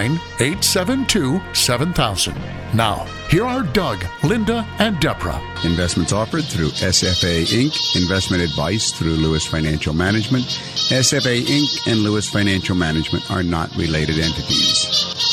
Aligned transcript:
872 0.00 1.40
7000. 1.52 2.34
Now, 2.74 3.06
here 3.28 3.44
are 3.44 3.62
Doug, 3.62 4.04
Linda, 4.22 4.66
and 4.78 4.98
Deborah. 5.00 5.40
Investments 5.64 6.12
offered 6.12 6.44
through 6.44 6.68
SFA 6.68 7.44
Inc., 7.46 7.96
investment 7.96 8.42
advice 8.42 8.92
through 8.92 9.14
Lewis 9.14 9.46
Financial 9.46 9.94
Management. 9.94 10.44
SFA 10.44 11.42
Inc. 11.42 11.90
and 11.90 12.00
Lewis 12.00 12.28
Financial 12.28 12.76
Management 12.76 13.30
are 13.30 13.42
not 13.42 13.74
related 13.76 14.18
entities. 14.18 15.23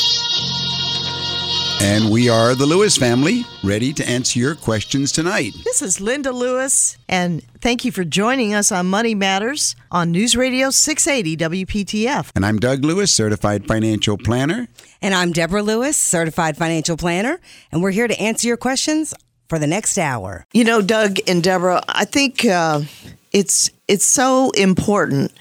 And 1.82 2.12
we 2.12 2.28
are 2.28 2.54
the 2.54 2.64
Lewis 2.64 2.96
family, 2.96 3.42
ready 3.64 3.92
to 3.94 4.08
answer 4.08 4.38
your 4.38 4.54
questions 4.54 5.10
tonight. 5.10 5.52
This 5.64 5.82
is 5.82 6.00
Linda 6.00 6.30
Lewis, 6.30 6.96
and 7.08 7.42
thank 7.60 7.84
you 7.84 7.90
for 7.90 8.04
joining 8.04 8.54
us 8.54 8.70
on 8.70 8.86
Money 8.86 9.16
Matters 9.16 9.74
on 9.90 10.12
News 10.12 10.36
Radio 10.36 10.70
680 10.70 11.64
WPTF. 11.64 12.30
And 12.36 12.46
I'm 12.46 12.60
Doug 12.60 12.84
Lewis, 12.84 13.12
certified 13.12 13.66
financial 13.66 14.16
planner. 14.16 14.68
And 15.02 15.12
I'm 15.12 15.32
Deborah 15.32 15.64
Lewis, 15.64 15.96
certified 15.96 16.56
financial 16.56 16.96
planner, 16.96 17.40
and 17.72 17.82
we're 17.82 17.90
here 17.90 18.06
to 18.06 18.20
answer 18.20 18.46
your 18.46 18.56
questions 18.56 19.12
for 19.48 19.58
the 19.58 19.66
next 19.66 19.98
hour. 19.98 20.46
You 20.52 20.62
know, 20.62 20.82
Doug 20.82 21.16
and 21.26 21.42
Deborah, 21.42 21.82
I 21.88 22.04
think 22.04 22.44
uh, 22.44 22.82
it's 23.32 23.72
it's 23.88 24.04
so 24.04 24.52
important 24.52 25.32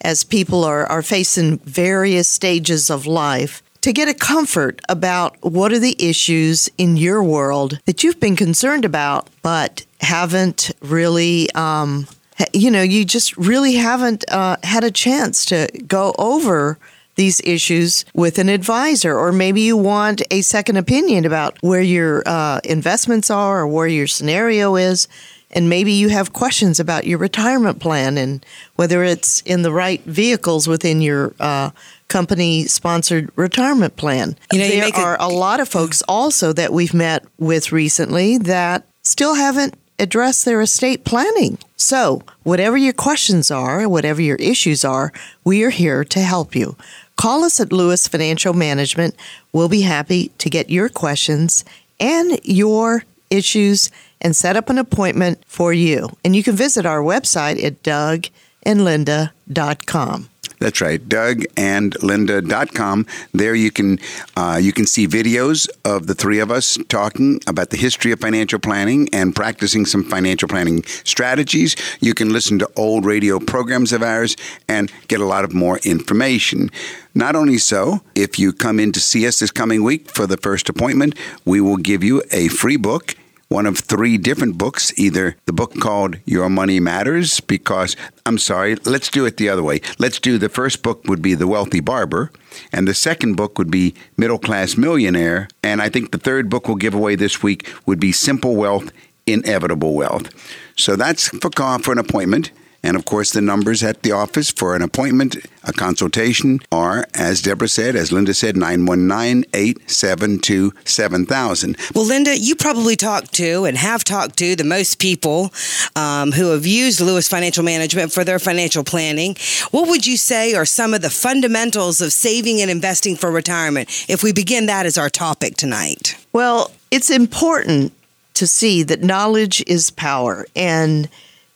as 0.00 0.24
people 0.24 0.64
are, 0.64 0.86
are 0.86 1.02
facing 1.02 1.58
various 1.58 2.28
stages 2.28 2.88
of 2.88 3.06
life 3.06 3.62
to 3.82 3.92
get 3.92 4.08
a 4.08 4.14
comfort 4.14 4.80
about 4.88 5.36
what 5.42 5.72
are 5.72 5.78
the 5.78 5.96
issues 5.98 6.70
in 6.78 6.96
your 6.96 7.22
world 7.22 7.80
that 7.84 8.02
you've 8.02 8.20
been 8.20 8.36
concerned 8.36 8.84
about, 8.84 9.28
but 9.42 9.84
haven't 10.00 10.70
really, 10.80 11.50
um, 11.54 12.06
you 12.52 12.70
know, 12.70 12.82
you 12.82 13.04
just 13.04 13.36
really 13.36 13.74
haven't 13.74 14.24
uh, 14.30 14.56
had 14.62 14.84
a 14.84 14.90
chance 14.90 15.44
to 15.46 15.68
go 15.86 16.14
over 16.16 16.78
these 17.16 17.40
issues 17.44 18.04
with 18.14 18.38
an 18.38 18.48
advisor, 18.48 19.18
or 19.18 19.32
maybe 19.32 19.60
you 19.60 19.76
want 19.76 20.22
a 20.30 20.40
second 20.42 20.76
opinion 20.76 21.24
about 21.24 21.58
where 21.60 21.82
your 21.82 22.22
uh, 22.24 22.60
investments 22.64 23.30
are 23.30 23.60
or 23.60 23.68
where 23.68 23.86
your 23.86 24.06
scenario 24.06 24.76
is. 24.76 25.08
And 25.54 25.68
maybe 25.68 25.92
you 25.92 26.08
have 26.08 26.32
questions 26.32 26.80
about 26.80 27.06
your 27.06 27.18
retirement 27.18 27.78
plan 27.78 28.16
and 28.16 28.44
whether 28.76 29.04
it's 29.04 29.42
in 29.42 29.60
the 29.60 29.72
right 29.72 30.02
vehicles 30.04 30.66
within 30.66 31.02
your 31.02 31.34
uh, 31.38 31.70
company 32.12 32.66
sponsored 32.66 33.30
retirement 33.36 33.96
plan. 33.96 34.36
You 34.52 34.58
know, 34.60 34.66
you 34.66 34.92
there 34.92 34.94
a- 34.94 35.02
are 35.02 35.16
a 35.18 35.28
lot 35.28 35.58
of 35.60 35.68
folks 35.68 36.02
also 36.06 36.52
that 36.52 36.72
we've 36.72 36.94
met 36.94 37.24
with 37.38 37.72
recently 37.72 38.38
that 38.38 38.84
still 39.02 39.34
haven't 39.34 39.74
addressed 39.98 40.44
their 40.44 40.60
estate 40.60 41.04
planning. 41.04 41.58
So, 41.76 42.22
whatever 42.42 42.76
your 42.76 42.92
questions 42.92 43.50
are, 43.50 43.88
whatever 43.88 44.20
your 44.22 44.36
issues 44.36 44.84
are, 44.84 45.12
we 45.44 45.62
are 45.64 45.70
here 45.70 46.04
to 46.04 46.20
help 46.20 46.54
you. 46.54 46.76
Call 47.16 47.44
us 47.44 47.60
at 47.60 47.72
Lewis 47.72 48.06
Financial 48.08 48.52
Management. 48.54 49.14
We'll 49.52 49.68
be 49.68 49.82
happy 49.82 50.30
to 50.38 50.48
get 50.50 50.70
your 50.70 50.88
questions 50.88 51.64
and 52.00 52.40
your 52.44 53.04
issues 53.30 53.90
and 54.20 54.34
set 54.36 54.56
up 54.56 54.70
an 54.70 54.78
appointment 54.78 55.42
for 55.46 55.72
you. 55.72 56.08
And 56.24 56.34
you 56.36 56.42
can 56.42 56.56
visit 56.56 56.84
our 56.86 57.00
website 57.00 57.62
at 57.62 57.82
dougandlinda.com. 57.82 60.28
That's 60.62 60.80
right, 60.80 61.00
dougandlinda.com. 61.00 63.06
There 63.32 63.54
you 63.56 63.72
can 63.72 63.98
uh, 64.36 64.60
you 64.62 64.72
can 64.72 64.86
see 64.86 65.08
videos 65.08 65.68
of 65.84 66.06
the 66.06 66.14
three 66.14 66.38
of 66.38 66.52
us 66.52 66.78
talking 66.88 67.40
about 67.48 67.70
the 67.70 67.76
history 67.76 68.12
of 68.12 68.20
financial 68.20 68.60
planning 68.60 69.08
and 69.12 69.34
practicing 69.34 69.86
some 69.86 70.04
financial 70.04 70.46
planning 70.46 70.84
strategies. 70.84 71.74
You 72.00 72.14
can 72.14 72.32
listen 72.32 72.60
to 72.60 72.70
old 72.76 73.04
radio 73.04 73.40
programs 73.40 73.92
of 73.92 74.04
ours 74.04 74.36
and 74.68 74.92
get 75.08 75.20
a 75.20 75.26
lot 75.26 75.42
of 75.42 75.52
more 75.52 75.78
information. 75.78 76.70
Not 77.12 77.34
only 77.34 77.58
so, 77.58 78.00
if 78.14 78.38
you 78.38 78.52
come 78.52 78.78
in 78.78 78.92
to 78.92 79.00
see 79.00 79.26
us 79.26 79.40
this 79.40 79.50
coming 79.50 79.82
week 79.82 80.12
for 80.12 80.28
the 80.28 80.36
first 80.36 80.68
appointment, 80.68 81.18
we 81.44 81.60
will 81.60 81.76
give 81.76 82.04
you 82.04 82.22
a 82.30 82.46
free 82.46 82.76
book 82.76 83.16
one 83.52 83.66
of 83.66 83.78
three 83.78 84.16
different 84.16 84.56
books 84.56 84.98
either 84.98 85.36
the 85.44 85.52
book 85.52 85.78
called 85.78 86.16
Your 86.24 86.48
Money 86.48 86.80
Matters, 86.80 87.38
because 87.40 87.96
I'm 88.24 88.38
sorry, 88.38 88.76
let's 88.86 89.10
do 89.10 89.26
it 89.26 89.36
the 89.36 89.50
other 89.50 89.62
way. 89.62 89.82
Let's 89.98 90.18
do 90.18 90.38
the 90.38 90.48
first 90.48 90.82
book 90.82 91.04
would 91.04 91.20
be 91.20 91.34
The 91.34 91.46
Wealthy 91.46 91.80
Barber, 91.80 92.32
and 92.72 92.88
the 92.88 92.94
second 92.94 93.34
book 93.34 93.58
would 93.58 93.70
be 93.70 93.94
Middle 94.16 94.38
Class 94.38 94.78
Millionaire. 94.78 95.48
And 95.62 95.82
I 95.82 95.90
think 95.90 96.12
the 96.12 96.18
third 96.18 96.48
book 96.48 96.66
we'll 96.66 96.78
give 96.78 96.94
away 96.94 97.14
this 97.14 97.42
week 97.42 97.70
would 97.84 98.00
be 98.00 98.10
Simple 98.10 98.56
Wealth, 98.56 98.90
Inevitable 99.26 99.94
Wealth. 99.94 100.30
So 100.74 100.96
that's 100.96 101.28
for 101.28 101.50
call 101.50 101.78
for 101.80 101.92
an 101.92 101.98
appointment. 101.98 102.50
And 102.82 102.96
of 102.96 103.04
course, 103.04 103.30
the 103.30 103.40
numbers 103.40 103.82
at 103.82 104.02
the 104.02 104.12
office 104.12 104.50
for 104.50 104.74
an 104.74 104.82
appointment, 104.82 105.36
a 105.62 105.72
consultation, 105.72 106.58
are, 106.72 107.06
as 107.14 107.40
Deborah 107.40 107.68
said, 107.68 107.94
as 107.94 108.10
Linda 108.10 108.34
said, 108.34 108.56
919 108.56 109.44
872 109.54 110.72
7000. 110.84 111.76
Well, 111.94 112.04
Linda, 112.04 112.36
you 112.36 112.56
probably 112.56 112.96
talked 112.96 113.32
to 113.34 113.64
and 113.64 113.76
have 113.76 114.02
talked 114.02 114.36
to 114.38 114.56
the 114.56 114.64
most 114.64 114.98
people 114.98 115.52
um, 115.94 116.32
who 116.32 116.50
have 116.50 116.66
used 116.66 117.00
Lewis 117.00 117.28
Financial 117.28 117.62
Management 117.62 118.12
for 118.12 118.24
their 118.24 118.40
financial 118.40 118.82
planning. 118.82 119.36
What 119.70 119.88
would 119.88 120.04
you 120.04 120.16
say 120.16 120.54
are 120.54 120.66
some 120.66 120.92
of 120.92 121.02
the 121.02 121.10
fundamentals 121.10 122.00
of 122.00 122.12
saving 122.12 122.60
and 122.60 122.70
investing 122.70 123.14
for 123.14 123.30
retirement 123.30 123.88
if 124.08 124.24
we 124.24 124.32
begin 124.32 124.66
that 124.66 124.86
as 124.86 124.98
our 124.98 125.08
topic 125.08 125.56
tonight? 125.56 126.16
Well, 126.32 126.72
it's 126.90 127.10
important 127.10 127.92
to 128.34 128.46
see 128.46 128.82
that 128.82 129.02
knowledge 129.02 129.62
is 129.68 129.90
power. 129.90 130.46
And 130.56 131.08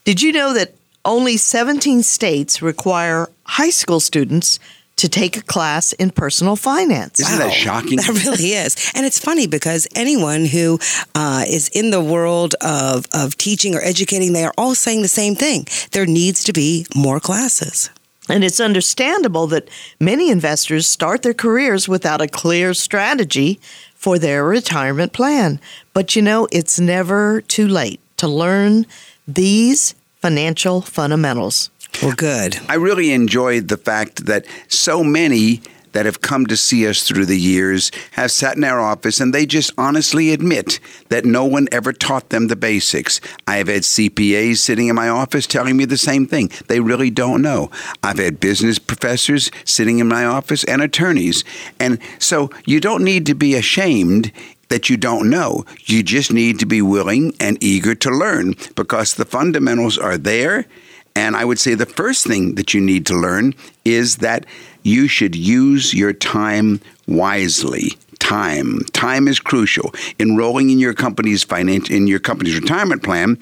did 0.05 0.23
you 0.23 0.31
know 0.31 0.55
that 0.55 0.76
only 1.07 1.37
17 1.37 2.03
states 2.03 2.61
require 2.61 3.29
high 3.45 3.71
school 3.71 4.01
students 4.01 4.59
to 4.97 5.09
take 5.09 5.37
a 5.37 5.43
class 5.43 5.93
in 5.95 6.11
personal 6.11 6.57
finance? 6.57 7.21
Isn't 7.21 7.39
that 7.39 7.53
shocking? 7.53 7.99
That 8.07 8.25
really 8.25 8.53
is. 8.53 8.93
And 8.95 9.07
it's 9.07 9.19
funny 9.19 9.47
because 9.47 9.87
anyone 9.95 10.47
who 10.47 10.79
uh, 11.15 11.45
is 11.47 11.69
in 11.69 11.91
the 11.91 12.03
world 12.03 12.55
of, 12.61 13.07
of 13.13 13.37
teaching 13.37 13.75
or 13.75 13.81
educating, 13.83 14.33
they 14.33 14.45
are 14.45 14.55
all 14.59 14.75
saying 14.75 15.03
the 15.03 15.09
same 15.09 15.35
thing. 15.35 15.67
There 15.93 16.07
needs 16.07 16.45
to 16.45 16.53
be 16.53 16.87
more 16.95 17.21
classes. 17.21 17.91
And 18.29 18.43
it's 18.43 18.59
understandable 18.59 19.47
that 19.49 19.69
many 20.01 20.31
investors 20.31 20.87
start 20.87 21.23
their 21.23 21.35
careers 21.35 21.89
without 21.89 22.21
a 22.21 22.27
clear 22.27 22.75
strategy 22.75 23.61
for 23.95 24.19
their 24.19 24.45
retirement 24.45 25.13
plan. 25.13 25.61
But 25.93 26.17
you 26.17 26.23
know, 26.23 26.49
it's 26.51 26.81
never 26.81 27.41
too 27.43 27.69
late 27.69 28.01
to 28.17 28.27
learn 28.27 28.87
these 29.29 29.95
financial 30.27 30.81
fundamentals. 30.81 31.71
Well, 32.03 32.11
good. 32.11 32.59
I 32.69 32.75
really 32.75 33.13
enjoyed 33.13 33.69
the 33.69 33.77
fact 33.77 34.27
that 34.27 34.45
so 34.67 35.05
many 35.05 35.63
that 35.93 36.05
have 36.05 36.21
come 36.21 36.47
to 36.47 36.57
see 36.57 36.87
us 36.89 37.05
through 37.05 37.27
the 37.27 37.39
years 37.39 37.93
have 38.11 38.33
sat 38.33 38.57
in 38.57 38.65
our 38.65 38.81
office 38.81 39.21
and 39.21 39.33
they 39.33 39.47
just 39.47 39.71
honestly 39.79 40.33
admit 40.33 40.81
that 41.11 41.25
no 41.25 41.45
one 41.45 41.69
ever 41.71 41.93
taught 41.93 42.31
them 42.31 42.49
the 42.49 42.57
basics. 42.57 43.21
I 43.47 43.59
have 43.59 43.69
had 43.69 43.83
CPAs 43.83 44.57
sitting 44.57 44.89
in 44.89 44.97
my 44.97 45.09
office 45.09 45.47
telling 45.47 45.77
me 45.77 45.85
the 45.85 45.97
same 45.97 46.27
thing. 46.27 46.51
They 46.67 46.81
really 46.81 47.09
don't 47.09 47.41
know. 47.41 47.71
I've 48.03 48.19
had 48.19 48.41
business 48.41 48.81
professors 48.81 49.53
sitting 49.65 50.01
in 50.01 50.09
my 50.09 50.25
office 50.25 50.65
and 50.65 50.83
attorneys. 50.83 51.45
And 51.79 52.01
so 52.19 52.51
you 52.67 52.81
don't 52.81 53.05
need 53.05 53.27
to 53.27 53.35
be 53.35 53.55
ashamed 53.55 54.33
that 54.69 54.89
you 54.91 54.97
don't 54.97 55.31
know. 55.31 55.65
You 55.85 56.03
just 56.03 56.33
need 56.33 56.59
to 56.61 56.67
be 56.67 56.83
willing 56.83 57.35
and 57.41 57.63
eager 57.63 57.95
to 57.95 58.11
learn 58.11 58.55
because 58.75 59.15
the 59.15 59.25
fundamentals 59.25 59.99
are 59.99 60.19
there. 60.19 60.67
And 61.15 61.37
I 61.37 61.45
would 61.45 61.59
say 61.59 61.75
the 61.75 61.87
first 61.87 62.27
thing 62.27 62.57
that 62.57 62.75
you 62.75 62.81
need 62.81 63.07
to 63.07 63.15
learn 63.15 63.55
is 63.85 64.17
that 64.17 64.45
you 64.83 65.09
should 65.09 65.35
use 65.35 65.95
your 65.95 66.13
time 66.13 66.81
wisely. 67.07 67.97
Time. 68.19 68.81
Time 68.93 69.29
is 69.29 69.39
crucial. 69.39 69.95
Enrolling 70.19 70.71
in 70.71 70.79
your 70.79 70.95
company's 70.95 71.43
finance 71.43 71.91
in 71.91 72.07
your 72.07 72.19
company's 72.19 72.59
retirement 72.59 73.03
plan 73.03 73.39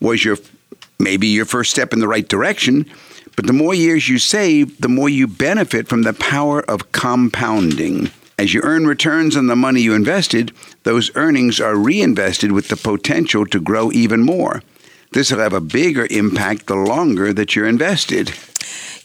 was 0.00 0.24
your 0.24 0.36
maybe 0.98 1.26
your 1.26 1.44
first 1.46 1.70
step 1.70 1.92
in 1.92 2.00
the 2.00 2.08
right 2.08 2.28
direction. 2.28 2.86
But 3.34 3.46
the 3.46 3.52
more 3.52 3.74
years 3.74 4.08
you 4.08 4.18
save, 4.18 4.80
the 4.80 4.88
more 4.88 5.08
you 5.08 5.26
benefit 5.26 5.88
from 5.88 6.02
the 6.02 6.14
power 6.14 6.62
of 6.62 6.92
compounding. 6.92 8.10
As 8.38 8.52
you 8.52 8.60
earn 8.64 8.86
returns 8.86 9.34
on 9.34 9.46
the 9.46 9.56
money 9.56 9.80
you 9.80 9.94
invested, 9.94 10.52
those 10.82 11.10
earnings 11.14 11.58
are 11.58 11.74
reinvested 11.74 12.52
with 12.52 12.68
the 12.68 12.76
potential 12.76 13.46
to 13.46 13.58
grow 13.58 13.90
even 13.92 14.22
more. 14.22 14.62
This 15.12 15.30
will 15.30 15.38
have 15.38 15.54
a 15.54 15.60
bigger 15.60 16.06
impact 16.10 16.66
the 16.66 16.74
longer 16.74 17.32
that 17.32 17.56
you're 17.56 17.66
invested. 17.66 18.34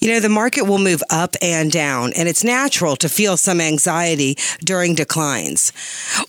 You 0.02 0.10
know, 0.10 0.20
the 0.20 0.28
market 0.28 0.64
will 0.64 0.80
move 0.80 1.02
up 1.10 1.38
and 1.42 1.72
down, 1.72 2.12
and 2.18 2.28
it's 2.28 2.44
natural 2.44 2.98
to 2.98 3.08
feel 3.08 3.38
some 3.38 3.62
anxiety 3.62 4.36
during 4.66 4.96
declines. 4.96 5.72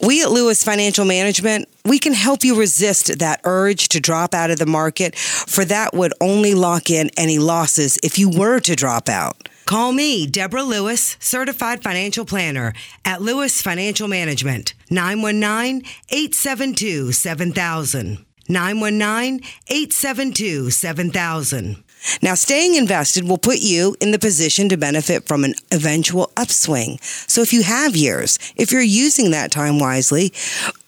We 0.00 0.22
at 0.22 0.30
Lewis 0.30 0.62
Financial 0.62 1.04
Management, 1.04 1.68
we 1.84 1.98
can 1.98 2.12
help 2.12 2.44
you 2.44 2.54
resist 2.54 3.18
that 3.18 3.40
urge 3.42 3.88
to 3.88 3.98
drop 3.98 4.32
out 4.32 4.52
of 4.52 4.58
the 4.58 4.66
market, 4.66 5.16
for 5.16 5.64
that 5.64 5.92
would 5.92 6.12
only 6.20 6.54
lock 6.54 6.88
in 6.88 7.10
any 7.16 7.38
losses 7.40 7.98
if 8.04 8.16
you 8.16 8.30
were 8.30 8.60
to 8.60 8.76
drop 8.76 9.08
out. 9.08 9.48
Call 9.64 9.92
me, 9.92 10.26
Deborah 10.26 10.62
Lewis, 10.62 11.16
certified 11.20 11.82
financial 11.82 12.24
planner 12.24 12.72
at 13.04 13.22
Lewis 13.22 13.62
Financial 13.62 14.08
Management, 14.08 14.74
919 14.90 15.82
872 16.10 17.12
7000. 17.12 18.24
919 18.48 19.40
872 19.68 20.70
7000. 20.70 21.84
Now, 22.20 22.34
staying 22.34 22.74
invested 22.74 23.28
will 23.28 23.38
put 23.38 23.60
you 23.60 23.96
in 24.00 24.10
the 24.10 24.18
position 24.18 24.68
to 24.68 24.76
benefit 24.76 25.26
from 25.26 25.44
an 25.44 25.54
eventual 25.70 26.32
upswing. 26.36 26.98
So, 27.00 27.42
if 27.42 27.52
you 27.52 27.62
have 27.62 27.94
years, 27.94 28.38
if 28.56 28.72
you're 28.72 28.82
using 28.82 29.30
that 29.30 29.52
time 29.52 29.78
wisely, 29.78 30.32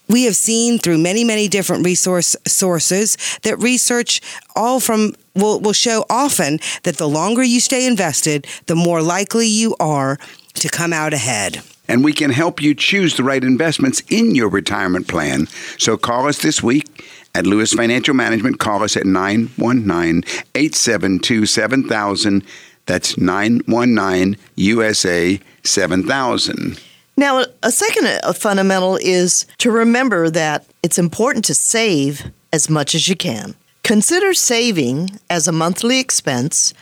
we 0.08 0.24
have 0.24 0.36
seen 0.36 0.78
through 0.78 0.98
many, 0.98 1.22
many 1.24 1.48
different 1.48 1.84
resource 1.84 2.36
sources 2.46 3.16
that 3.42 3.58
research 3.58 4.20
all 4.56 4.80
from 4.80 5.14
will, 5.34 5.60
will 5.60 5.72
show 5.72 6.04
often 6.08 6.60
that 6.82 6.96
the 6.96 7.08
longer 7.08 7.42
you 7.42 7.60
stay 7.60 7.86
invested, 7.86 8.46
the 8.66 8.76
more 8.76 9.02
likely 9.02 9.46
you 9.46 9.74
are 9.80 10.18
to 10.54 10.68
come 10.68 10.92
out 10.92 11.12
ahead. 11.12 11.62
And 11.86 12.02
we 12.02 12.12
can 12.12 12.30
help 12.30 12.62
you 12.62 12.74
choose 12.74 13.16
the 13.16 13.24
right 13.24 13.44
investments 13.44 14.02
in 14.08 14.34
your 14.34 14.48
retirement 14.48 15.06
plan. 15.06 15.46
So 15.78 15.96
call 15.96 16.26
us 16.26 16.40
this 16.40 16.62
week 16.62 17.04
at 17.34 17.46
Lewis 17.46 17.72
Financial 17.74 18.14
Management. 18.14 18.58
Call 18.58 18.82
us 18.82 18.96
at 18.96 19.04
919 19.04 20.24
872 20.54 21.46
7000. 21.46 22.42
That's 22.86 23.18
919 23.18 24.36
USA 24.56 25.40
7000. 25.62 26.80
Now, 27.16 27.44
a 27.62 27.70
second 27.70 28.06
uh, 28.06 28.32
fundamental 28.32 28.98
is 29.00 29.46
to 29.58 29.70
remember 29.70 30.30
that 30.30 30.66
it's 30.82 30.98
important 30.98 31.44
to 31.46 31.54
save 31.54 32.30
as 32.52 32.68
much 32.68 32.94
as 32.94 33.08
you 33.08 33.16
can. 33.16 33.54
Consider 33.84 34.32
saving 34.32 35.20
as 35.28 35.46
a 35.46 35.52
monthly 35.52 36.00
expense, 36.00 36.72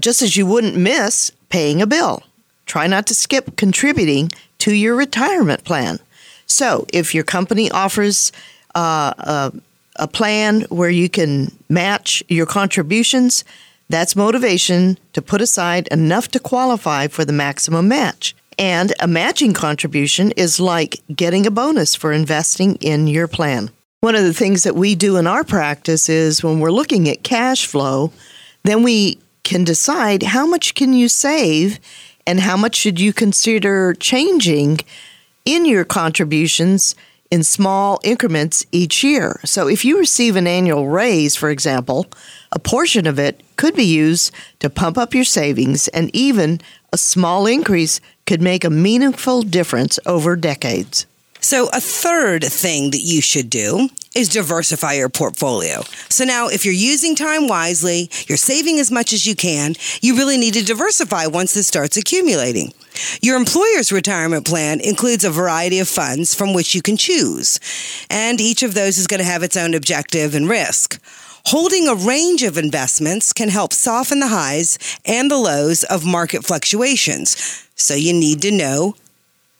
just 0.00 0.22
as 0.22 0.36
you 0.36 0.46
wouldn't 0.46 0.76
miss 0.76 1.32
paying 1.48 1.82
a 1.82 1.88
bill. 1.88 2.22
Try 2.66 2.86
not 2.86 3.04
to 3.08 3.16
skip 3.16 3.56
contributing 3.56 4.30
to 4.58 4.72
your 4.72 4.94
retirement 4.94 5.64
plan. 5.64 5.98
So, 6.46 6.86
if 6.92 7.16
your 7.16 7.24
company 7.24 7.68
offers 7.72 8.30
uh, 8.76 9.12
a, 9.18 9.52
a 9.96 10.06
plan 10.06 10.60
where 10.68 10.88
you 10.88 11.08
can 11.08 11.50
match 11.68 12.22
your 12.28 12.46
contributions, 12.46 13.44
that's 13.88 14.14
motivation 14.14 14.98
to 15.14 15.20
put 15.20 15.40
aside 15.40 15.88
enough 15.88 16.28
to 16.28 16.38
qualify 16.38 17.08
for 17.08 17.24
the 17.24 17.32
maximum 17.32 17.88
match. 17.88 18.36
And 18.56 18.94
a 19.00 19.08
matching 19.08 19.52
contribution 19.52 20.30
is 20.36 20.60
like 20.60 21.00
getting 21.12 21.44
a 21.44 21.50
bonus 21.50 21.96
for 21.96 22.12
investing 22.12 22.76
in 22.76 23.08
your 23.08 23.26
plan. 23.26 23.70
One 24.02 24.16
of 24.16 24.24
the 24.24 24.34
things 24.34 24.64
that 24.64 24.74
we 24.74 24.96
do 24.96 25.16
in 25.16 25.28
our 25.28 25.44
practice 25.44 26.08
is 26.08 26.42
when 26.42 26.58
we're 26.58 26.72
looking 26.72 27.08
at 27.08 27.22
cash 27.22 27.66
flow, 27.66 28.10
then 28.64 28.82
we 28.82 29.20
can 29.44 29.62
decide 29.62 30.24
how 30.24 30.44
much 30.44 30.74
can 30.74 30.92
you 30.92 31.08
save 31.08 31.78
and 32.26 32.40
how 32.40 32.56
much 32.56 32.74
should 32.74 32.98
you 32.98 33.12
consider 33.12 33.94
changing 33.94 34.80
in 35.44 35.66
your 35.66 35.84
contributions 35.84 36.96
in 37.30 37.44
small 37.44 38.00
increments 38.02 38.66
each 38.72 39.04
year. 39.04 39.40
So 39.44 39.68
if 39.68 39.84
you 39.84 40.00
receive 40.00 40.34
an 40.34 40.48
annual 40.48 40.88
raise, 40.88 41.36
for 41.36 41.50
example, 41.50 42.06
a 42.50 42.58
portion 42.58 43.06
of 43.06 43.20
it 43.20 43.40
could 43.54 43.76
be 43.76 43.84
used 43.84 44.34
to 44.58 44.68
pump 44.68 44.98
up 44.98 45.14
your 45.14 45.22
savings 45.22 45.86
and 45.86 46.10
even 46.12 46.60
a 46.92 46.98
small 46.98 47.46
increase 47.46 48.00
could 48.26 48.42
make 48.42 48.64
a 48.64 48.70
meaningful 48.70 49.42
difference 49.42 50.00
over 50.04 50.34
decades. 50.34 51.06
So, 51.42 51.68
a 51.72 51.80
third 51.80 52.44
thing 52.44 52.92
that 52.92 53.00
you 53.00 53.20
should 53.20 53.50
do 53.50 53.88
is 54.14 54.28
diversify 54.28 54.92
your 54.92 55.08
portfolio. 55.08 55.82
So, 56.08 56.24
now 56.24 56.46
if 56.46 56.64
you're 56.64 56.72
using 56.72 57.16
time 57.16 57.48
wisely, 57.48 58.08
you're 58.28 58.38
saving 58.38 58.78
as 58.78 58.92
much 58.92 59.12
as 59.12 59.26
you 59.26 59.34
can, 59.34 59.74
you 60.00 60.16
really 60.16 60.38
need 60.38 60.54
to 60.54 60.64
diversify 60.64 61.26
once 61.26 61.52
this 61.52 61.66
starts 61.66 61.96
accumulating. 61.96 62.72
Your 63.20 63.36
employer's 63.36 63.90
retirement 63.90 64.46
plan 64.46 64.78
includes 64.80 65.24
a 65.24 65.30
variety 65.30 65.80
of 65.80 65.88
funds 65.88 66.32
from 66.32 66.54
which 66.54 66.76
you 66.76 66.80
can 66.80 66.96
choose, 66.96 67.58
and 68.08 68.40
each 68.40 68.62
of 68.62 68.74
those 68.74 68.96
is 68.96 69.08
going 69.08 69.18
to 69.18 69.24
have 69.24 69.42
its 69.42 69.56
own 69.56 69.74
objective 69.74 70.36
and 70.36 70.48
risk. 70.48 71.02
Holding 71.46 71.88
a 71.88 71.96
range 71.96 72.44
of 72.44 72.56
investments 72.56 73.32
can 73.32 73.48
help 73.48 73.72
soften 73.72 74.20
the 74.20 74.28
highs 74.28 74.78
and 75.04 75.28
the 75.28 75.38
lows 75.38 75.82
of 75.82 76.06
market 76.06 76.44
fluctuations. 76.44 77.66
So 77.74 77.94
you 77.94 78.12
need 78.12 78.42
to 78.42 78.52
know 78.52 78.94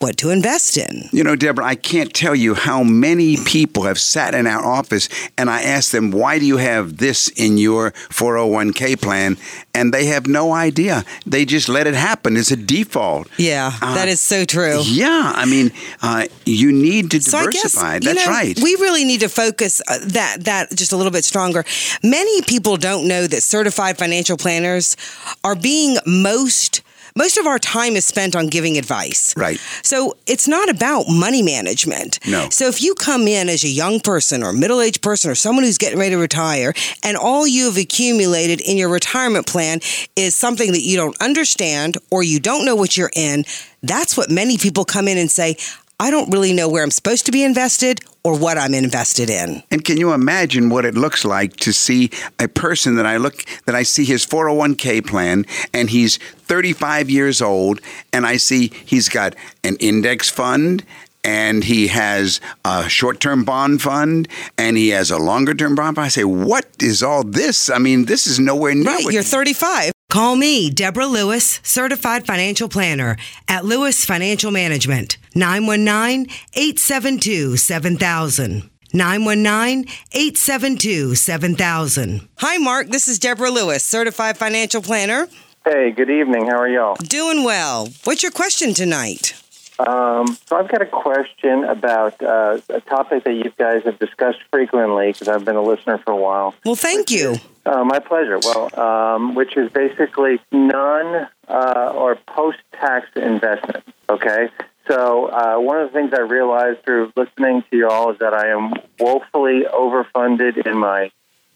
what 0.03 0.17
to 0.17 0.31
invest 0.31 0.75
in. 0.75 1.07
You 1.13 1.23
know, 1.23 1.37
Deborah, 1.37 1.65
I 1.65 1.75
can't 1.75 2.13
tell 2.13 2.35
you 2.35 2.55
how 2.55 2.83
many 2.83 3.37
people 3.37 3.83
have 3.83 3.97
sat 3.97 4.35
in 4.35 4.45
our 4.45 4.61
office 4.61 5.07
and 5.37 5.49
I 5.49 5.61
asked 5.61 5.93
them, 5.93 6.11
why 6.11 6.39
do 6.39 6.45
you 6.45 6.57
have 6.57 6.97
this 6.97 7.29
in 7.29 7.57
your 7.57 7.91
401k 8.09 9.01
plan? 9.01 9.37
And 9.73 9.93
they 9.93 10.07
have 10.07 10.27
no 10.27 10.51
idea. 10.51 11.05
They 11.25 11.45
just 11.45 11.69
let 11.69 11.87
it 11.87 11.93
happen. 11.93 12.35
It's 12.35 12.51
a 12.51 12.57
default. 12.57 13.29
Yeah, 13.37 13.71
uh, 13.81 13.95
that 13.95 14.09
is 14.09 14.19
so 14.19 14.43
true. 14.43 14.81
Yeah, 14.83 15.31
I 15.33 15.45
mean, 15.45 15.71
uh, 16.01 16.27
you 16.45 16.73
need 16.73 17.11
to 17.11 17.21
so 17.21 17.39
diversify. 17.39 17.99
Guess, 17.99 18.13
That's 18.13 18.25
know, 18.25 18.31
right. 18.31 18.59
We 18.61 18.75
really 18.75 19.05
need 19.05 19.21
to 19.21 19.29
focus 19.29 19.81
uh, 19.87 19.99
that 20.07 20.43
that 20.43 20.71
just 20.75 20.91
a 20.91 20.97
little 20.97 21.13
bit 21.13 21.23
stronger. 21.23 21.63
Many 22.03 22.41
people 22.41 22.75
don't 22.75 23.07
know 23.07 23.25
that 23.25 23.41
certified 23.41 23.97
financial 23.97 24.35
planners 24.35 24.97
are 25.45 25.55
being 25.55 25.95
most 26.05 26.81
most 27.15 27.37
of 27.37 27.45
our 27.45 27.59
time 27.59 27.95
is 27.95 28.05
spent 28.05 28.35
on 28.35 28.47
giving 28.47 28.77
advice. 28.77 29.35
Right. 29.37 29.59
So 29.83 30.15
it's 30.27 30.47
not 30.47 30.69
about 30.69 31.05
money 31.07 31.41
management. 31.41 32.19
No. 32.27 32.49
So 32.49 32.67
if 32.67 32.81
you 32.81 32.95
come 32.95 33.27
in 33.27 33.49
as 33.49 33.63
a 33.63 33.69
young 33.69 33.99
person 33.99 34.43
or 34.43 34.53
middle 34.53 34.81
aged 34.81 35.01
person 35.01 35.29
or 35.29 35.35
someone 35.35 35.63
who's 35.63 35.77
getting 35.77 35.99
ready 35.99 36.11
to 36.11 36.17
retire 36.17 36.73
and 37.03 37.17
all 37.17 37.47
you 37.47 37.65
have 37.65 37.77
accumulated 37.77 38.61
in 38.61 38.77
your 38.77 38.89
retirement 38.89 39.47
plan 39.47 39.79
is 40.15 40.35
something 40.35 40.71
that 40.71 40.81
you 40.81 40.97
don't 40.97 41.19
understand 41.21 41.97
or 42.11 42.23
you 42.23 42.39
don't 42.39 42.65
know 42.65 42.75
what 42.75 42.97
you're 42.97 43.11
in, 43.15 43.45
that's 43.81 44.15
what 44.15 44.29
many 44.29 44.57
people 44.57 44.85
come 44.85 45.07
in 45.07 45.17
and 45.17 45.29
say, 45.29 45.57
I 45.99 46.11
don't 46.11 46.31
really 46.31 46.53
know 46.53 46.67
where 46.69 46.83
I'm 46.83 46.91
supposed 46.91 47.25
to 47.27 47.31
be 47.31 47.43
invested 47.43 48.01
or 48.23 48.37
what 48.37 48.57
I'm 48.57 48.73
invested 48.73 49.29
in. 49.29 49.63
And 49.71 49.83
can 49.83 49.97
you 49.97 50.13
imagine 50.13 50.69
what 50.69 50.85
it 50.85 50.95
looks 50.95 51.23
like 51.23 51.55
to 51.57 51.73
see 51.73 52.09
a 52.39 52.47
person 52.47 52.95
that 52.95 53.05
I 53.05 53.17
look 53.17 53.45
that 53.65 53.75
I 53.75 53.83
see 53.83 54.05
his 54.05 54.25
401k 54.25 55.05
plan 55.05 55.45
and 55.73 55.89
he's 55.89 56.17
35 56.17 57.09
years 57.09 57.41
old 57.41 57.79
and 58.11 58.25
I 58.25 58.37
see 58.37 58.71
he's 58.85 59.09
got 59.09 59.35
an 59.63 59.75
index 59.79 60.29
fund 60.29 60.83
and 61.23 61.63
he 61.63 61.87
has 61.87 62.41
a 62.65 62.89
short-term 62.89 63.45
bond 63.45 63.81
fund 63.81 64.27
and 64.57 64.75
he 64.75 64.89
has 64.89 65.09
a 65.09 65.17
longer-term 65.17 65.75
bond 65.75 65.95
fund. 65.95 66.05
I 66.05 66.09
say, 66.09 66.25
what 66.25 66.65
is 66.81 67.01
all 67.01 67.23
this? 67.23 67.69
I 67.69 67.77
mean, 67.77 68.05
this 68.05 68.27
is 68.27 68.39
nowhere 68.39 68.75
near. 68.75 68.85
Right, 68.85 69.05
you're 69.05 69.23
35. 69.23 69.92
Call 70.13 70.35
me, 70.35 70.69
Deborah 70.69 71.07
Lewis, 71.07 71.59
certified 71.63 72.27
financial 72.27 72.69
planner 72.69 73.17
at 73.47 73.65
Lewis 73.65 74.05
Financial 74.05 74.51
Management, 74.51 75.17
919 75.33 76.31
872 76.53 77.57
7000. 77.57 78.69
919 78.93 79.91
872 80.11 81.15
7000. 81.15 82.29
Hi, 82.37 82.57
Mark. 82.57 82.89
This 82.89 83.07
is 83.07 83.17
Deborah 83.17 83.49
Lewis, 83.49 83.83
certified 83.83 84.37
financial 84.37 84.83
planner. 84.83 85.27
Hey, 85.65 85.89
good 85.89 86.11
evening. 86.11 86.45
How 86.45 86.59
are 86.59 86.69
y'all? 86.69 86.93
Doing 86.93 87.43
well. 87.43 87.89
What's 88.03 88.21
your 88.21 88.31
question 88.31 88.75
tonight? 88.75 89.33
Um, 89.79 90.37
so 90.45 90.57
I've 90.57 90.69
got 90.69 90.83
a 90.83 90.85
question 90.85 91.63
about 91.63 92.21
uh, 92.21 92.59
a 92.69 92.81
topic 92.81 93.23
that 93.23 93.33
you 93.33 93.51
guys 93.57 93.81
have 93.85 93.97
discussed 93.97 94.43
frequently 94.51 95.11
because 95.11 95.27
I've 95.27 95.43
been 95.43 95.55
a 95.55 95.63
listener 95.63 95.97
for 95.97 96.11
a 96.11 96.17
while. 96.17 96.53
Well, 96.63 96.75
thank 96.75 97.09
you. 97.09 97.37
Uh, 97.65 97.83
my 97.85 97.99
pleasure. 97.99 98.39
Well, 98.43 98.79
um, 98.79 99.35
which 99.35 99.55
is 99.55 99.71
basically 99.71 100.39
non 100.51 101.27
uh, 101.47 101.93
or 101.95 102.17
post 102.27 102.59
tax 102.73 103.07
investment. 103.15 103.83
Okay. 104.09 104.49
So 104.89 105.27
uh, 105.27 105.55
one 105.59 105.79
of 105.79 105.87
the 105.87 105.93
things 105.93 106.11
I 106.13 106.21
realized 106.21 106.83
through 106.83 107.13
listening 107.15 107.63
to 107.71 107.77
you 107.77 107.87
all 107.87 108.11
is 108.11 108.19
that 108.19 108.33
I 108.33 108.49
am 108.49 108.73
woefully 108.99 109.63
overfunded 109.73 110.65
in 110.67 110.77
my 110.77 111.09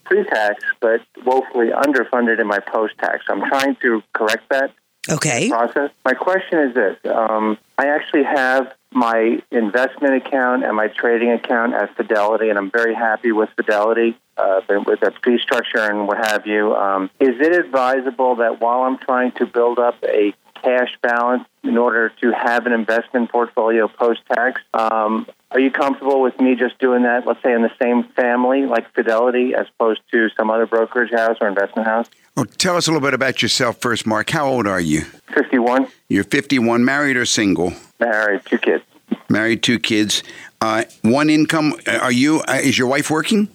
pre-tax, 0.05 0.63
but 0.79 1.01
woefully 1.25 1.67
underfunded 1.71 2.39
in 2.39 2.47
my 2.47 2.59
post-tax. 2.59 3.25
So 3.27 3.33
I'm 3.33 3.49
trying 3.49 3.75
to 3.81 4.01
correct 4.13 4.47
that 4.49 4.71
okay. 5.09 5.49
process. 5.49 5.91
My 6.05 6.13
question 6.13 6.59
is 6.59 6.73
this: 6.73 6.97
um, 7.13 7.57
I 7.77 7.87
actually 7.87 8.23
have 8.23 8.73
my 8.91 9.41
investment 9.51 10.15
account 10.25 10.63
and 10.63 10.75
my 10.75 10.88
trading 10.88 11.32
account 11.32 11.74
at 11.74 11.96
Fidelity, 11.96 12.50
and 12.50 12.58
I'm 12.58 12.72
very 12.72 12.96
happy 12.96 13.32
with 13.32 13.50
Fidelity, 13.56 14.17
uh, 14.38 14.62
with 14.67 15.01
the 15.01 15.13
fee 15.24 15.38
structure 15.39 15.79
and 15.79 16.08
what 16.08 16.17
have 16.25 16.48
you. 16.48 16.75
Um, 16.75 17.10
is 17.20 17.36
it 17.39 17.53
advisable 17.53 18.38
that 18.38 18.62
while 18.62 18.82
I'm 18.82 18.98
trying 18.98 19.32
to 19.34 19.46
build 19.46 19.79
up 19.79 19.96
a 20.03 20.34
cash 20.62 20.89
balance 21.01 21.44
in 21.63 21.77
order 21.77 22.10
to 22.22 22.32
have 22.32 22.65
an 22.65 22.74
investment 22.74 23.32
portfolio 23.32 23.88
post 23.88 24.22
tax. 24.32 24.62
Um, 24.74 25.27
are 25.51 25.60
you 25.60 25.72
comfortable 25.72 26.22
with 26.22 26.39
me 26.39 26.56
just 26.56 26.77
doing 26.79 27.03
that, 27.03 27.25
let's 27.25 27.41
say, 27.41 27.53
in 27.53 27.62
the 27.62 27.72
same 27.82 28.03
family, 28.15 28.65
like 28.65 28.91
Fidelity, 28.94 29.53
as 29.56 29.67
opposed 29.75 30.01
to 30.12 30.29
some 30.38 30.50
other 30.50 30.65
brokerage 30.65 31.12
house 31.12 31.38
or 31.39 31.48
investment 31.48 31.88
house? 31.88 32.08
Well, 32.36 32.46
tell 32.46 32.75
us 32.75 32.88
a 32.88 32.91
little 32.91 33.06
bit 33.06 33.13
about 33.13 33.41
yourself 33.41 33.77
first, 33.79 34.06
Mark. 34.06 34.29
How 34.29 34.48
old 34.48 34.67
are 34.67 34.79
you? 34.79 35.01
51, 35.34 35.88
You're 36.10 36.24
51, 36.24 36.84
married 36.84 37.17
or 37.17 37.25
single? 37.25 37.74
Married, 37.99 38.41
two 38.45 38.57
kids. 38.57 38.83
Married, 39.29 39.63
two 39.63 39.79
kids. 39.79 40.23
Uh, 40.61 40.83
one 41.01 41.29
income. 41.29 41.73
Are 41.87 42.11
you? 42.11 42.41
Uh, 42.47 42.59
is 42.61 42.77
your 42.77 42.87
wife 42.87 43.09
working? 43.09 43.47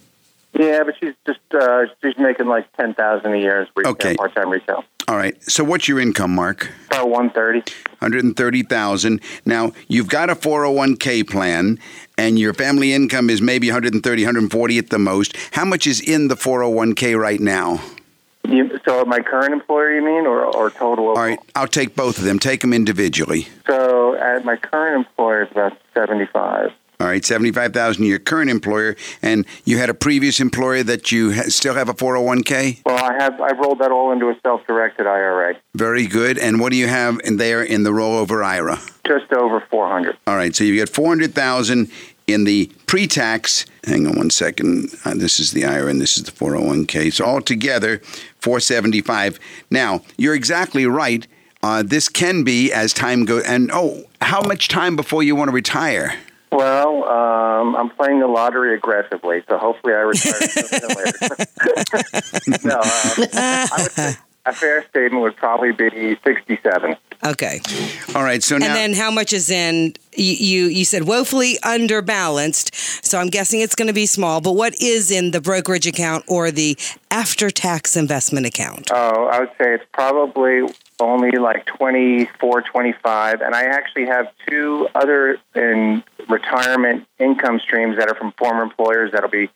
Yeah, 0.58 0.82
but 0.84 0.94
she's 1.00 1.14
just 1.26 1.40
uh, 1.54 1.86
she's 2.02 2.16
making 2.18 2.46
like 2.46 2.70
ten 2.76 2.94
thousand 2.94 3.32
a 3.34 3.38
year 3.38 3.62
as 3.62 3.68
retail, 3.74 3.92
Okay. 3.92 4.14
part 4.16 4.34
time 4.34 4.50
retail. 4.50 4.84
All 5.08 5.16
right. 5.16 5.42
So, 5.42 5.64
what's 5.64 5.88
your 5.88 5.98
income, 5.98 6.34
Mark? 6.34 6.70
About 6.88 7.08
one 7.10 7.30
thirty. 7.30 7.62
130,000. 7.98 9.20
Now, 9.46 9.72
you've 9.86 10.08
got 10.08 10.28
a 10.28 10.34
401k 10.34 11.28
plan 11.28 11.78
and 12.18 12.36
your 12.36 12.52
family 12.52 12.92
income 12.92 13.30
is 13.30 13.40
maybe 13.40 13.68
130, 13.68 14.22
140 14.24 14.78
at 14.78 14.90
the 14.90 14.98
most. 14.98 15.36
How 15.52 15.64
much 15.64 15.86
is 15.86 16.00
in 16.00 16.26
the 16.26 16.34
401k 16.34 17.16
right 17.16 17.38
now? 17.38 17.80
You, 18.48 18.78
so 18.84 19.04
my 19.04 19.20
current 19.20 19.52
employer, 19.52 19.92
you 19.94 20.04
mean, 20.04 20.26
or 20.26 20.44
or 20.44 20.70
total? 20.70 21.08
All 21.08 21.14
right, 21.14 21.38
I'll 21.54 21.68
take 21.68 21.94
both 21.94 22.18
of 22.18 22.24
them. 22.24 22.38
Take 22.38 22.60
them 22.60 22.72
individually. 22.72 23.46
So 23.66 24.14
at 24.16 24.44
my 24.44 24.56
current 24.56 25.06
employer, 25.06 25.42
it's 25.42 25.52
about 25.52 25.78
seventy 25.94 26.26
five. 26.32 26.70
All 27.00 27.08
right, 27.08 27.24
75,000 27.24 28.04
your 28.04 28.20
current 28.20 28.48
employer 28.48 28.94
and 29.22 29.44
you 29.64 29.76
had 29.76 29.90
a 29.90 29.94
previous 29.94 30.38
employer 30.38 30.84
that 30.84 31.10
you 31.10 31.32
ha- 31.32 31.48
still 31.48 31.74
have 31.74 31.88
a 31.88 31.94
401k? 31.94 32.82
Well, 32.86 32.96
I 32.96 33.12
have 33.14 33.40
I 33.40 33.50
rolled 33.60 33.80
that 33.80 33.90
all 33.90 34.12
into 34.12 34.28
a 34.28 34.36
self 34.44 34.64
directed 34.68 35.08
IRA, 35.08 35.56
Very 35.74 36.06
good. 36.06 36.38
And 36.38 36.60
what 36.60 36.70
do 36.70 36.76
you 36.78 36.86
have 36.86 37.18
in 37.24 37.38
there 37.38 37.60
in 37.60 37.82
the 37.82 37.90
rollover 37.90 38.44
IRA? 38.44 38.78
just 39.04 39.32
over 39.32 39.58
four 39.68 39.88
hundred. 39.88 40.16
All 40.28 40.36
right, 40.36 40.54
so 40.54 40.62
you 40.62 40.78
got 40.78 40.88
400,000 40.90 41.90
in 42.26 42.44
the 42.44 42.70
pre-tax. 42.86 43.66
Hang 43.84 44.06
on 44.06 44.16
one 44.16 44.30
second. 44.30 44.88
Uh, 45.04 45.14
this 45.14 45.40
is 45.40 45.52
the 45.52 45.64
IRA 45.64 45.90
and 45.90 46.00
this 46.00 46.16
is 46.16 46.24
the 46.24 46.32
401k. 46.32 47.12
So 47.12 47.24
altogether, 47.24 47.98
475. 48.40 49.38
Now, 49.70 50.02
you're 50.16 50.34
exactly 50.34 50.86
right. 50.86 51.26
Uh, 51.62 51.82
this 51.82 52.08
can 52.08 52.42
be 52.42 52.72
as 52.72 52.92
time 52.92 53.24
goes. 53.24 53.44
And 53.44 53.70
oh, 53.72 54.04
how 54.20 54.42
much 54.42 54.68
time 54.68 54.96
before 54.96 55.22
you 55.22 55.36
want 55.36 55.48
to 55.48 55.54
retire? 55.54 56.14
Well, 56.50 57.04
um, 57.04 57.74
I'm 57.76 57.90
playing 57.90 58.20
the 58.20 58.26
lottery 58.26 58.74
aggressively, 58.74 59.42
so 59.48 59.56
hopefully 59.56 59.94
I 59.94 60.00
retire 60.00 60.48
sooner 60.48 60.80
than 60.80 60.88
later. 60.88 61.28
no, 62.68 62.74
um, 62.74 62.82
I 62.84 63.78
would 63.78 63.92
say 63.92 64.14
a 64.44 64.52
fair 64.52 64.84
statement 64.88 65.22
would 65.22 65.36
probably 65.36 65.72
be 65.72 66.18
67. 66.24 66.96
Okay. 67.24 67.60
All 68.16 68.24
right, 68.24 68.42
so 68.42 68.58
now 68.58 68.66
and 68.66 68.74
then 68.74 68.94
how 68.94 69.10
much 69.10 69.32
is 69.32 69.48
in? 69.48 69.94
You 70.14 70.32
you, 70.32 70.66
you 70.66 70.84
said 70.84 71.04
woefully 71.04 71.56
underbalanced, 71.62 72.74
so 73.04 73.18
I'm 73.18 73.28
guessing 73.28 73.60
it's 73.60 73.76
going 73.76 73.86
to 73.86 73.94
be 73.94 74.06
small. 74.06 74.40
But 74.40 74.52
what 74.52 74.74
is 74.82 75.10
in 75.10 75.30
the 75.30 75.40
brokerage 75.40 75.86
account 75.86 76.24
or 76.26 76.50
the 76.50 76.76
after-tax 77.10 77.96
investment 77.96 78.46
account? 78.46 78.90
Oh, 78.92 79.26
I 79.26 79.40
would 79.40 79.50
say 79.50 79.74
it's 79.74 79.84
probably 79.92 80.62
only 81.00 81.30
like 81.38 81.64
24, 81.66 82.62
25. 82.62 83.40
And 83.40 83.54
I 83.54 83.64
actually 83.64 84.06
have 84.06 84.26
two 84.48 84.88
other 84.94 85.38
in 85.54 86.02
retirement 86.28 87.06
income 87.18 87.60
streams 87.60 87.98
that 87.98 88.08
are 88.08 88.14
from 88.16 88.32
former 88.32 88.62
employers. 88.62 89.12
That'll 89.12 89.30
be 89.30 89.48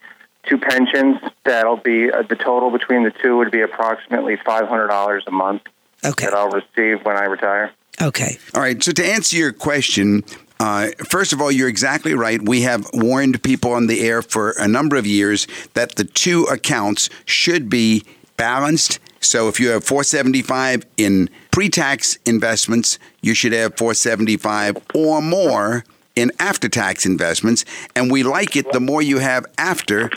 two 0.45 0.59
pensions. 0.59 1.19
That'll 1.45 1.77
be 1.77 2.11
uh, 2.11 2.23
the 2.23 2.37
total 2.37 2.71
between 2.71 3.03
the 3.03 3.13
two 3.23 3.37
would 3.39 3.51
be 3.51 3.61
approximately 3.61 4.37
$500 4.37 5.21
a 5.27 5.31
month 5.31 5.63
Okay. 6.07 6.27
that 6.27 6.35
I'll 6.35 6.51
receive 6.51 7.05
when 7.05 7.17
I 7.17 7.25
retire. 7.25 7.73
Okay. 8.01 8.39
All 8.55 8.61
right. 8.61 8.83
So 8.83 8.93
to 8.93 9.05
answer 9.05 9.37
your 9.37 9.53
question, 9.53 10.23
uh, 10.61 10.89
first 11.09 11.33
of 11.33 11.41
all, 11.41 11.51
you're 11.51 11.69
exactly 11.69 12.15
right. 12.15 12.41
We 12.41 12.63
have 12.63 12.89
warned 12.93 13.43
people 13.43 13.73
on 13.73 13.87
the 13.87 14.07
air 14.07 14.23
for 14.23 14.53
a 14.53 14.69
number 14.69 14.97
of 14.97 15.07
years 15.07 15.47
that 15.75 15.97
the 15.97 16.05
two 16.05 16.45
accounts 16.45 17.11
should 17.25 17.69
be 17.69 18.05
balanced. 18.37 18.99
So 19.21 19.49
if 19.49 19.59
you 19.59 19.69
have 19.69 19.85
475 19.85 20.87
in 20.97 21.31
pre-tax 21.51 22.19
investments, 22.27 22.99
you 23.23 23.35
should 23.35 23.53
have 23.53 23.77
475 23.77 24.79
or 24.95 25.21
more 25.21 25.85
in 26.15 26.33
after-tax 26.39 27.05
investments. 27.05 27.65
And 27.95 28.11
we 28.11 28.23
like 28.23 28.57
it 28.57 28.73
the 28.73 28.81
more 28.81 29.03
you 29.03 29.19
have 29.19 29.47
after 29.59 30.11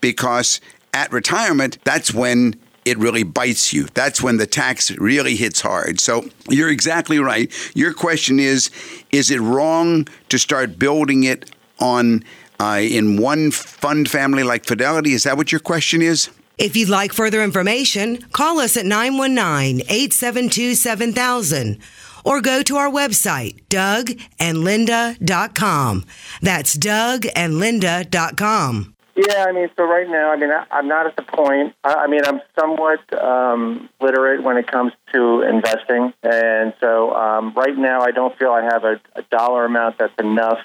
because 0.00 0.60
at 0.92 1.12
retirement, 1.12 1.78
that's 1.84 2.12
when 2.12 2.54
it 2.86 2.96
really 2.98 3.24
bites 3.24 3.72
you. 3.72 3.86
That's 3.94 4.22
when 4.22 4.36
the 4.36 4.46
tax 4.46 4.92
really 4.92 5.34
hits 5.34 5.60
hard. 5.60 5.98
So 6.00 6.28
you're 6.48 6.70
exactly 6.70 7.18
right. 7.18 7.52
Your 7.74 7.92
question 7.92 8.38
is 8.40 8.70
is 9.10 9.30
it 9.30 9.40
wrong 9.40 10.06
to 10.28 10.38
start 10.38 10.78
building 10.78 11.24
it 11.24 11.50
on 11.80 12.22
uh, 12.60 12.78
in 12.80 13.20
one 13.20 13.50
fund 13.50 14.08
family 14.08 14.44
like 14.44 14.64
Fidelity? 14.64 15.12
Is 15.12 15.24
that 15.24 15.36
what 15.36 15.52
your 15.52 15.60
question 15.60 16.00
is? 16.00 16.30
If 16.58 16.74
you'd 16.74 16.88
like 16.88 17.12
further 17.12 17.42
information, 17.42 18.16
call 18.32 18.60
us 18.60 18.78
at 18.78 18.86
919 18.86 19.82
872 19.88 20.74
7000 20.74 21.78
or 22.24 22.40
go 22.40 22.62
to 22.62 22.76
our 22.76 22.88
website, 22.88 23.62
dougandlinda.com. 23.68 26.04
That's 26.40 26.74
dougandlinda.com. 26.76 28.95
Yeah, 29.16 29.46
I 29.48 29.52
mean, 29.52 29.70
so 29.76 29.84
right 29.84 30.06
now, 30.06 30.30
I 30.30 30.36
mean, 30.36 30.50
I, 30.50 30.66
I'm 30.70 30.88
not 30.88 31.06
at 31.06 31.16
the 31.16 31.22
point. 31.22 31.74
I, 31.82 31.94
I 31.94 32.06
mean, 32.06 32.20
I'm 32.26 32.42
somewhat 32.58 33.00
um, 33.18 33.88
literate 33.98 34.42
when 34.42 34.58
it 34.58 34.66
comes 34.66 34.92
to 35.14 35.40
investing, 35.40 36.12
and 36.22 36.74
so 36.80 37.14
um, 37.14 37.54
right 37.56 37.76
now, 37.76 38.02
I 38.02 38.10
don't 38.10 38.36
feel 38.38 38.50
I 38.50 38.62
have 38.62 38.84
a, 38.84 39.00
a 39.14 39.22
dollar 39.30 39.64
amount 39.64 39.96
that's 39.96 40.12
enough 40.18 40.60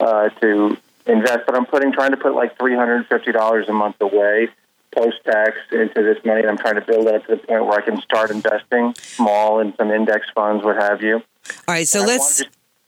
uh, 0.00 0.30
to 0.40 0.78
invest. 1.06 1.40
But 1.44 1.56
I'm 1.56 1.66
putting, 1.66 1.92
trying 1.92 2.12
to 2.12 2.16
put 2.16 2.34
like 2.34 2.56
three 2.58 2.74
hundred 2.74 2.96
and 2.96 3.06
fifty 3.06 3.32
dollars 3.32 3.68
a 3.68 3.74
month 3.74 3.96
away 4.00 4.48
post 4.96 5.16
tax 5.24 5.58
into 5.70 6.02
this 6.02 6.24
money. 6.24 6.40
And 6.40 6.48
I'm 6.48 6.58
trying 6.58 6.76
to 6.76 6.80
build 6.80 7.06
it 7.06 7.14
up 7.14 7.26
to 7.26 7.36
the 7.36 7.36
point 7.36 7.66
where 7.66 7.78
I 7.78 7.82
can 7.82 8.00
start 8.00 8.30
investing 8.30 8.94
small 8.94 9.60
in 9.60 9.76
some 9.76 9.90
index 9.90 10.26
funds, 10.34 10.64
what 10.64 10.76
have 10.76 11.02
you. 11.02 11.16
All 11.16 11.74
right, 11.74 11.86
so 11.86 12.02
I 12.02 12.06
let's. 12.06 12.42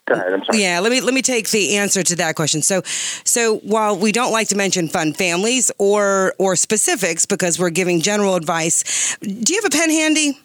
Go 0.06 0.14
ahead. 0.14 0.32
I'm 0.32 0.44
sorry. 0.44 0.62
Yeah, 0.62 0.80
let 0.80 0.92
me 0.92 1.00
let 1.00 1.14
me 1.14 1.22
take 1.22 1.50
the 1.50 1.76
answer 1.76 2.02
to 2.02 2.16
that 2.16 2.36
question. 2.36 2.62
So, 2.62 2.82
so 2.84 3.56
while 3.58 3.98
we 3.98 4.12
don't 4.12 4.30
like 4.30 4.48
to 4.48 4.56
mention 4.56 4.88
fund 4.88 5.16
families 5.16 5.70
or 5.78 6.34
or 6.38 6.54
specifics 6.54 7.26
because 7.26 7.58
we're 7.58 7.70
giving 7.70 8.00
general 8.00 8.36
advice, 8.36 9.16
do 9.20 9.52
you 9.52 9.60
have 9.60 9.72
a 9.72 9.76
pen 9.76 9.90
handy? 9.90 10.38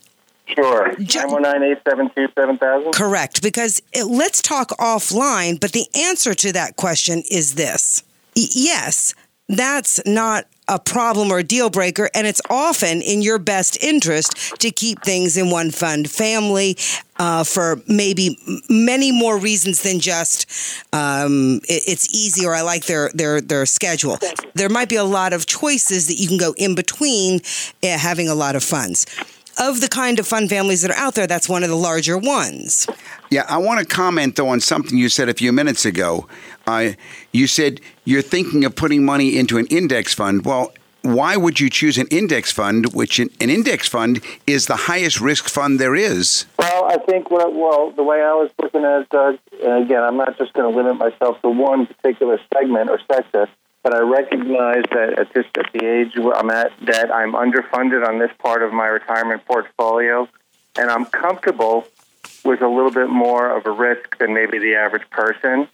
Sure. 0.48 0.96
Nine 0.98 1.32
one 1.32 1.42
nine 1.44 1.64
eight 1.64 1.78
seven 1.88 2.10
two 2.16 2.28
seven 2.38 2.58
thousand. 2.58 2.94
Correct, 2.94 3.42
because 3.44 3.82
it, 3.94 4.06
let's 4.06 4.42
talk 4.42 4.70
offline. 4.80 5.60
But 5.60 5.74
the 5.74 5.86
answer 5.96 6.34
to 6.34 6.52
that 6.54 6.76
question 6.76 7.22
is 7.30 7.54
this: 7.56 8.04
yes, 8.36 9.14
that's 9.48 10.02
not 10.06 10.46
a 10.72 10.80
problem 10.80 11.30
or 11.32 11.40
a 11.40 11.44
deal 11.44 11.70
breaker, 11.70 12.10
and 12.16 12.26
it's 12.26 12.42
often 12.50 13.02
in 13.02 13.22
your 13.22 13.38
best 13.38 13.84
interest 13.84 14.56
to 14.62 14.72
keep 14.72 15.04
things 15.04 15.36
in 15.36 15.52
one 15.52 15.70
fund 15.70 16.10
family 16.10 16.78
uh, 17.20 17.44
for 17.44 17.82
maybe 17.88 18.40
many 18.70 19.12
more 19.12 19.38
reasons 19.38 19.84
than 19.84 20.00
just 20.00 20.50
um, 20.94 21.60
it, 21.68 21.84
it's 21.88 22.16
easy 22.16 22.46
or 22.46 22.56
I 22.56 22.62
like 22.62 22.86
their 22.86 23.12
their 23.14 23.42
their 23.42 23.66
schedule. 23.66 24.18
There 24.56 24.70
might 24.70 24.88
be 24.88 24.96
a 24.96 25.04
lot 25.04 25.34
of 25.34 25.46
choices 25.46 26.08
that 26.08 26.16
you 26.16 26.30
can 26.30 26.38
go 26.38 26.54
in 26.58 26.74
between 26.74 27.42
uh, 27.84 27.98
having 27.98 28.30
a 28.30 28.36
lot 28.36 28.56
of 28.56 28.64
funds. 28.64 29.06
Of 29.60 29.82
the 29.82 29.90
kind 29.90 30.18
of 30.18 30.26
fund 30.26 30.50
families 30.50 30.82
that 30.82 30.92
are 30.92 30.98
out 30.98 31.16
there, 31.16 31.28
that's 31.28 31.50
one 31.50 31.64
of 31.64 31.70
the 31.70 31.76
larger 31.76 32.18
ones. 32.18 32.88
Yeah, 33.32 33.46
I 33.48 33.60
want 33.60 33.80
to 33.80 33.86
comment 33.86 34.36
though 34.36 34.50
on 34.50 34.60
something 34.60 34.98
you 34.98 35.08
said 35.08 35.30
a 35.30 35.34
few 35.34 35.54
minutes 35.54 35.86
ago. 35.86 36.28
Uh, 36.68 36.92
you 37.32 37.48
said 37.48 37.80
you're 38.04 38.22
thinking 38.22 38.66
of 38.66 38.76
putting 38.76 39.06
money 39.06 39.40
into 39.40 39.58
an 39.58 39.68
index 39.68 40.14
fund. 40.14 40.44
Well, 40.44 40.74
why 41.04 41.38
would 41.38 41.58
you 41.58 41.70
choose 41.70 41.98
an 41.98 42.08
index 42.12 42.52
fund, 42.52 42.94
which 42.94 43.20
an, 43.20 43.30
an 43.40 43.50
index 43.50 43.88
fund 43.88 44.20
is 44.46 44.68
the 44.68 44.76
highest 44.76 45.22
risk 45.22 45.48
fund 45.48 45.80
there 45.80 45.96
is? 45.96 46.46
Well, 46.60 46.84
I 46.92 46.98
think 46.98 47.32
well, 47.32 47.92
the 47.92 48.04
way 48.04 48.18
I 48.18 48.34
was 48.34 48.52
looking 48.62 48.84
at 48.84 49.08
it, 49.10 49.40
and 49.64 49.86
again, 49.86 50.04
I'm 50.04 50.18
not 50.18 50.38
just 50.38 50.52
going 50.52 50.70
to 50.70 50.78
limit 50.78 50.98
myself 50.98 51.42
to 51.42 51.50
one 51.50 51.88
particular 51.88 52.38
segment 52.54 52.90
or 52.90 53.00
sector, 53.10 53.48
but 53.82 53.96
I 53.96 54.00
recognize 54.00 54.84
that 54.92 55.18
at 55.18 55.34
this 55.34 55.46
at 55.58 55.72
the 55.74 55.86
age 55.86 56.18
where 56.18 56.36
I'm 56.36 56.50
at, 56.50 56.74
that 56.82 57.10
I'm 57.10 57.32
underfunded 57.32 58.06
on 58.06 58.20
this 58.20 58.32
part 58.40 58.62
of 58.62 58.74
my 58.74 58.88
retirement 58.88 59.46
portfolio, 59.46 60.28
and 60.78 60.92
I'm 60.92 61.06
comfortable 61.06 61.88
with 62.44 62.62
a 62.62 62.68
little 62.68 62.92
bit 62.92 63.10
more 63.10 63.56
of 63.56 63.66
a 63.66 63.72
risk 63.72 64.18
than 64.18 64.34
maybe 64.34 64.60
the 64.60 64.76
average 64.76 65.10
person. 65.10 65.68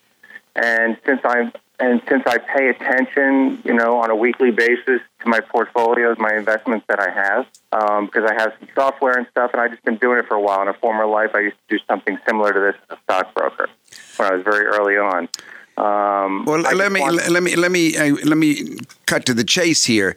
And 0.55 0.97
since 1.05 1.21
I'm 1.23 1.51
and 1.79 2.01
since 2.09 2.23
I 2.25 2.39
pay 2.39 2.69
attention, 2.69 3.61
you 3.63 3.73
know, 3.73 3.99
on 3.99 4.09
a 4.09 4.15
weekly 4.15 4.49
basis 4.49 4.99
to 5.21 5.29
my 5.29 5.39
portfolios, 5.41 6.17
my 6.17 6.33
investments 6.33 6.87
that 6.87 6.99
I 6.99 7.11
have, 7.11 7.45
um, 7.71 8.07
because 8.07 8.27
I 8.27 8.33
have 8.33 8.53
some 8.59 8.67
software 8.73 9.15
and 9.15 9.27
stuff, 9.29 9.51
and 9.53 9.61
I've 9.61 9.69
just 9.69 9.83
been 9.83 9.97
doing 9.97 10.17
it 10.17 10.27
for 10.27 10.33
a 10.33 10.41
while. 10.41 10.61
In 10.63 10.69
a 10.69 10.73
former 10.73 11.05
life, 11.05 11.31
I 11.35 11.41
used 11.41 11.57
to 11.69 11.77
do 11.77 11.83
something 11.87 12.17
similar 12.27 12.51
to 12.51 12.59
this 12.59 12.75
as 12.89 12.97
a 12.97 13.01
stockbroker 13.03 13.69
when 14.17 14.31
I 14.31 14.35
was 14.35 14.43
very 14.43 14.65
early 14.65 14.97
on. 14.97 15.29
Um, 15.77 16.43
Well, 16.45 16.61
let 16.61 16.91
me 16.91 17.01
want- 17.01 17.29
let 17.29 17.43
me 17.43 17.55
let 17.55 17.71
me 17.71 17.95
uh, 17.95 18.15
let 18.23 18.37
me 18.37 18.77
cut 19.05 19.25
to 19.25 19.33
the 19.33 19.43
chase 19.43 19.85
here. 19.85 20.15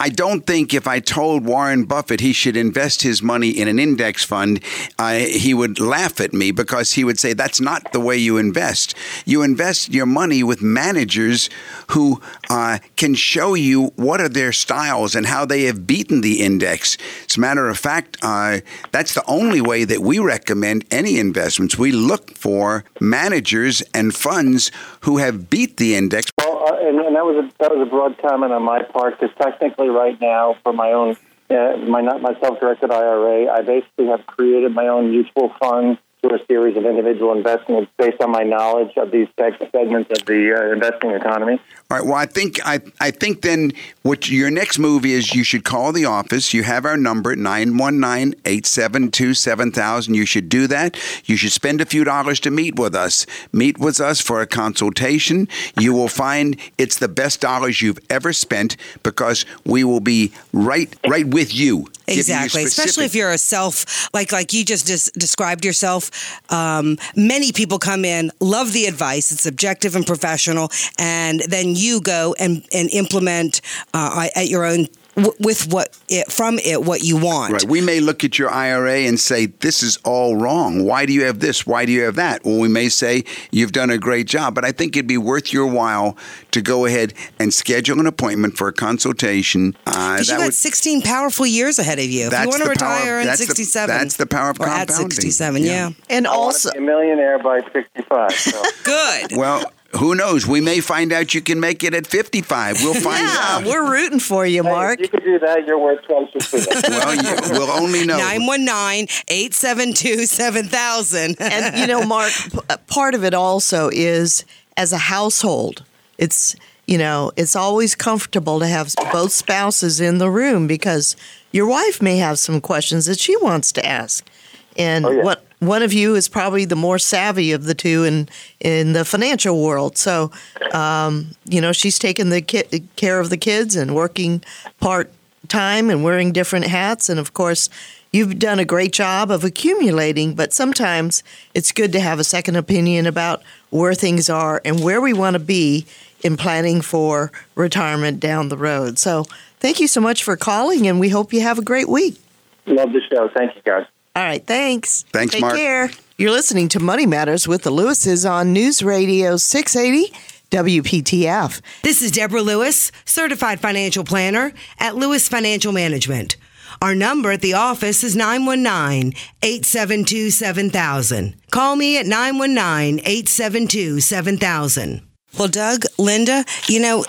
I 0.00 0.08
don't 0.08 0.44
think 0.46 0.74
if 0.74 0.88
I 0.88 0.98
told 0.98 1.44
Warren 1.44 1.84
Buffett 1.84 2.20
he 2.20 2.32
should 2.32 2.56
invest 2.56 3.02
his 3.02 3.22
money 3.22 3.50
in 3.50 3.68
an 3.68 3.78
index 3.78 4.24
fund, 4.24 4.58
uh, 4.98 5.14
he 5.14 5.54
would 5.54 5.78
laugh 5.78 6.20
at 6.20 6.32
me 6.32 6.50
because 6.50 6.94
he 6.94 7.04
would 7.04 7.20
say 7.20 7.34
that's 7.34 7.60
not 7.60 7.92
the 7.92 8.00
way 8.00 8.16
you 8.16 8.36
invest. 8.36 8.96
You 9.26 9.42
invest 9.42 9.92
your 9.94 10.06
money 10.06 10.42
with 10.42 10.60
managers 10.60 11.50
who 11.88 12.20
uh, 12.50 12.78
can 12.96 13.14
show 13.14 13.54
you 13.54 13.92
what 13.94 14.20
are 14.20 14.28
their 14.28 14.52
styles 14.52 15.14
and 15.14 15.26
how 15.26 15.44
they 15.44 15.62
have 15.64 15.86
beaten 15.86 16.20
the 16.20 16.40
index. 16.42 16.96
As 17.30 17.36
a 17.36 17.40
matter 17.40 17.68
of 17.68 17.78
fact, 17.78 18.16
uh, 18.22 18.58
that's 18.90 19.14
the 19.14 19.24
only 19.28 19.60
way 19.60 19.84
that 19.84 20.00
we 20.00 20.18
recommend 20.18 20.84
any 20.90 21.20
investments. 21.20 21.78
We 21.78 21.92
look 21.92 22.36
for 22.36 22.82
managers 23.00 23.82
and 23.94 24.12
funds 24.12 24.72
who 25.02 25.18
have 25.18 25.50
beat 25.50 25.76
the 25.76 25.94
index. 25.94 26.30
Well, 26.38 26.64
uh, 26.66 26.88
and, 26.88 26.98
and 27.00 27.16
that 27.16 27.24
was 27.24 27.44
a 27.44 27.58
that 27.58 27.70
was 27.70 27.86
a 27.86 27.90
broad 27.90 28.18
comment 28.18 28.52
on 28.52 28.62
my 28.62 28.82
part 28.82 29.18
because 29.18 29.34
technically, 29.40 29.88
right 29.88 30.20
now, 30.20 30.56
for 30.62 30.72
my 30.72 30.92
own 30.92 31.16
uh, 31.50 31.76
my 31.88 32.00
not 32.00 32.22
my 32.22 32.38
self-directed 32.40 32.90
IRA, 32.90 33.52
I 33.52 33.62
basically 33.62 34.06
have 34.06 34.26
created 34.26 34.72
my 34.72 34.88
own 34.88 35.10
mutual 35.10 35.52
fund 35.60 35.98
through 36.22 36.36
a 36.36 36.46
series 36.46 36.76
of 36.76 36.86
individual 36.86 37.36
investments 37.36 37.90
based 37.98 38.20
on 38.22 38.30
my 38.30 38.44
knowledge 38.44 38.92
of 38.96 39.10
these 39.10 39.26
seg- 39.38 39.58
segments 39.72 40.10
of 40.10 40.24
the 40.24 40.54
uh, 40.54 40.72
investing 40.72 41.10
economy. 41.10 41.60
All 41.92 41.98
right. 41.98 42.06
Well, 42.06 42.16
I 42.16 42.24
think 42.24 42.58
I, 42.64 42.80
I 43.00 43.10
think 43.10 43.42
then 43.42 43.74
what 44.00 44.30
your 44.30 44.50
next 44.50 44.78
move 44.78 45.04
is 45.04 45.34
you 45.34 45.44
should 45.44 45.62
call 45.62 45.92
the 45.92 46.06
office. 46.06 46.54
You 46.54 46.62
have 46.62 46.86
our 46.86 46.96
number 46.96 47.36
919-872-7000. 47.36 50.14
You 50.14 50.24
should 50.24 50.48
do 50.48 50.66
that. 50.68 50.98
You 51.26 51.36
should 51.36 51.52
spend 51.52 51.82
a 51.82 51.84
few 51.84 52.02
dollars 52.02 52.40
to 52.40 52.50
meet 52.50 52.76
with 52.76 52.94
us. 52.94 53.26
Meet 53.52 53.76
with 53.76 54.00
us 54.00 54.22
for 54.22 54.40
a 54.40 54.46
consultation. 54.46 55.48
You 55.78 55.92
will 55.92 56.08
find 56.08 56.56
it's 56.78 56.98
the 56.98 57.08
best 57.08 57.42
dollars 57.42 57.82
you've 57.82 57.98
ever 58.08 58.32
spent 58.32 58.78
because 59.02 59.44
we 59.66 59.84
will 59.84 60.00
be 60.00 60.32
right 60.54 60.96
right 61.06 61.26
with 61.26 61.54
you. 61.54 61.88
giving 62.06 62.16
you 62.16 62.18
Exactly, 62.22 62.64
especially 62.64 63.04
if 63.04 63.14
you're 63.14 63.32
a 63.32 63.38
self 63.38 64.08
like 64.14 64.32
like 64.32 64.54
you 64.54 64.64
just 64.64 64.86
des- 64.86 65.18
described 65.18 65.64
yourself. 65.64 66.10
Um, 66.50 66.96
many 67.16 67.52
people 67.52 67.78
come 67.78 68.04
in, 68.04 68.32
love 68.40 68.72
the 68.72 68.86
advice, 68.86 69.30
it's 69.30 69.46
objective 69.46 69.94
and 69.94 70.06
professional, 70.06 70.70
and 70.98 71.40
then 71.40 71.76
you 71.76 71.81
go 72.00 72.34
and 72.38 72.64
and 72.72 72.88
implement 72.92 73.60
uh, 73.94 74.28
at 74.36 74.48
your 74.48 74.64
own 74.64 74.86
w- 75.16 75.34
with 75.40 75.70
what 75.72 75.98
it 76.08 76.30
from 76.32 76.58
it 76.58 76.82
what 76.84 77.02
you 77.02 77.16
want. 77.16 77.52
Right. 77.52 77.64
We 77.64 77.80
may 77.80 78.00
look 78.00 78.24
at 78.24 78.38
your 78.38 78.50
IRA 78.50 79.00
and 79.00 79.18
say, 79.20 79.46
this 79.46 79.82
is 79.82 79.98
all 80.04 80.36
wrong. 80.36 80.84
Why 80.84 81.06
do 81.06 81.12
you 81.12 81.24
have 81.24 81.40
this? 81.40 81.66
Why 81.66 81.84
do 81.84 81.92
you 81.92 82.02
have 82.04 82.14
that? 82.16 82.44
Well, 82.44 82.58
we 82.58 82.68
may 82.68 82.88
say, 82.88 83.24
you've 83.50 83.72
done 83.72 83.90
a 83.90 83.98
great 83.98 84.26
job, 84.26 84.54
but 84.54 84.64
I 84.64 84.72
think 84.72 84.96
it'd 84.96 85.06
be 85.06 85.18
worth 85.18 85.52
your 85.52 85.66
while 85.66 86.16
to 86.52 86.60
go 86.62 86.86
ahead 86.86 87.14
and 87.38 87.52
schedule 87.52 87.98
an 88.00 88.06
appointment 88.06 88.56
for 88.56 88.68
a 88.68 88.72
consultation. 88.72 89.74
Uh, 89.86 90.14
Because 90.14 90.28
you 90.28 90.34
that 90.34 90.38
got 90.38 90.44
would- 90.46 90.54
16 90.54 91.02
powerful 91.02 91.46
years 91.46 91.78
ahead 91.78 91.98
of 91.98 92.04
you. 92.06 92.26
If 92.26 92.30
That's 92.30 92.44
you 92.44 92.48
want 92.50 92.62
to 92.62 92.68
the 92.70 92.74
power- 92.78 92.94
retire 92.98 93.20
in 93.20 93.26
that's 93.26 93.40
the- 93.40 93.46
67. 93.46 93.88
that's 93.96 94.16
the 94.16 94.26
power 94.26 94.50
of 94.50 94.60
or 94.60 94.66
at 94.68 94.90
67, 94.90 95.62
Yeah. 95.62 95.88
yeah. 95.88 95.90
And 96.10 96.26
I 96.26 96.30
also, 96.30 96.70
be 96.72 96.78
a 96.78 96.80
millionaire 96.80 97.38
by 97.38 97.60
65. 97.72 98.32
So. 98.32 98.62
Good. 98.84 99.36
well, 99.36 99.70
who 99.96 100.14
knows? 100.14 100.46
We 100.46 100.60
may 100.60 100.80
find 100.80 101.12
out 101.12 101.34
you 101.34 101.40
can 101.42 101.60
make 101.60 101.84
it 101.84 101.94
at 101.94 102.06
55. 102.06 102.82
We'll 102.82 102.94
find 102.94 103.26
yeah, 103.26 103.36
out. 103.40 103.64
we're 103.64 103.90
rooting 103.90 104.20
for 104.20 104.46
you, 104.46 104.62
Hey, 104.62 104.70
Mark. 104.70 105.00
if 105.00 105.04
you 105.04 105.08
could 105.08 105.24
do 105.24 105.38
that, 105.40 105.66
you're 105.66 105.78
worth 105.78 106.02
twice 106.04 106.28
as 106.34 106.50
big. 106.50 106.90
well, 106.90 107.14
you, 107.14 107.36
we'll 107.52 107.70
only 107.70 108.06
know. 108.06 108.16
919 108.16 109.08
872 109.28 110.26
7000. 110.26 111.36
and 111.40 111.76
you 111.78 111.86
know, 111.86 112.04
Mark, 112.04 112.32
p- 112.32 112.58
uh, 112.70 112.76
part 112.86 113.14
of 113.14 113.24
it 113.24 113.34
also 113.34 113.90
is 113.92 114.44
as 114.76 114.92
a 114.92 114.98
household, 114.98 115.84
it's 116.18 116.56
you 116.86 116.98
know, 116.98 117.30
it's 117.36 117.54
always 117.54 117.94
comfortable 117.94 118.58
to 118.58 118.66
have 118.66 118.92
both 119.12 119.30
spouses 119.32 120.00
in 120.00 120.18
the 120.18 120.28
room 120.28 120.66
because 120.66 121.16
your 121.52 121.66
wife 121.66 122.02
may 122.02 122.16
have 122.16 122.38
some 122.38 122.60
questions 122.60 123.06
that 123.06 123.20
she 123.20 123.36
wants 123.36 123.70
to 123.72 123.86
ask, 123.86 124.26
and 124.76 125.04
Oh, 125.06 125.10
yeah. 125.10 125.22
what 125.22 125.44
one 125.60 125.82
of 125.82 125.92
you 125.92 126.14
is 126.16 126.28
probably 126.28 126.64
the 126.64 126.74
more 126.76 126.98
savvy 126.98 127.52
of 127.52 127.64
the 127.64 127.74
two 127.74 128.04
in 128.04 128.28
in 128.60 128.92
the 128.94 129.04
financial 129.04 129.62
world. 129.62 129.96
So, 129.96 130.30
um, 130.72 131.28
you 131.44 131.60
know, 131.60 131.72
she's 131.72 131.98
taking 131.98 132.30
the 132.30 132.40
ki- 132.42 132.82
care 132.96 133.20
of 133.20 133.30
the 133.30 133.36
kids 133.36 133.76
and 133.76 133.94
working 133.94 134.42
part 134.80 135.10
time 135.48 135.90
and 135.90 136.02
wearing 136.02 136.32
different 136.32 136.66
hats, 136.66 137.08
and 137.08 137.18
of 137.20 137.32
course. 137.34 137.68
You've 138.14 138.38
done 138.38 138.58
a 138.58 138.66
great 138.66 138.92
job 138.92 139.30
of 139.30 139.42
accumulating, 139.42 140.34
but 140.34 140.52
sometimes 140.52 141.22
it's 141.54 141.72
good 141.72 141.92
to 141.92 142.00
have 142.00 142.18
a 142.18 142.24
second 142.24 142.56
opinion 142.56 143.06
about 143.06 143.42
where 143.70 143.94
things 143.94 144.28
are 144.28 144.60
and 144.66 144.84
where 144.84 145.00
we 145.00 145.14
want 145.14 145.32
to 145.32 145.40
be 145.40 145.86
in 146.22 146.36
planning 146.36 146.82
for 146.82 147.32
retirement 147.54 148.20
down 148.20 148.50
the 148.50 148.58
road. 148.58 148.98
So, 148.98 149.24
thank 149.60 149.80
you 149.80 149.86
so 149.86 150.02
much 150.02 150.22
for 150.24 150.36
calling, 150.36 150.86
and 150.86 151.00
we 151.00 151.08
hope 151.08 151.32
you 151.32 151.40
have 151.40 151.58
a 151.58 151.62
great 151.62 151.88
week. 151.88 152.20
Love 152.66 152.92
the 152.92 153.00
show. 153.10 153.30
Thank 153.34 153.56
you, 153.56 153.62
guys. 153.64 153.86
All 154.14 154.22
right, 154.22 154.46
thanks. 154.46 155.04
Thanks, 155.12 155.32
Take 155.32 155.40
Mark. 155.40 155.56
care. 155.56 155.90
You're 156.18 156.30
listening 156.30 156.68
to 156.70 156.80
Money 156.80 157.06
Matters 157.06 157.48
with 157.48 157.62
the 157.62 157.70
Lewises 157.70 158.30
on 158.30 158.52
News 158.52 158.82
Radio 158.82 159.36
680 159.38 160.12
WPTF. 160.50 161.60
This 161.82 162.02
is 162.02 162.10
Deborah 162.10 162.42
Lewis, 162.42 162.92
certified 163.06 163.58
financial 163.60 164.04
planner 164.04 164.52
at 164.78 164.96
Lewis 164.96 165.28
Financial 165.28 165.72
Management. 165.72 166.36
Our 166.82 166.94
number 166.94 167.32
at 167.32 167.40
the 167.40 167.54
office 167.54 168.04
is 168.04 168.14
919 168.14 169.14
872 169.42 170.30
7000. 170.30 171.34
Call 171.50 171.76
me 171.76 171.96
at 171.96 172.06
919 172.06 172.98
872 173.00 174.00
7000. 174.00 175.00
Well, 175.38 175.48
Doug, 175.48 175.84
Linda, 175.98 176.44
you 176.66 176.80
know, 176.80 177.04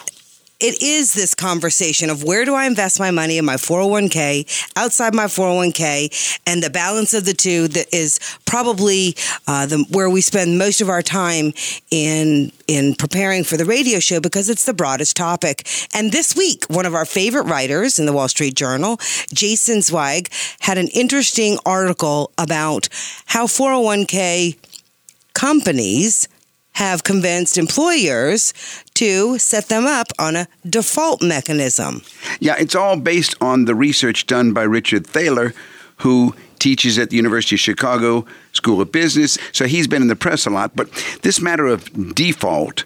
it 0.64 0.82
is 0.82 1.14
this 1.14 1.36
conversation 1.36 2.10
of 2.10 2.24
where 2.24 2.46
do 2.46 2.56
I 2.56 2.66
invest 2.68 2.98
my 2.98 3.12
money 3.12 3.38
in 3.38 3.44
my 3.44 3.56
401k, 3.56 4.72
outside 4.78 5.14
my 5.14 5.26
401k, 5.26 6.40
and 6.48 6.64
the 6.64 6.70
balance 6.70 7.14
of 7.14 7.26
the 7.26 7.34
two 7.34 7.68
that 7.68 7.94
is 7.94 8.18
probably 8.46 9.14
uh, 9.46 9.66
the, 9.66 9.86
where 9.92 10.10
we 10.10 10.22
spend 10.22 10.58
most 10.58 10.80
of 10.80 10.88
our 10.88 11.02
time 11.02 11.52
in 11.92 12.54
in 12.66 12.96
preparing 12.96 13.44
for 13.44 13.58
the 13.58 13.66
radio 13.66 14.00
show 14.00 14.22
because 14.22 14.50
it's 14.50 14.66
the 14.66 14.74
broadest 14.74 15.18
topic. 15.18 15.68
And 15.94 16.14
this 16.14 16.34
week, 16.34 16.64
one 16.70 16.86
of 16.86 16.96
our 16.96 17.06
favorite 17.06 17.44
writers 17.44 18.00
in 18.00 18.06
the 18.06 18.14
Wall 18.14 18.30
Street 18.30 18.56
Journal, 18.56 18.98
Jason 19.34 19.82
Zweig, 19.82 20.30
had 20.62 20.78
an 20.78 20.88
interesting 20.90 21.58
article 21.66 22.32
about 22.38 22.88
how 23.26 23.48
401k 23.48 24.58
companies 25.34 26.30
have 26.74 27.04
convinced 27.04 27.58
employers 27.58 28.54
to 28.96 29.38
set 29.38 29.70
them 29.70 29.86
up 29.86 30.08
on 30.20 30.36
a 30.36 30.48
default 30.68 31.22
mechanism. 31.22 32.02
Yeah, 32.40 32.56
it's 32.58 32.76
all 32.76 32.98
based 32.98 33.36
on 33.42 33.66
the 33.66 33.76
research 33.76 34.26
done 34.26 34.54
by 34.54 34.64
Richard 34.64 35.06
Thaler, 35.06 35.54
who 35.98 36.36
teaches 36.60 36.98
at 36.98 37.10
the 37.10 37.18
University 37.18 37.56
of 37.56 37.60
Chicago 37.60 38.26
School 38.54 38.82
of 38.82 38.92
Business. 38.92 39.38
So 39.52 39.66
he's 39.66 39.88
been 39.88 40.02
in 40.02 40.08
the 40.08 40.16
press 40.16 40.46
a 40.46 40.50
lot. 40.50 40.76
But 40.76 40.90
this 41.22 41.42
matter 41.42 41.68
of 41.68 42.16
default, 42.16 42.86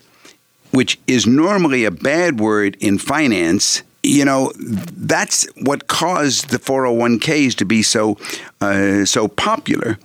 which 0.71 0.99
is 1.07 1.27
normally 1.27 1.85
a 1.85 1.91
bad 1.91 2.39
word 2.39 2.75
in 2.79 2.97
finance, 2.97 3.83
you 4.03 4.25
know, 4.25 4.51
that's 4.57 5.47
what 5.61 5.87
caused 5.87 6.49
the 6.49 6.57
401ks 6.57 7.55
to 7.55 7.65
be 7.65 7.83
so 7.83 8.17
uh, 8.61 9.05
so 9.05 9.27
popular. 9.27 9.97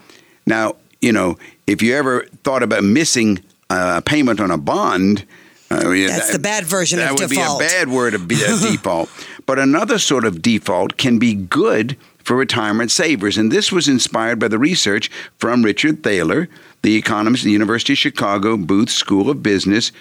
Now, 0.46 0.76
you 1.00 1.12
know, 1.12 1.38
if 1.66 1.82
you 1.82 1.94
ever 1.94 2.26
thought 2.44 2.62
about 2.62 2.84
missing 2.84 3.42
a 3.72 4.02
payment 4.02 4.40
on 4.40 4.50
a 4.50 4.58
bond, 4.58 5.24
uh, 5.70 5.80
That's 5.82 6.32
the 6.32 6.38
bad 6.38 6.64
version 6.64 6.98
that 6.98 7.12
of 7.12 7.18
would 7.18 7.30
default. 7.30 7.58
be 7.58 7.64
a 7.64 7.68
bad 7.68 7.88
word 7.88 8.14
of 8.14 8.28
be 8.28 8.42
a 8.42 8.56
default. 8.70 9.08
But 9.46 9.58
another 9.58 9.98
sort 9.98 10.24
of 10.24 10.42
default 10.42 10.96
can 10.96 11.18
be 11.18 11.34
good 11.34 11.96
for 12.22 12.36
retirement 12.36 12.90
savers. 12.90 13.36
And 13.36 13.50
this 13.50 13.72
was 13.72 13.88
inspired 13.88 14.38
by 14.38 14.48
the 14.48 14.58
research 14.58 15.10
from 15.38 15.62
Richard 15.64 16.02
Thaler, 16.02 16.48
the 16.82 16.94
economist 16.96 17.42
at 17.42 17.46
the 17.46 17.52
University 17.52 17.94
of 17.94 17.98
Chicago 17.98 18.56
Booth 18.56 18.90
School 18.90 19.30
of 19.30 19.42
Business. 19.42 19.92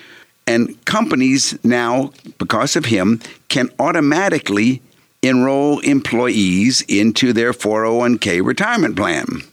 And 0.46 0.84
companies 0.86 1.58
now, 1.64 2.12
because 2.38 2.76
of 2.76 2.86
him, 2.86 3.20
can 3.50 3.70
automatically 3.80 4.82
enroll 5.22 5.80
employees 5.80 6.82
into 6.88 7.32
their 7.32 7.54
401k 7.54 8.44
retirement 8.46 8.96
plan. 8.96 9.44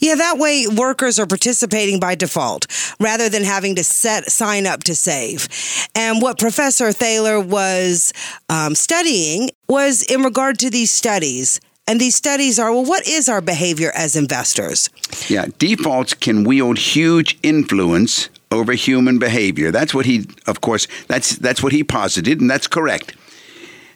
Yeah, 0.00 0.14
that 0.16 0.38
way 0.38 0.66
workers 0.66 1.18
are 1.18 1.26
participating 1.26 2.00
by 2.00 2.14
default 2.14 2.66
rather 3.00 3.28
than 3.28 3.44
having 3.44 3.74
to 3.76 3.84
set 3.84 4.30
sign 4.30 4.66
up 4.66 4.84
to 4.84 4.94
save. 4.94 5.48
And 5.94 6.22
what 6.22 6.38
Professor 6.38 6.92
Thaler 6.92 7.40
was 7.40 8.12
um, 8.48 8.74
studying 8.74 9.50
was 9.68 10.02
in 10.02 10.22
regard 10.22 10.58
to 10.60 10.70
these 10.70 10.90
studies. 10.90 11.60
And 11.86 11.98
these 11.98 12.14
studies 12.14 12.58
are 12.58 12.70
well, 12.70 12.84
what 12.84 13.08
is 13.08 13.28
our 13.28 13.40
behavior 13.40 13.90
as 13.94 14.14
investors? 14.14 14.90
Yeah, 15.28 15.46
defaults 15.58 16.12
can 16.12 16.44
wield 16.44 16.78
huge 16.78 17.38
influence 17.42 18.28
over 18.50 18.72
human 18.72 19.18
behavior. 19.18 19.70
That's 19.70 19.94
what 19.94 20.06
he, 20.06 20.26
of 20.46 20.60
course, 20.60 20.86
that's 21.06 21.36
that's 21.36 21.62
what 21.62 21.72
he 21.72 21.82
posited, 21.84 22.40
and 22.40 22.50
that's 22.50 22.66
correct. 22.66 23.14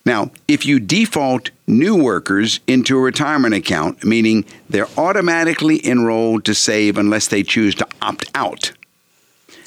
Now, 0.05 0.31
if 0.49 0.67
you 0.67 0.81
default 0.81 1.51
new 1.67 1.97
workers 1.97 2.61
into 2.67 2.97
a 2.97 3.01
retirement 3.01 3.55
account, 3.55 4.05
meaning 4.05 4.45
they're 4.69 4.89
automatically 4.97 5.85
enrolled 5.87 6.45
to 6.47 6.55
save 6.55 6.99
unless 6.99 7.29
they 7.29 7.43
choose 7.43 7.75
to 7.77 7.87
opt 8.01 8.31
out. 8.35 8.73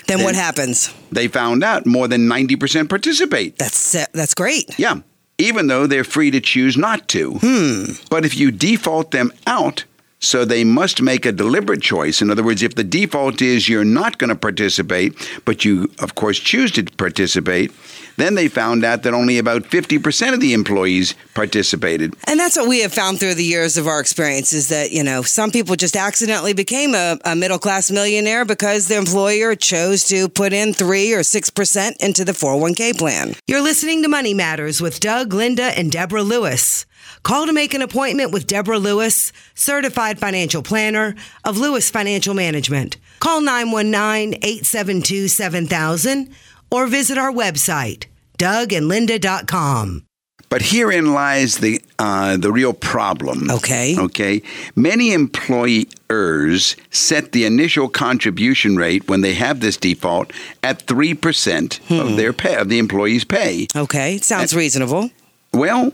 Then 0.08 0.24
what 0.24 0.36
happens? 0.36 0.94
They 1.12 1.28
found 1.28 1.64
out 1.64 1.86
more 1.86 2.08
than 2.08 2.28
90% 2.28 2.90
participate. 2.90 3.58
That's 3.58 3.96
uh, 3.96 4.06
that's 4.14 4.36
great. 4.36 4.78
Yeah, 4.78 5.00
even 5.38 5.68
though 5.68 5.88
they're 5.88 6.04
free 6.04 6.32
to 6.32 6.40
choose 6.40 6.78
not 6.78 7.08
to. 7.10 7.40
Hmm. 7.42 7.84
But 8.10 8.26
if 8.26 8.38
you 8.38 8.52
default 8.52 9.12
them 9.12 9.32
out, 9.48 9.86
so 10.20 10.46
they 10.46 10.64
must 10.64 11.02
make 11.02 11.26
a 11.26 11.32
deliberate 11.32 11.82
choice. 11.82 12.22
In 12.22 12.32
other 12.32 12.44
words, 12.44 12.64
if 12.64 12.76
the 12.76 12.84
default 12.84 13.42
is 13.42 13.68
you're 13.68 13.84
not 13.84 14.18
going 14.18 14.30
to 14.30 14.36
participate, 14.36 15.14
but 15.46 15.66
you, 15.66 15.92
of 16.00 16.16
course, 16.16 16.40
choose 16.40 16.72
to 16.74 16.84
participate, 16.84 17.72
then 18.18 18.36
they 18.36 18.48
found 18.48 18.84
out 18.84 19.04
that 19.04 19.14
only 19.14 19.38
about 19.38 19.64
50% 19.64 20.34
of 20.34 20.40
the 20.40 20.54
employees 20.54 21.16
participated. 21.34 22.14
And 22.28 22.40
that's 22.40 22.58
what 22.58 22.68
we 22.68 22.82
have 22.82 22.94
found 22.94 23.20
through 23.20 23.36
the 23.36 23.44
years 23.44 23.78
of 23.78 23.88
our 23.88 24.00
experience 24.00 24.54
is 24.54 24.70
that, 24.70 24.92
you 24.92 25.04
know, 25.04 25.22
some 25.22 25.52
people 25.52 25.76
just 25.76 25.96
accidentally 25.96 26.54
became 26.54 26.96
a, 26.96 27.18
a 27.26 27.36
middle 27.36 27.60
class 27.60 27.92
millionaire 27.92 28.46
because 28.46 28.88
their 28.88 29.00
employer 29.00 29.56
chose 29.56 30.06
to 30.06 30.30
put 30.30 30.54
in 30.54 30.74
three 30.74 31.14
or 31.14 31.20
6% 31.20 31.98
into 32.00 32.26
the 32.26 32.32
401k 32.32 32.98
plan. 32.98 33.36
You're 33.48 33.62
listening 33.62 34.02
to 34.04 34.10
Money 34.10 34.34
Matters 34.34 34.82
with 34.82 35.00
Doug, 35.00 35.34
Linda, 35.34 35.78
and 35.78 35.92
Deborah 35.92 36.24
Lewis. 36.24 36.86
Call 37.24 37.48
to 37.48 37.54
make 37.54 37.74
an 37.74 37.82
appointment 37.82 38.32
with 38.32 38.46
Deborah 38.46 38.78
Lewis, 38.78 39.32
certified 39.56 40.20
financial 40.20 40.62
planner 40.62 41.16
of 41.44 41.58
Lewis 41.58 41.90
Financial 41.90 42.36
Management. 42.36 42.98
Call 43.20 43.42
919 43.42 44.36
872 44.44 45.28
7000 45.28 46.30
or 46.72 46.88
visit 46.88 47.18
our 47.18 47.32
website, 47.32 48.06
dougandlinda.com. 48.38 50.06
But 50.48 50.62
herein 50.62 51.14
lies 51.14 51.58
the 51.58 51.82
uh, 51.98 52.38
the 52.38 52.52
real 52.52 52.72
problem. 52.72 53.50
Okay. 53.50 53.98
Okay. 53.98 54.42
Many 54.76 55.12
employers 55.12 56.76
set 56.92 57.32
the 57.32 57.46
initial 57.46 57.90
contribution 57.90 58.76
rate 58.78 59.10
when 59.10 59.22
they 59.22 59.34
have 59.34 59.60
this 59.60 59.76
default 59.76 60.32
at 60.64 60.84
three 60.84 61.14
percent 61.14 61.80
of 61.90 62.16
their 62.16 62.32
pay 62.32 62.56
of 62.56 62.70
the 62.70 62.80
employee's 62.80 63.24
pay. 63.24 63.68
Okay, 63.76 64.20
sounds 64.20 64.56
reasonable. 64.56 65.10
Well, 65.52 65.92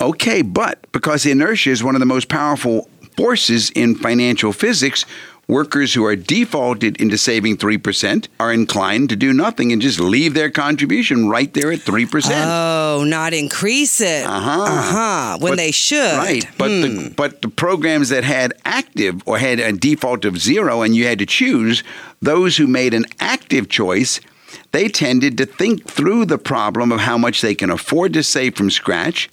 okay, 0.00 0.42
but 0.42 0.90
because 0.92 1.26
inertia 1.26 1.70
is 1.70 1.84
one 1.84 1.94
of 1.94 2.00
the 2.00 2.06
most 2.06 2.28
powerful 2.28 2.88
forces 3.16 3.70
in 3.70 3.94
financial 3.94 4.52
physics, 4.52 5.04
workers 5.50 5.92
who 5.94 6.04
are 6.04 6.16
defaulted 6.16 7.00
into 7.00 7.18
saving 7.18 7.56
3% 7.56 8.28
are 8.38 8.52
inclined 8.52 9.08
to 9.10 9.16
do 9.16 9.32
nothing 9.32 9.72
and 9.72 9.82
just 9.82 9.98
leave 10.00 10.32
their 10.34 10.50
contribution 10.50 11.28
right 11.28 11.52
there 11.52 11.72
at 11.72 11.80
3%. 11.80 12.30
Oh, 12.46 13.04
not 13.06 13.32
increase 13.34 14.00
it. 14.00 14.24
Uh-huh. 14.24 14.62
Uh-huh. 14.62 15.38
When 15.40 15.52
But- 15.52 15.56
they 15.58 15.70
should. 15.72 16.16
Right, 16.16 16.46
but 16.56 16.70
Hmm. 16.70 16.80
the 16.82 17.12
but 17.16 17.42
the 17.42 17.48
programs 17.48 18.08
that 18.10 18.24
had 18.24 18.54
active 18.64 19.20
or 19.26 19.38
had 19.38 19.58
a 19.60 19.72
default 19.72 20.24
of 20.24 20.38
zero, 20.38 20.82
and 20.82 20.94
you 20.94 21.04
had 21.06 21.18
to 21.18 21.26
choose 21.26 21.82
those 22.22 22.56
who 22.56 22.66
made 22.66 22.94
an 22.94 23.04
active 23.18 23.68
choice. 23.68 24.20
They 24.72 24.88
tended 24.88 25.36
to 25.38 25.46
think 25.46 25.86
through 25.88 26.26
the 26.26 26.38
problem 26.38 26.92
of 26.92 27.00
how 27.00 27.18
much 27.18 27.40
they 27.40 27.54
can 27.54 27.70
afford 27.70 28.12
to 28.14 28.22
save 28.22 28.54
from 28.56 28.70
scratch. 28.70 29.28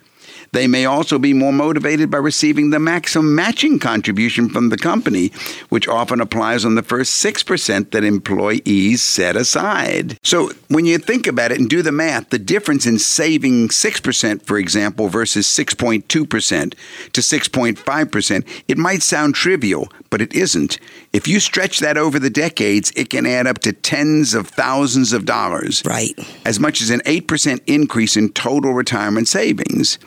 They 0.52 0.68
may 0.68 0.86
also 0.86 1.20
be 1.20 1.34
more 1.34 1.54
motivated 1.54 2.10
by 2.10 2.18
receiving 2.18 2.70
the 2.70 2.80
maximum 2.80 3.36
matching 3.36 3.80
contribution 3.80 4.50
from 4.50 4.70
the 4.70 4.78
company, 4.78 5.32
which 5.70 5.88
often 5.88 6.22
applies 6.22 6.66
on 6.66 6.76
the 6.76 6.84
first 6.84 7.24
6% 7.24 7.92
that 7.92 8.04
employees 8.04 9.02
set 9.02 9.36
aside. 9.36 10.18
So, 10.24 10.52
when 10.68 10.86
you 10.86 10.98
think 10.98 11.28
about 11.28 11.52
it 11.52 11.60
and 11.60 11.70
do 11.70 11.82
the 11.82 11.92
math, 11.92 12.30
the 12.30 12.40
difference 12.40 12.86
in 12.86 13.00
saving 13.00 13.70
6%, 13.70 14.42
for 14.46 14.58
example, 14.58 15.10
versus 15.10 15.48
6.2% 15.48 16.08
to 16.08 17.22
6.5%, 17.22 18.64
it 18.68 18.78
might 18.78 19.02
sound 19.04 19.36
trivial, 19.36 19.92
but 20.10 20.22
it 20.22 20.34
isn't. 20.34 20.80
If 21.14 21.28
you 21.28 21.40
stretch 21.40 21.80
that 21.80 21.98
over 21.98 22.20
the 22.20 22.30
decades, 22.30 22.92
it 22.96 23.10
can 23.10 23.26
add 23.26 23.48
up 23.48 23.60
to 23.60 23.74
tens 23.74 24.34
of 24.34 24.48
thousands 24.48 25.14
of 25.14 25.26
dollars 25.26 25.82
Right. 25.86 26.18
as 26.46 26.60
much 26.60 26.82
as 26.82 26.90
an 26.90 27.02
8% 27.06 27.60
increase 27.68 28.18
in 28.18 28.30
total 28.30 28.74
retirement 28.74 29.28
savings. 29.28 29.98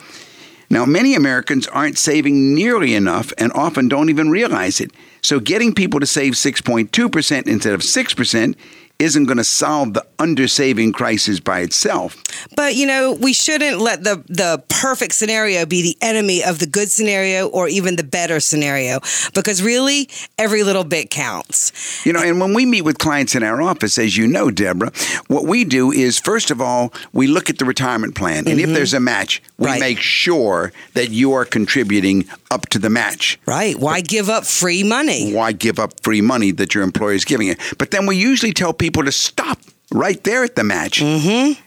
Now, 0.73 0.87
many 0.87 1.17
Americans 1.17 1.67
aren't 1.67 1.99
saving 1.99 2.55
nearly 2.55 2.95
enough 2.95 3.33
and 3.37 3.53
often 3.53 3.89
don't 3.89 4.09
even 4.09 4.31
realize 4.31 4.81
it. 4.81 4.93
So, 5.21 5.41
getting 5.41 5.75
people 5.75 5.99
to 5.99 6.07
save 6.07 6.35
6.2% 6.35 7.47
instead 7.47 7.75
of 7.75 7.81
6% 7.81 8.55
isn't 9.01 9.25
going 9.25 9.39
to 9.39 9.45
solve 9.45 9.95
the 9.95 10.07
undersaving 10.19 10.93
crisis 10.93 11.41
by 11.41 11.61
itself. 11.61 12.23
But 12.55 12.77
you 12.77 12.87
know, 12.87 13.13
we 13.13 13.33
shouldn't 13.33 13.81
let 13.81 14.05
the 14.05 14.23
the 14.29 14.63
perfect 14.69 15.15
scenario 15.15 15.67
be 15.67 15.83
the 15.83 15.97
enemy 16.01 16.45
of 16.45 16.59
the 16.59 16.67
good 16.67 16.91
scenario 16.91 17.49
or 17.49 17.69
even 17.69 17.97
the 17.97 18.05
better 18.05 18.39
scenario 18.41 19.01
because 19.35 19.63
really 19.63 20.09
every 20.39 20.63
little 20.63 20.85
bit 20.85 21.11
counts. 21.11 22.05
You 22.05 22.13
know, 22.13 22.23
and 22.23 22.41
when 22.41 22.55
we 22.55 22.67
meet 22.67 22.83
with 22.83 22.99
clients 22.99 23.35
in 23.35 23.43
our 23.43 23.63
office, 23.63 23.99
as 23.99 24.17
you 24.17 24.27
know, 24.27 24.51
Deborah, 24.51 24.93
what 25.29 25.47
we 25.47 25.65
do 25.65 25.91
is 25.91 26.19
first 26.19 26.51
of 26.51 26.61
all, 26.61 26.93
we 27.13 27.27
look 27.27 27.49
at 27.51 27.59
the 27.59 27.65
retirement 27.65 28.15
plan. 28.15 28.47
And 28.47 28.59
if 28.61 28.67
mm-hmm. 28.67 28.75
there's 28.75 28.95
a 28.95 29.01
match, 29.01 29.43
we 29.59 29.67
Right. 29.67 29.81
make 29.81 30.01
sure 30.01 30.73
that 30.95 31.11
you 31.11 31.33
are 31.33 31.45
contributing 31.45 32.29
up 32.51 32.69
to 32.71 32.79
the 32.79 32.91
match. 32.91 33.39
Right? 33.47 33.79
Why 33.79 34.01
give 34.01 34.29
up 34.29 34.45
free 34.45 34.83
money? 34.83 35.33
why 35.33 35.53
give 35.53 35.79
up 35.79 35.93
free 36.03 36.21
money 36.21 36.51
that 36.53 36.75
your 36.75 36.83
employer 36.83 37.13
is 37.13 37.25
giving 37.25 37.47
you? 37.49 37.55
But 37.79 37.93
then 37.93 38.07
we 38.07 38.17
usually 38.17 38.53
tell 38.53 38.73
people 38.73 38.90
to 38.91 39.13
stop 39.13 39.59
right 39.93 40.23
there 40.25 40.45
at 40.45 40.57
the 40.57 40.65
match. 40.65 41.01
Mm-hmm. 41.01 41.61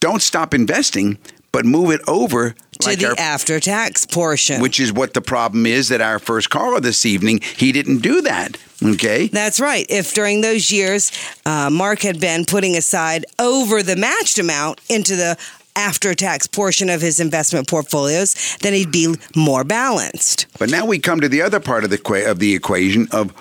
Don't 0.00 0.22
stop 0.22 0.54
investing, 0.54 1.18
but 1.52 1.64
move 1.64 1.90
it 1.90 2.00
over 2.08 2.50
To 2.80 2.88
like 2.88 2.98
the 3.00 3.08
our- 3.10 3.14
after 3.18 3.60
tax 3.60 4.06
portion. 4.06 4.60
which 4.62 4.80
is 4.80 4.92
what 4.92 5.12
the 5.14 5.20
problem 5.20 5.66
is 5.66 5.88
that 5.88 6.00
our 6.00 6.18
first 6.18 6.48
caller 6.50 6.80
this 6.80 7.04
evening, 7.04 7.40
he 7.56 7.72
didn't 7.72 7.98
do 7.98 8.22
that. 8.22 8.56
Okay? 8.82 9.26
That's 9.28 9.60
right. 9.60 9.84
If 9.90 10.14
during 10.14 10.40
those 10.40 10.70
years 10.70 11.12
uh, 11.44 11.68
Mark 11.70 12.00
had 12.02 12.18
been 12.20 12.44
putting 12.46 12.76
aside 12.76 13.26
over 13.38 13.82
the 13.82 13.96
matched 13.96 14.38
amount 14.38 14.80
into 14.88 15.16
the 15.16 15.36
after 15.76 16.14
tax 16.14 16.46
portion 16.46 16.88
of 16.90 17.00
his 17.00 17.20
investment 17.20 17.68
portfolios, 17.68 18.56
then 18.62 18.72
he'd 18.72 18.90
be 18.90 19.14
more 19.36 19.62
balanced. 19.64 20.46
But 20.58 20.70
now 20.70 20.84
we 20.86 20.98
come 20.98 21.20
to 21.20 21.28
the 21.28 21.42
other 21.42 21.60
part 21.60 21.84
of 21.84 21.90
the 21.90 22.24
of 22.28 22.38
the 22.38 22.54
equation 22.54 23.06
of 23.12 23.32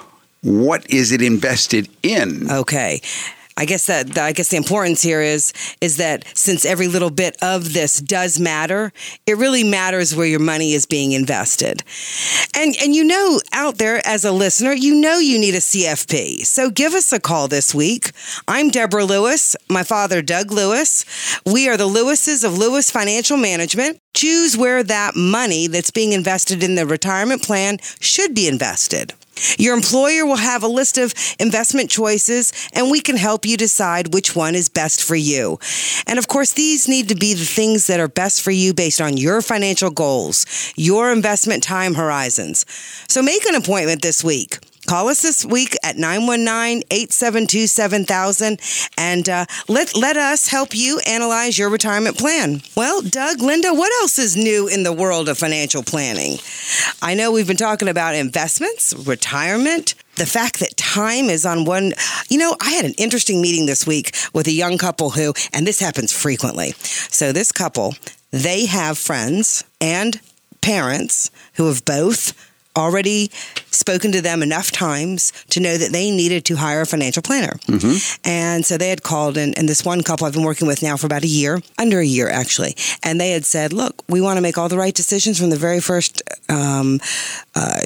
what 0.42 0.90
is 0.90 1.12
it 1.12 1.22
invested 1.22 1.90
in? 2.04 2.50
Okay. 2.50 3.02
I 3.60 3.66
guess 3.66 3.88
that 3.88 4.18
I 4.18 4.32
guess 4.32 4.50
the 4.50 4.58
importance 4.58 5.02
here 5.02 5.22
is 5.22 5.52
is 5.82 5.98
that 5.98 6.24
since 6.34 6.64
every 6.64 6.88
little 6.88 7.10
bit 7.10 7.36
of 7.42 7.74
this 7.74 8.00
does 8.00 8.40
matter, 8.40 8.94
it 9.28 9.36
really 9.36 9.66
matters 9.66 10.16
where 10.16 10.26
your 10.26 10.40
money 10.40 10.72
is 10.72 10.86
being 10.86 11.12
invested. 11.12 11.84
And 12.56 12.74
and 12.82 12.96
you 12.96 13.04
know 13.04 13.42
out 13.52 13.78
there 13.78 14.02
as 14.08 14.24
a 14.24 14.32
listener, 14.32 14.72
you 14.72 14.96
know 14.96 15.20
you 15.20 15.38
need 15.38 15.56
a 15.56 15.60
CFP. 15.60 16.46
So 16.46 16.70
give 16.70 16.94
us 16.94 17.12
a 17.12 17.20
call 17.20 17.50
this 17.50 17.76
week. 17.76 18.12
I'm 18.48 18.70
Deborah 18.70 19.04
Lewis, 19.04 19.58
my 19.70 19.84
father 19.84 20.22
Doug 20.22 20.54
Lewis. 20.54 21.04
We 21.46 21.68
are 21.68 21.76
the 21.76 21.90
Lewises 21.90 22.46
of 22.46 22.58
Lewis 22.58 22.90
Financial 22.90 23.36
Management. 23.36 24.00
Choose 24.14 24.58
where 24.58 24.84
that 24.84 25.16
money 25.16 25.68
that's 25.68 25.92
being 25.92 26.14
invested 26.14 26.64
in 26.64 26.76
the 26.76 26.86
retirement 26.86 27.44
plan 27.44 27.78
should 28.00 28.34
be 28.34 28.48
invested. 28.48 29.14
Your 29.58 29.76
employer 29.76 30.26
will 30.26 30.38
have 30.38 30.64
a 30.64 30.68
list 30.68 30.98
of 30.98 31.14
investment 31.40 31.90
choices, 31.90 32.52
and 32.74 32.92
we 32.92 33.00
can 33.00 33.16
help 33.16 33.46
you 33.46 33.56
decide 33.56 34.14
which 34.14 34.36
one 34.36 34.56
is 34.56 34.68
best 34.70 35.02
for 35.02 35.16
you. 35.16 35.60
And 36.08 36.20
of 36.20 36.28
course, 36.28 36.52
these 36.52 36.88
need 36.88 37.08
to 37.10 37.16
be 37.16 37.34
the 37.34 37.46
things 37.46 37.88
that 37.88 38.00
are 38.00 38.08
best 38.08 38.42
for 38.42 38.52
you 38.52 38.74
based 38.74 39.00
on 39.00 39.18
your 39.18 39.42
financial 39.42 39.92
goals, 39.92 40.46
your 40.76 41.12
investment 41.12 41.64
time 41.64 41.94
horizons. 41.94 42.66
So 43.08 43.22
make 43.22 43.46
an 43.46 43.56
appointment 43.56 44.02
this 44.02 44.24
week. 44.24 44.58
Call 44.90 45.10
us 45.10 45.22
this 45.22 45.46
week 45.46 45.78
at 45.84 45.98
919-872-7000 45.98 48.90
and 48.98 49.30
uh, 49.30 49.46
let, 49.68 49.96
let 49.96 50.18
us 50.18 50.48
help 50.48 50.74
you 50.74 51.00
analyze 51.06 51.60
your 51.60 51.70
retirement 51.70 52.18
plan. 52.18 52.64
Well, 52.76 53.04
Doug, 53.04 53.40
Linda, 53.40 53.72
what 53.72 53.92
else 54.02 54.18
is 54.18 54.36
new 54.36 54.68
in 54.68 54.82
the 54.82 54.92
world 54.92 55.30
of 55.30 55.38
financial 55.38 55.84
planning? 55.84 56.40
I 57.04 57.14
know 57.14 57.32
we've 57.32 57.46
been 57.46 57.56
talking 57.56 57.88
about 57.88 58.16
investments, 58.16 58.96
retirement, 58.96 59.94
the 60.16 60.26
fact 60.26 60.60
that 60.60 60.76
time 60.76 61.26
is 61.26 61.46
on 61.46 61.66
one. 61.66 61.94
You 62.28 62.40
know, 62.40 62.56
I 62.60 62.72
had 62.72 62.86
an 62.86 62.96
interesting 62.98 63.44
meeting 63.44 63.68
this 63.68 63.86
week 63.86 64.16
with 64.34 64.48
a 64.48 64.52
young 64.52 64.80
couple 64.80 65.12
who, 65.12 65.36
and 65.54 65.68
this 65.68 65.80
happens 65.80 66.12
frequently. 66.12 66.72
So 67.12 67.32
this 67.32 67.52
couple, 67.52 67.94
they 68.32 68.66
have 68.66 68.98
friends 68.98 69.64
and 69.80 70.20
parents 70.62 71.30
who 71.54 71.68
have 71.68 71.86
both 71.86 72.49
already 72.76 73.30
spoken 73.72 74.12
to 74.12 74.22
them 74.22 74.42
enough 74.42 74.72
times 74.72 75.32
to 75.50 75.60
know 75.60 75.78
that 75.78 75.92
they 75.92 76.12
needed 76.12 76.46
to 76.46 76.56
hire 76.56 76.82
a 76.82 76.86
financial 76.86 77.22
planner. 77.22 77.60
And 78.24 78.66
so 78.66 78.78
they 78.78 78.90
had 78.90 79.04
called, 79.04 79.38
and, 79.38 79.58
and 79.58 79.68
this 79.68 79.84
one 79.84 80.04
couple 80.04 80.26
I've 80.26 80.34
been 80.34 80.44
working 80.44 80.68
with 80.68 80.82
now 80.82 80.98
for 80.98 81.06
about 81.06 81.24
a 81.24 81.28
year, 81.28 81.62
under 81.78 82.00
a 82.00 82.06
year 82.06 82.30
actually, 82.30 82.76
and 83.04 83.20
they 83.20 83.32
had 83.32 83.46
said, 83.46 83.74
Look, 83.74 84.04
we 84.08 84.22
want 84.22 84.38
to 84.38 84.42
make 84.42 84.58
all 84.58 84.70
the 84.70 84.78
right 84.78 84.94
decisions 84.94 85.40
from 85.40 85.50
the 85.50 85.58
very 85.58 85.80
first. 85.82 86.22
Um, 86.50 87.00
uh, 87.56 87.82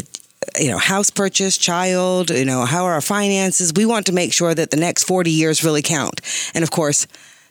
you 0.60 0.70
know, 0.70 0.78
house 0.78 1.10
purchase, 1.10 1.58
child, 1.58 2.30
you 2.30 2.46
know, 2.46 2.66
how 2.66 2.84
are 2.84 2.94
our 2.94 3.02
finances? 3.02 3.74
We 3.74 3.86
want 3.86 4.06
to 4.08 4.12
make 4.12 4.34
sure 4.34 4.54
that 4.54 4.72
the 4.72 4.78
next 4.78 5.04
40 5.04 5.32
years 5.32 5.64
really 5.64 5.82
count. 5.82 6.22
And 6.54 6.64
of 6.64 6.70
course, 6.70 7.08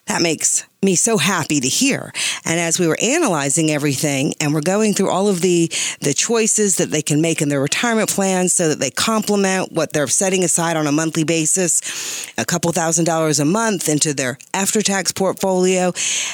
that 0.06 0.22
makes 0.22 0.64
me 0.84 0.96
so 0.96 1.16
happy 1.16 1.60
to 1.60 1.68
hear. 1.68 2.12
And 2.44 2.58
as 2.58 2.80
we 2.80 2.88
were 2.88 2.98
analyzing 3.00 3.70
everything 3.70 4.34
and 4.40 4.52
we're 4.52 4.62
going 4.62 4.94
through 4.94 5.10
all 5.10 5.28
of 5.28 5.40
the 5.40 5.70
the 6.00 6.12
choices 6.12 6.76
that 6.78 6.90
they 6.90 7.02
can 7.02 7.20
make 7.20 7.40
in 7.40 7.48
their 7.48 7.60
retirement 7.60 8.10
plans 8.10 8.52
so 8.52 8.68
that 8.68 8.80
they 8.80 8.90
complement 8.90 9.70
what 9.70 9.92
they're 9.92 10.08
setting 10.08 10.42
aside 10.42 10.76
on 10.76 10.88
a 10.88 10.92
monthly 10.92 11.22
basis, 11.22 12.26
a 12.36 12.44
couple 12.44 12.72
thousand 12.72 13.04
dollars 13.04 13.38
a 13.38 13.44
month 13.44 13.88
into 13.88 14.12
their 14.12 14.38
after-tax 14.54 15.12
portfolio. 15.12 15.92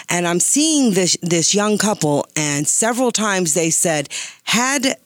And 0.09 0.27
I'm 0.27 0.41
seeing 0.41 0.95
this 0.95 1.19
this 1.21 1.55
young 1.55 1.77
couple 1.77 2.27
and 2.35 2.67
several 2.67 3.13
times 3.13 3.53
they 3.53 3.69
said 3.69 4.09
had 4.45 4.97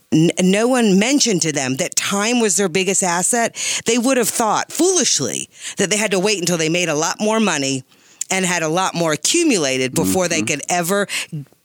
no 0.40 0.68
one 0.68 1.00
mentioned 1.00 1.42
to 1.42 1.52
them 1.52 1.76
that 1.76 1.96
time 1.96 2.38
was 2.38 2.56
their 2.56 2.68
biggest 2.68 3.02
asset, 3.02 3.56
they 3.86 3.98
would 3.98 4.18
have 4.18 4.28
thought 4.28 4.70
foolishly 4.70 5.48
that 5.78 5.90
they 5.90 5.96
had 5.96 6.12
to 6.12 6.20
wait 6.20 6.38
until 6.38 6.58
they 6.58 6.68
made 6.68 6.88
a 6.88 6.94
lot 6.94 7.16
more 7.18 7.40
money 7.40 7.82
and 8.32 8.46
had 8.46 8.62
a 8.62 8.68
lot 8.68 8.94
more 8.94 9.12
accumulated 9.12 9.94
before 9.94 10.24
mm-hmm. 10.24 10.30
they 10.30 10.42
could 10.42 10.62
ever 10.68 11.06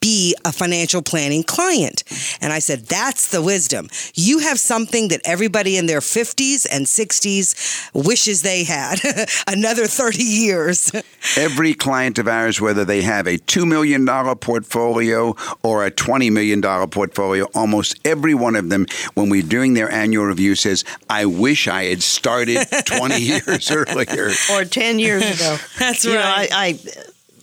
be 0.07 0.33
a 0.45 0.53
financial 0.53 1.01
planning 1.01 1.43
client. 1.43 2.05
And 2.39 2.53
I 2.53 2.59
said, 2.59 2.85
that's 2.85 3.29
the 3.29 3.41
wisdom. 3.41 3.89
You 4.15 4.39
have 4.39 4.57
something 4.57 5.09
that 5.09 5.19
everybody 5.25 5.75
in 5.75 5.85
their 5.85 5.99
50s 5.99 6.65
and 6.71 6.85
60s 6.85 7.91
wishes 7.93 8.41
they 8.41 8.63
had 8.63 8.99
another 9.47 9.85
30 9.85 10.23
years. 10.23 10.91
Every 11.37 11.73
client 11.73 12.19
of 12.19 12.27
ours, 12.29 12.61
whether 12.61 12.85
they 12.85 13.01
have 13.01 13.27
a 13.27 13.37
$2 13.37 13.67
million 13.67 14.05
portfolio 14.37 15.35
or 15.61 15.85
a 15.85 15.91
$20 15.91 16.31
million 16.31 16.61
portfolio, 16.87 17.45
almost 17.53 17.99
every 18.05 18.33
one 18.33 18.55
of 18.55 18.69
them, 18.69 18.85
when 19.15 19.29
we're 19.29 19.41
doing 19.41 19.73
their 19.73 19.91
annual 19.91 20.25
review, 20.25 20.55
says, 20.55 20.85
I 21.09 21.25
wish 21.25 21.67
I 21.67 21.83
had 21.85 22.01
started 22.01 22.65
20 22.85 23.19
years 23.31 23.69
earlier. 23.71 24.29
Or 24.53 24.63
10 24.63 24.99
years 24.99 25.23
ago. 25.23 25.57
That's 25.77 26.05
you 26.05 26.15
right. 26.15 26.49
Know, 26.49 26.55
I, 26.55 26.67
I 26.67 26.79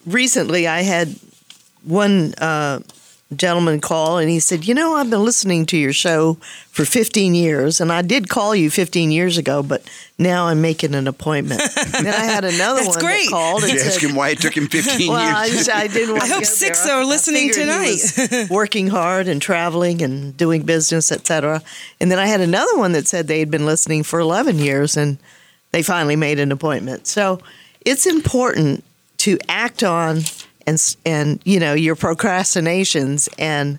recently 0.07 0.67
I 0.67 0.81
had 0.81 1.15
one 1.85 2.35
uh, 2.35 2.81
gentleman 3.37 3.81
call 3.81 4.19
and 4.19 4.31
he 4.31 4.41
said, 4.41 4.67
You 4.67 4.75
know, 4.75 4.95
I've 4.95 5.11
been 5.11 5.25
listening 5.25 5.67
to 5.67 5.77
your 5.77 5.93
show 5.93 6.35
for 6.71 6.85
15 6.85 7.35
years, 7.35 7.81
and 7.81 7.93
I 7.93 8.03
did 8.03 8.29
call 8.29 8.55
you 8.55 8.71
15 8.71 9.11
years 9.11 9.39
ago, 9.39 9.63
but 9.63 9.89
now 10.19 10.47
I'm 10.47 10.61
making 10.61 10.95
an 10.95 11.07
appointment. 11.07 11.61
And 11.61 11.71
then 12.07 12.15
I 12.15 12.25
had 12.25 12.45
another 12.45 12.85
one 12.85 12.99
great. 12.99 13.25
that 13.25 13.31
called 13.31 13.63
and 13.63 13.73
Did 13.73 13.75
you 13.75 13.81
said, 13.81 13.93
ask 13.93 14.03
him 14.03 14.15
why 14.15 14.31
it 14.31 14.41
took 14.41 14.57
him 14.57 14.69
15 14.69 15.09
well, 15.09 15.47
years? 15.47 15.69
I, 15.69 15.83
I 15.83 15.87
didn't. 15.89 16.17
I 16.23 16.27
hope 16.27 16.45
six 16.45 16.85
there. 16.85 16.95
are 16.95 17.05
listening 17.05 17.53
tonight. 17.53 18.49
working 18.51 18.89
hard 18.89 19.29
and 19.29 19.41
traveling 19.41 20.03
and 20.03 20.37
doing 20.37 20.63
business, 20.63 21.13
etc. 21.13 21.63
And 22.01 22.11
then 22.11 22.19
I 22.19 22.27
had 22.27 22.41
another 22.41 22.77
one 22.77 22.93
that 22.93 23.07
said 23.07 23.27
they 23.27 23.41
had 23.41 23.51
been 23.51 23.67
listening 23.67 24.03
for 24.03 24.21
11 24.21 24.59
years, 24.59 24.97
and 24.97 25.19
they 25.73 25.83
finally 25.83 26.17
made 26.17 26.39
an 26.39 26.53
appointment. 26.53 27.07
So 27.07 27.41
it's 27.85 28.07
important 28.07 28.85
to 29.19 29.39
act 29.49 29.83
on 29.83 30.21
and 30.67 30.97
and 31.05 31.41
you 31.45 31.61
know 31.61 31.75
your 31.75 31.97
procrastinations 31.97 33.29
and 33.39 33.79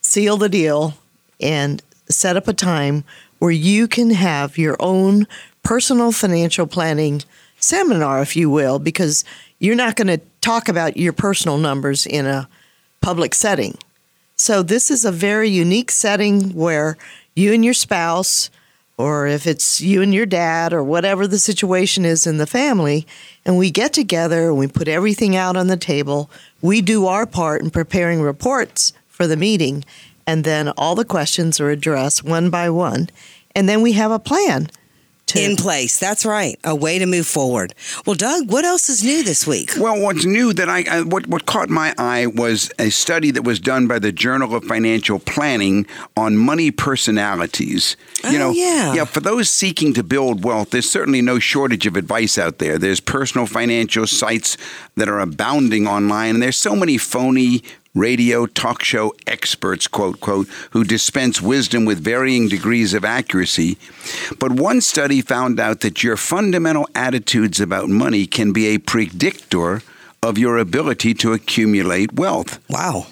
seal 0.00 0.36
the 0.36 0.48
deal 0.48 0.94
and 1.40 1.82
set 2.08 2.36
up 2.36 2.48
a 2.48 2.52
time 2.52 3.04
where 3.38 3.50
you 3.50 3.88
can 3.88 4.10
have 4.10 4.58
your 4.58 4.76
own 4.80 5.26
personal 5.62 6.12
financial 6.12 6.66
planning 6.66 7.22
seminar 7.58 8.22
if 8.22 8.36
you 8.36 8.50
will 8.50 8.78
because 8.78 9.24
you're 9.58 9.76
not 9.76 9.96
going 9.96 10.06
to 10.06 10.20
talk 10.40 10.68
about 10.68 10.96
your 10.96 11.12
personal 11.12 11.58
numbers 11.58 12.06
in 12.06 12.26
a 12.26 12.48
public 13.00 13.34
setting. 13.34 13.76
So 14.36 14.62
this 14.62 14.90
is 14.90 15.04
a 15.04 15.12
very 15.12 15.50
unique 15.50 15.90
setting 15.90 16.54
where 16.54 16.96
you 17.34 17.52
and 17.52 17.64
your 17.64 17.74
spouse 17.74 18.50
or 19.00 19.26
if 19.26 19.46
it's 19.46 19.80
you 19.80 20.02
and 20.02 20.12
your 20.12 20.26
dad 20.26 20.72
or 20.72 20.84
whatever 20.84 21.26
the 21.26 21.38
situation 21.38 22.04
is 22.04 22.26
in 22.26 22.36
the 22.36 22.46
family, 22.46 23.06
and 23.44 23.56
we 23.56 23.70
get 23.70 23.92
together 23.92 24.48
and 24.48 24.58
we 24.58 24.66
put 24.66 24.88
everything 24.88 25.34
out 25.34 25.56
on 25.56 25.68
the 25.68 25.76
table. 25.76 26.30
We 26.60 26.82
do 26.82 27.06
our 27.06 27.26
part 27.26 27.62
in 27.62 27.70
preparing 27.70 28.20
reports 28.20 28.92
for 29.08 29.26
the 29.26 29.36
meeting, 29.36 29.84
and 30.26 30.44
then 30.44 30.68
all 30.76 30.94
the 30.94 31.04
questions 31.04 31.58
are 31.60 31.70
addressed 31.70 32.22
one 32.22 32.50
by 32.50 32.68
one. 32.68 33.08
And 33.54 33.68
then 33.68 33.82
we 33.82 33.92
have 33.92 34.10
a 34.10 34.18
plan 34.18 34.70
to 35.26 35.42
in 35.42 35.56
place. 35.56 35.98
That's 35.98 36.24
right. 36.24 36.58
A 36.64 36.74
way 36.74 36.98
to 36.98 37.06
move 37.06 37.26
forward. 37.26 37.74
Well, 38.06 38.16
Doug, 38.16 38.50
what 38.50 38.64
else 38.64 38.88
is 38.88 39.04
new 39.04 39.22
this 39.22 39.46
week? 39.46 39.72
Well, 39.78 40.00
what's 40.00 40.24
new 40.24 40.52
that 40.54 40.68
I, 40.68 40.84
I 40.90 41.02
what 41.02 41.26
what 41.26 41.46
caught 41.46 41.68
my 41.68 41.94
eye 41.98 42.26
was 42.26 42.70
a 42.78 42.90
study 42.90 43.30
that 43.32 43.42
was 43.42 43.60
done 43.60 43.86
by 43.86 43.98
the 43.98 44.12
Journal 44.12 44.54
of 44.54 44.64
Financial 44.64 45.18
Planning 45.18 45.86
on 46.16 46.36
money 46.36 46.70
personalities. 46.70 47.96
You 48.24 48.30
oh, 48.30 48.38
know, 48.38 48.50
yeah. 48.50 48.94
Yeah, 48.94 49.04
for 49.04 49.20
those 49.20 49.50
seeking 49.50 49.94
to 49.94 50.02
build 50.02 50.44
wealth, 50.44 50.70
there's 50.70 50.90
certainly 50.90 51.22
no 51.22 51.38
shortage 51.38 51.86
of 51.86 51.96
advice 51.96 52.38
out 52.38 52.58
there. 52.58 52.78
There's 52.78 53.00
personal 53.00 53.46
financial 53.46 54.06
sites 54.06 54.56
that 54.96 55.08
are 55.08 55.20
abounding 55.20 55.86
online, 55.86 56.34
and 56.34 56.42
there's 56.42 56.56
so 56.56 56.74
many 56.74 56.98
phony 56.98 57.62
radio 57.94 58.46
talk 58.46 58.84
show 58.84 59.12
experts, 59.26 59.88
quote, 59.88 60.20
quote, 60.20 60.48
who 60.70 60.84
dispense 60.84 61.40
wisdom 61.40 61.84
with 61.84 61.98
varying 62.02 62.48
degrees 62.48 62.94
of 62.94 63.04
accuracy. 63.04 63.78
But 64.38 64.52
one 64.52 64.80
study 64.80 65.20
found 65.20 65.58
out 65.58 65.80
that 65.80 66.04
your 66.04 66.16
fundamental 66.16 66.88
attitudes 66.94 67.60
about 67.60 67.88
money 67.88 68.26
can 68.26 68.52
be 68.52 68.68
a 68.68 68.78
predictor 68.78 69.82
of 70.22 70.38
your 70.38 70.58
ability 70.58 71.14
to 71.14 71.32
accumulate 71.32 72.12
wealth. 72.12 72.60
Wow. 72.68 73.06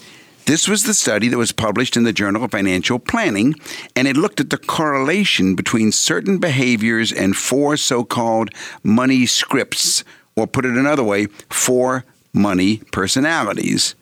This 0.46 0.66
was 0.66 0.84
the 0.84 0.94
study 0.94 1.28
that 1.28 1.36
was 1.36 1.52
published 1.52 1.96
in 1.96 2.04
the 2.04 2.12
Journal 2.12 2.44
of 2.44 2.52
Financial 2.52 2.98
Planning, 2.98 3.54
and 3.94 4.08
it 4.08 4.16
looked 4.16 4.40
at 4.40 4.48
the 4.48 4.56
correlation 4.56 5.54
between 5.54 5.92
certain 5.92 6.38
behaviors 6.38 7.12
and 7.12 7.36
four 7.36 7.76
so 7.76 8.02
called 8.02 8.50
money 8.82 9.26
scripts, 9.26 10.04
or 10.36 10.46
put 10.46 10.64
it 10.64 10.74
another 10.74 11.04
way, 11.04 11.26
four 11.50 12.04
money 12.32 12.78
personalities. 12.92 13.94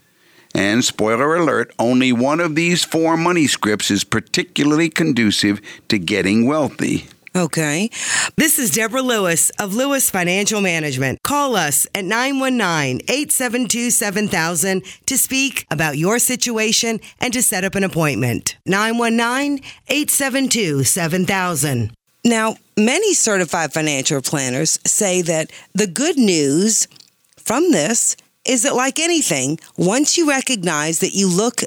And 0.57 0.83
spoiler 0.83 1.37
alert, 1.37 1.75
only 1.79 2.15
one 2.15 2.41
of 2.41 2.55
these 2.55 2.83
four 2.83 3.19
money 3.19 3.47
scripts 3.47 3.91
is 3.91 4.05
particularly 4.05 4.89
conducive 4.89 5.61
to 5.89 5.99
getting 5.99 6.47
wealthy. 6.47 7.09
Okay. 7.37 7.91
This 8.37 8.59
is 8.59 8.71
Deborah 8.71 9.03
Lewis 9.03 9.51
of 9.59 9.75
Lewis 9.75 10.09
Financial 10.09 10.63
Management. 10.63 11.23
Call 11.23 11.57
us 11.57 11.87
at 11.95 12.07
919 12.07 13.03
872 13.07 13.91
7000 13.91 14.83
to 15.05 15.19
speak 15.19 15.67
about 15.71 15.99
your 15.99 16.19
situation 16.19 17.01
and 17.21 17.35
to 17.35 17.43
set 17.43 17.63
up 17.63 17.75
an 17.75 17.85
appointment. 17.85 18.57
919 18.65 19.63
872 19.89 20.85
7000. 20.85 21.93
Now, 22.25 22.57
many 22.79 23.13
certified 23.13 23.75
financial 23.75 24.23
planners 24.23 24.79
say 24.87 25.21
that 25.21 25.51
the 25.75 25.87
good 25.87 26.17
news 26.17 26.89
from 27.37 27.73
this 27.73 28.17
is 28.49 28.63
that, 28.63 28.75
like 28.75 28.99
anything, 28.99 29.59
once 29.77 30.17
you 30.17 30.29
recognize 30.29 31.01
that 31.01 31.15
you 31.15 31.29
look 31.29 31.63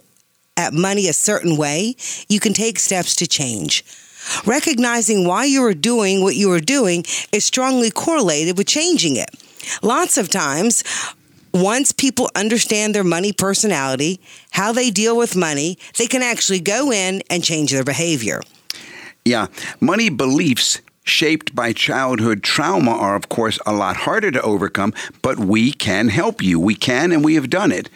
at 0.57 0.73
money 0.73 1.07
a 1.07 1.13
certain 1.13 1.57
way, 1.57 1.95
you 2.27 2.39
can 2.39 2.53
take 2.53 2.79
steps 2.79 3.15
to 3.17 3.27
change. 3.27 3.83
Recognizing 4.45 5.25
why 5.25 5.45
you 5.45 5.63
are 5.63 5.73
doing 5.73 6.21
what 6.21 6.35
you 6.35 6.51
are 6.51 6.59
doing 6.59 7.05
is 7.31 7.45
strongly 7.45 7.89
correlated 7.89 8.57
with 8.57 8.67
changing 8.67 9.15
it. 9.15 9.29
Lots 9.81 10.17
of 10.17 10.29
times, 10.29 10.83
once 11.53 11.91
people 11.91 12.29
understand 12.35 12.93
their 12.93 13.03
money 13.03 13.33
personality, 13.33 14.19
how 14.51 14.71
they 14.71 14.91
deal 14.91 15.17
with 15.17 15.35
money, 15.35 15.77
they 15.97 16.07
can 16.07 16.21
actually 16.21 16.59
go 16.59 16.91
in 16.91 17.23
and 17.29 17.43
change 17.43 17.71
their 17.71 17.83
behavior. 17.83 18.41
Yeah, 19.25 19.47
money 19.79 20.09
beliefs 20.09 20.81
shaped 21.09 21.53
by 21.55 21.73
childhood 21.73 22.43
trauma 22.43 22.91
are, 22.91 23.15
of 23.15 23.29
course, 23.29 23.59
a 23.65 23.73
lot 23.73 23.97
harder 23.97 24.31
to 24.31 24.41
overcome, 24.41 24.93
but 25.21 25.39
we 25.39 25.71
can 25.71 26.09
help 26.09 26.41
you. 26.41 26.59
We 26.59 26.75
can, 26.75 27.11
and 27.11 27.23
we 27.23 27.35
have 27.35 27.49
done 27.49 27.71
it. 27.71 27.89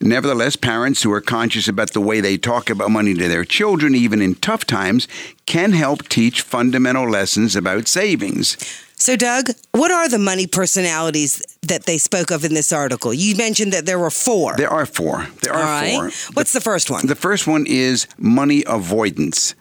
Nevertheless, 0.00 0.56
parents 0.56 1.02
who 1.02 1.12
are 1.12 1.20
conscious 1.20 1.68
about 1.68 1.92
the 1.92 2.00
way 2.00 2.20
they 2.20 2.36
talk 2.36 2.68
about 2.68 2.90
money 2.90 3.14
to 3.14 3.28
their 3.28 3.44
children, 3.44 3.94
even 3.94 4.20
in 4.20 4.34
tough 4.34 4.66
times, 4.66 5.08
can 5.46 5.72
help 5.72 6.08
teach 6.08 6.42
fundamental 6.42 7.08
lessons 7.08 7.56
about 7.56 7.88
savings. 7.88 8.56
So, 8.96 9.16
Doug, 9.16 9.50
what 9.72 9.90
are 9.90 10.08
the 10.08 10.18
money 10.18 10.46
personalities 10.46 11.42
that 11.62 11.84
they 11.84 11.98
spoke 11.98 12.30
of 12.30 12.44
in 12.44 12.54
this 12.54 12.72
article? 12.72 13.12
You 13.12 13.34
mentioned 13.34 13.72
that 13.72 13.86
there 13.86 13.98
were 13.98 14.10
four. 14.10 14.56
There 14.56 14.70
are 14.70 14.86
four. 14.86 15.26
There 15.42 15.52
are 15.52 15.62
right. 15.62 15.94
four. 15.94 16.04
What's 16.34 16.52
the, 16.52 16.60
the 16.60 16.64
first 16.64 16.90
one? 16.90 17.06
The 17.06 17.16
first 17.16 17.46
one 17.46 17.66
is 17.66 18.06
money 18.18 18.62
avoidance. 18.66 19.54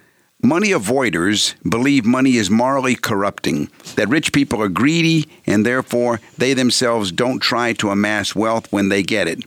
Money 0.45 0.71
avoiders 0.71 1.55
believe 1.63 2.03
money 2.03 2.35
is 2.35 2.49
morally 2.49 2.95
corrupting, 2.95 3.69
that 3.95 4.09
rich 4.09 4.33
people 4.33 4.61
are 4.61 4.67
greedy, 4.67 5.25
and 5.47 5.65
therefore 5.65 6.19
they 6.37 6.53
themselves 6.53 7.13
don't 7.13 7.39
try 7.39 7.71
to 7.71 7.89
amass 7.89 8.35
wealth 8.35 8.69
when 8.69 8.89
they 8.89 9.01
get 9.03 9.29
it. 9.29 9.41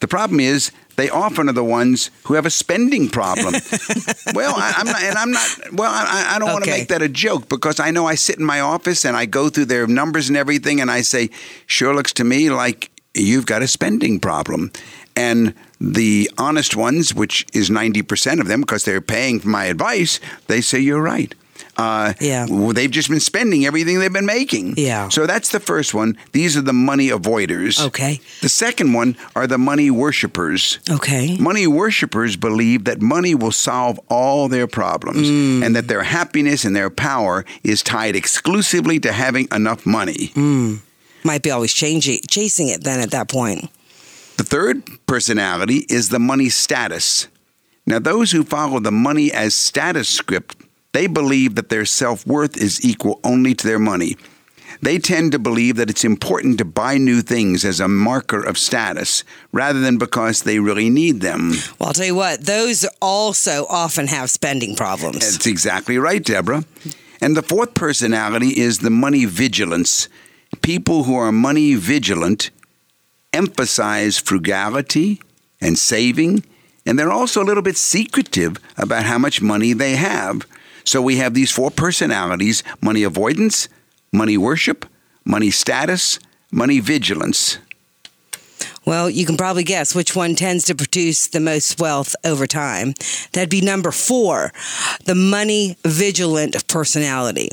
The 0.00 0.08
problem 0.08 0.40
is 0.40 0.72
they 0.96 1.08
often 1.08 1.48
are 1.48 1.52
the 1.52 1.62
ones 1.62 2.10
who 2.24 2.34
have 2.34 2.44
a 2.44 2.50
spending 2.50 3.08
problem. 3.08 3.54
well, 4.34 4.54
I, 4.56 4.74
am 4.78 4.86
not, 4.86 5.02
and 5.02 5.16
I'm 5.16 5.30
not. 5.30 5.58
Well, 5.72 5.92
I, 5.92 6.34
I 6.34 6.38
don't 6.40 6.48
okay. 6.48 6.52
want 6.52 6.64
to 6.64 6.70
make 6.70 6.88
that 6.88 7.02
a 7.02 7.08
joke 7.08 7.48
because 7.48 7.78
I 7.78 7.92
know 7.92 8.06
I 8.06 8.16
sit 8.16 8.36
in 8.36 8.44
my 8.44 8.58
office 8.58 9.04
and 9.04 9.16
I 9.16 9.26
go 9.26 9.48
through 9.48 9.66
their 9.66 9.86
numbers 9.86 10.28
and 10.28 10.36
everything, 10.36 10.80
and 10.80 10.90
I 10.90 11.02
say, 11.02 11.30
"Sure 11.66 11.94
looks 11.94 12.12
to 12.14 12.24
me 12.24 12.50
like 12.50 12.90
you've 13.14 13.46
got 13.46 13.62
a 13.62 13.68
spending 13.68 14.18
problem." 14.18 14.72
And 15.14 15.54
the 15.80 16.30
honest 16.38 16.76
ones, 16.76 17.14
which 17.14 17.46
is 17.52 17.68
90% 17.70 18.40
of 18.40 18.46
them 18.48 18.60
because 18.60 18.84
they're 18.84 19.00
paying 19.00 19.40
for 19.40 19.48
my 19.48 19.66
advice, 19.66 20.20
they 20.46 20.60
say 20.60 20.78
you're 20.78 21.02
right. 21.02 21.34
Uh, 21.78 22.14
Yeah. 22.20 22.46
well, 22.48 22.72
they've 22.72 22.90
just 22.90 23.10
been 23.10 23.20
spending 23.20 23.66
everything 23.66 23.98
they've 23.98 24.12
been 24.12 24.24
making. 24.24 24.74
Yeah. 24.78 25.10
So 25.10 25.26
that's 25.26 25.50
the 25.50 25.60
first 25.60 25.92
one. 25.92 26.16
These 26.32 26.56
are 26.56 26.62
the 26.62 26.72
money 26.72 27.08
avoiders. 27.10 27.78
Okay. 27.88 28.20
The 28.40 28.48
second 28.48 28.94
one 28.94 29.16
are 29.34 29.46
the 29.46 29.58
money 29.58 29.90
worshippers. 29.90 30.78
Okay. 30.88 31.36
Money 31.38 31.66
worshippers 31.66 32.36
believe 32.36 32.84
that 32.84 33.02
money 33.02 33.34
will 33.34 33.52
solve 33.52 34.00
all 34.08 34.48
their 34.48 34.66
problems 34.66 35.28
Mm. 35.28 35.62
and 35.66 35.76
that 35.76 35.88
their 35.88 36.04
happiness 36.04 36.64
and 36.64 36.74
their 36.74 36.88
power 36.90 37.44
is 37.62 37.82
tied 37.82 38.16
exclusively 38.16 38.98
to 39.00 39.12
having 39.12 39.46
enough 39.52 39.84
money. 39.84 40.32
Mm. 40.34 40.78
Might 41.24 41.42
be 41.42 41.50
always 41.50 41.74
changing, 41.74 42.20
chasing 42.28 42.68
it 42.68 42.84
then 42.84 43.00
at 43.00 43.10
that 43.10 43.28
point. 43.28 43.68
The 44.36 44.44
third 44.44 44.84
personality 45.06 45.86
is 45.88 46.08
the 46.08 46.18
money 46.18 46.48
status. 46.48 47.28
Now, 47.86 47.98
those 47.98 48.32
who 48.32 48.44
follow 48.44 48.80
the 48.80 48.92
money 48.92 49.32
as 49.32 49.54
status 49.54 50.08
script, 50.08 50.56
they 50.92 51.06
believe 51.06 51.54
that 51.54 51.68
their 51.68 51.84
self 51.84 52.26
worth 52.26 52.56
is 52.56 52.84
equal 52.84 53.20
only 53.24 53.54
to 53.54 53.66
their 53.66 53.78
money. 53.78 54.16
They 54.82 54.98
tend 54.98 55.32
to 55.32 55.38
believe 55.38 55.76
that 55.76 55.88
it's 55.88 56.04
important 56.04 56.58
to 56.58 56.64
buy 56.64 56.98
new 56.98 57.22
things 57.22 57.64
as 57.64 57.80
a 57.80 57.88
marker 57.88 58.42
of 58.42 58.58
status 58.58 59.24
rather 59.52 59.80
than 59.80 59.96
because 59.96 60.42
they 60.42 60.58
really 60.58 60.90
need 60.90 61.20
them. 61.20 61.52
Well, 61.78 61.88
I'll 61.88 61.92
tell 61.94 62.04
you 62.04 62.14
what, 62.14 62.42
those 62.42 62.84
also 63.00 63.66
often 63.70 64.06
have 64.08 64.30
spending 64.30 64.76
problems. 64.76 65.20
That's 65.20 65.46
exactly 65.46 65.98
right, 65.98 66.22
Deborah. 66.22 66.64
And 67.20 67.36
the 67.36 67.42
fourth 67.42 67.72
personality 67.74 68.48
is 68.60 68.80
the 68.80 68.90
money 68.90 69.24
vigilance. 69.24 70.08
People 70.60 71.04
who 71.04 71.16
are 71.16 71.32
money 71.32 71.74
vigilant 71.74 72.50
emphasize 73.36 74.18
frugality 74.18 75.20
and 75.60 75.78
saving, 75.78 76.44
and 76.84 76.98
they're 76.98 77.12
also 77.12 77.42
a 77.42 77.44
little 77.44 77.62
bit 77.62 77.76
secretive 77.76 78.56
about 78.76 79.04
how 79.04 79.18
much 79.18 79.42
money 79.42 79.72
they 79.72 79.96
have. 79.96 80.46
So 80.84 81.02
we 81.02 81.16
have 81.16 81.34
these 81.34 81.50
four 81.50 81.70
personalities 81.70 82.62
money 82.80 83.02
avoidance, 83.02 83.68
money 84.12 84.38
worship, 84.38 84.86
money 85.24 85.50
status, 85.50 86.18
money 86.50 86.80
vigilance. 86.80 87.58
Well, 88.86 89.10
you 89.10 89.26
can 89.26 89.36
probably 89.36 89.64
guess 89.64 89.94
which 89.94 90.14
one 90.14 90.36
tends 90.36 90.64
to 90.66 90.74
produce 90.74 91.26
the 91.26 91.40
most 91.40 91.80
wealth 91.80 92.14
over 92.24 92.46
time. 92.46 92.94
That'd 93.32 93.50
be 93.50 93.60
number 93.60 93.90
four, 93.90 94.52
the 95.04 95.16
money 95.16 95.76
vigilant 95.84 96.68
personality. 96.68 97.50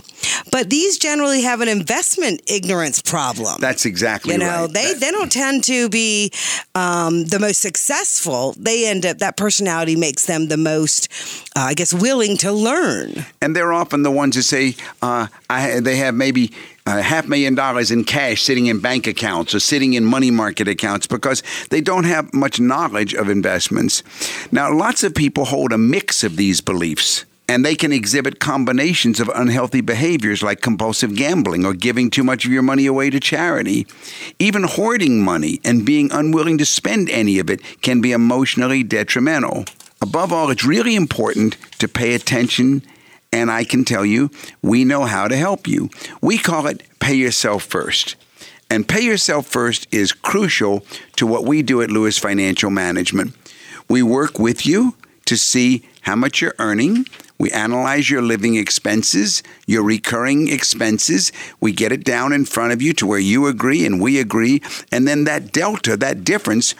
But 0.51 0.69
these 0.69 0.99
generally 0.99 1.41
have 1.41 1.61
an 1.61 1.67
investment 1.67 2.43
ignorance 2.47 3.01
problem. 3.01 3.59
That's 3.59 3.85
exactly 3.85 4.33
right. 4.33 4.41
you 4.41 4.45
know, 4.45 4.61
right. 4.61 4.73
they, 4.73 4.93
they 4.93 5.11
don't 5.11 5.31
tend 5.31 5.63
to 5.65 5.89
be 5.89 6.31
um, 6.75 7.25
the 7.25 7.39
most 7.39 7.59
successful. 7.61 8.53
They 8.57 8.87
end 8.87 9.05
up, 9.05 9.17
that 9.17 9.35
personality 9.35 9.95
makes 9.95 10.27
them 10.27 10.49
the 10.49 10.57
most, 10.57 11.11
uh, 11.55 11.61
I 11.61 11.73
guess, 11.73 11.93
willing 11.93 12.37
to 12.37 12.51
learn. 12.51 13.25
and 13.41 13.55
they're 13.55 13.73
often 13.73 14.03
the 14.03 14.11
ones 14.11 14.35
who 14.35 14.43
say 14.43 14.75
uh, 15.01 15.27
I, 15.49 15.79
they 15.79 15.95
have 15.95 16.13
maybe 16.13 16.51
a 16.85 17.01
half 17.01 17.27
million 17.27 17.55
dollars 17.55 17.91
in 17.91 18.03
cash 18.03 18.41
sitting 18.41 18.67
in 18.67 18.79
bank 18.79 19.07
accounts 19.07 19.55
or 19.55 19.59
sitting 19.59 19.93
in 19.93 20.03
money 20.03 20.31
market 20.31 20.67
accounts 20.67 21.07
because 21.07 21.41
they 21.69 21.81
don't 21.81 22.03
have 22.03 22.33
much 22.33 22.59
knowledge 22.59 23.13
of 23.13 23.29
investments. 23.29 24.03
Now, 24.51 24.73
lots 24.73 25.03
of 25.03 25.15
people 25.15 25.45
hold 25.45 25.71
a 25.71 25.77
mix 25.77 26.23
of 26.23 26.35
these 26.35 26.61
beliefs. 26.61 27.25
And 27.49 27.65
they 27.65 27.75
can 27.75 27.91
exhibit 27.91 28.39
combinations 28.39 29.19
of 29.19 29.29
unhealthy 29.35 29.81
behaviors 29.81 30.41
like 30.41 30.61
compulsive 30.61 31.15
gambling 31.15 31.65
or 31.65 31.73
giving 31.73 32.09
too 32.09 32.23
much 32.23 32.45
of 32.45 32.51
your 32.51 32.61
money 32.61 32.85
away 32.85 33.09
to 33.09 33.19
charity. 33.19 33.85
Even 34.39 34.63
hoarding 34.63 35.21
money 35.21 35.59
and 35.65 35.85
being 35.85 36.09
unwilling 36.11 36.57
to 36.59 36.65
spend 36.65 37.09
any 37.09 37.39
of 37.39 37.49
it 37.49 37.61
can 37.81 37.99
be 37.99 38.13
emotionally 38.13 38.81
detrimental. 38.81 39.65
Above 40.01 40.31
all, 40.31 40.49
it's 40.51 40.63
really 40.63 40.95
important 40.95 41.57
to 41.79 41.87
pay 41.87 42.15
attention 42.15 42.81
and 43.33 43.49
I 43.51 43.63
can 43.63 43.83
tell 43.83 44.05
you, 44.05 44.29
we 44.61 44.85
know 44.85 45.05
how 45.05 45.27
to 45.27 45.35
help 45.35 45.67
you. 45.67 45.89
We 46.21 46.37
call 46.37 46.67
it 46.67 46.83
pay 46.99 47.15
yourself 47.15 47.63
first. 47.63 48.15
And 48.69 48.87
pay 48.87 49.01
yourself 49.01 49.47
first 49.47 49.87
is 49.91 50.13
crucial 50.13 50.85
to 51.15 51.27
what 51.27 51.43
we 51.43 51.63
do 51.63 51.81
at 51.81 51.91
Lewis 51.91 52.17
Financial 52.17 52.69
Management. 52.69 53.33
We 53.89 54.03
work 54.03 54.39
with 54.39 54.65
you 54.65 54.95
to 55.25 55.35
see 55.35 55.83
how 56.01 56.15
much 56.15 56.41
you're 56.41 56.55
earning. 56.59 57.05
We 57.39 57.51
analyze 57.51 58.09
your 58.09 58.21
living 58.21 58.55
expenses, 58.55 59.41
your 59.65 59.83
recurring 59.83 60.47
expenses. 60.47 61.31
We 61.59 61.71
get 61.71 61.91
it 61.91 62.03
down 62.03 62.33
in 62.33 62.45
front 62.45 62.71
of 62.71 62.81
you 62.81 62.93
to 62.93 63.07
where 63.07 63.19
you 63.19 63.47
agree 63.47 63.85
and 63.85 63.99
we 63.99 64.19
agree. 64.19 64.61
And 64.91 65.07
then 65.07 65.23
that 65.23 65.51
delta, 65.51 65.97
that 65.97 66.23
difference, 66.23 66.75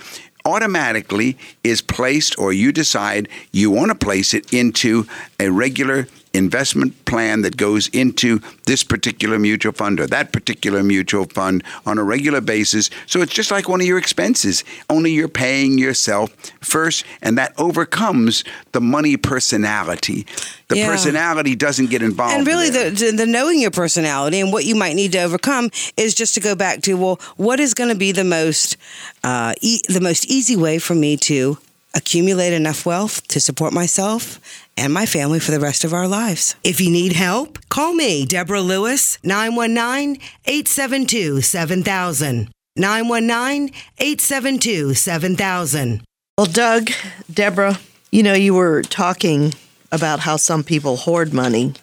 automatically 0.46 1.38
is 1.64 1.82
placed, 1.82 2.38
or 2.38 2.54
you 2.54 2.72
decide 2.72 3.30
you 3.52 3.72
want 3.72 3.90
to 3.90 3.96
place 3.96 4.34
it 4.34 4.54
into 4.54 5.08
a 5.40 5.50
regular 5.50 6.08
investment 6.34 7.06
plan 7.06 7.42
that 7.44 7.58
goes 7.58 7.88
into 7.90 8.40
this 8.66 8.84
particular 8.84 9.38
mutual 9.38 9.72
fund 9.72 10.00
or 10.00 10.08
that 10.08 10.32
particular 10.32 10.82
mutual 10.84 11.26
fund 11.26 11.64
on 11.86 11.98
a 11.98 12.04
regular 12.04 12.42
basis. 12.42 12.90
So 13.06 13.22
it's 13.22 13.34
just 13.34 13.52
like 13.52 13.70
one 13.70 13.82
of 13.82 13.88
your 13.88 13.98
expenses, 13.98 14.64
only 14.90 15.12
you're 15.12 15.28
paying 15.28 15.78
yourself 15.78 16.34
first, 16.62 17.06
and 17.22 17.38
that 17.38 17.54
overcomes 17.60 18.44
the 18.72 18.82
money 18.82 19.16
personality. 19.18 20.26
The 20.70 20.78
Yeah. 20.78 20.88
personality 20.90 21.56
doesn't 21.56 21.90
get 21.92 22.02
involved. 22.02 22.34
And 22.36 22.48
really, 22.48 22.70
there. 22.70 22.90
the, 22.90 23.12
the 23.12 23.26
knowing 23.28 23.60
your 23.62 23.72
personality 23.72 24.40
and 24.40 24.52
what 24.52 24.66
you 24.66 24.76
might 24.76 24.96
need 24.96 25.12
to 25.12 25.20
overcome 25.20 25.70
is 25.98 26.16
just 26.16 26.34
to 26.36 26.40
go 26.40 26.56
back 26.56 26.82
to 26.84 26.96
well, 26.96 27.20
what 27.38 27.60
is 27.60 27.74
going 27.74 27.90
to 27.90 27.96
be 27.96 28.12
the 28.12 28.24
most 28.24 28.78
uh, 29.24 29.54
e- 29.62 29.82
the 29.88 30.02
most 30.02 30.26
easy 30.26 30.56
way 30.56 30.80
for 30.80 30.96
me 30.96 31.16
to 31.18 31.58
accumulate 31.94 32.54
enough 32.54 32.86
wealth 32.86 33.28
to 33.28 33.40
support 33.40 33.74
myself 33.74 34.40
and 34.78 34.94
my 34.94 35.06
family 35.06 35.40
for 35.40 35.52
the 35.52 35.60
rest 35.60 35.84
of 35.84 35.94
our 35.94 36.08
lives. 36.08 36.56
If 36.64 36.82
you 36.82 36.90
need 36.90 37.14
help, 37.14 37.60
call 37.70 37.94
me, 37.94 38.26
Deborah 38.26 38.62
Lewis, 38.62 39.20
919 39.24 40.20
872 40.46 41.42
7000. 41.42 42.50
919 42.76 43.74
872 44.00 44.94
7000. 44.96 46.02
Well, 46.38 46.48
Doug, 46.48 46.90
Deborah, 47.32 47.80
you 48.12 48.24
know, 48.24 48.34
you 48.34 48.56
were 48.56 48.82
talking 48.82 49.54
about 49.92 50.22
how 50.22 50.38
some 50.38 50.64
people 50.64 50.98
hoard 50.98 51.34
money 51.34 51.74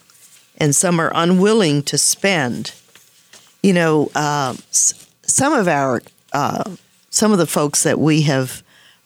and 0.57 0.75
some 0.75 1.01
are 1.01 1.13
unwilling 1.15 1.83
to 1.85 1.97
spend. 1.97 2.75
You 3.63 3.73
know, 3.73 4.11
uh, 4.17 4.55
some 4.71 5.53
of 5.53 5.69
our, 5.69 6.03
uh, 6.33 6.75
some 7.11 7.31
of 7.31 7.39
the 7.39 7.47
folks 7.47 7.85
that 7.85 8.01
we 8.01 8.23
have 8.23 8.65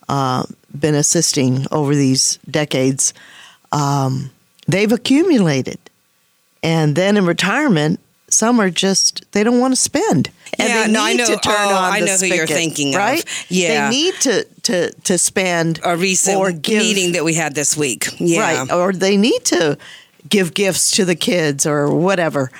uh, 0.08 0.44
been 0.78 0.94
assisting 0.94 1.66
over 1.70 1.94
these 1.94 2.38
decades, 2.50 3.14
um, 3.72 4.30
they've 4.66 4.92
accumulated. 4.92 5.78
And 6.62 6.96
then 6.96 7.16
in 7.16 7.26
retirement, 7.26 8.00
some 8.30 8.58
are 8.60 8.70
just, 8.70 9.24
they 9.32 9.44
don't 9.44 9.60
want 9.60 9.72
to 9.72 9.80
spend. 9.80 10.30
And 10.58 10.68
Yeah, 10.68 10.86
they 10.86 10.92
no, 10.92 11.04
I 11.04 11.12
know- 11.12 11.26
to 11.26 11.36
turn 11.36 11.54
oh, 11.56 11.74
on 11.74 11.92
I 11.92 12.00
the 12.00 12.06
know 12.06 12.16
who 12.16 12.26
you're 12.26 12.46
spigot, 12.46 12.56
thinking 12.56 12.94
of. 12.94 12.98
right? 12.98 13.24
Yeah. 13.48 13.90
They 13.90 13.96
need 13.96 14.14
to, 14.22 14.44
to, 14.62 14.90
to 14.92 15.18
spend 15.18 15.80
A 15.84 15.96
recent 15.96 16.36
or 16.38 16.50
give, 16.50 16.78
meeting 16.82 17.12
that 17.12 17.24
we 17.24 17.34
had 17.34 17.54
this 17.54 17.76
week. 17.76 18.08
Yeah. 18.18 18.40
right? 18.62 18.72
Or 18.72 18.92
they 18.92 19.16
need 19.16 19.44
to 19.46 19.76
give 20.28 20.54
gifts 20.54 20.90
to 20.92 21.04
the 21.04 21.14
kids 21.14 21.66
or 21.66 21.94
whatever. 21.94 22.50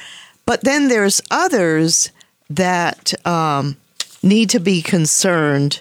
But 0.46 0.60
then 0.62 0.88
there's 0.88 1.22
others 1.30 2.10
that 2.50 3.14
um, 3.26 3.78
need 4.22 4.50
to 4.50 4.60
be 4.60 4.82
concerned 4.82 5.80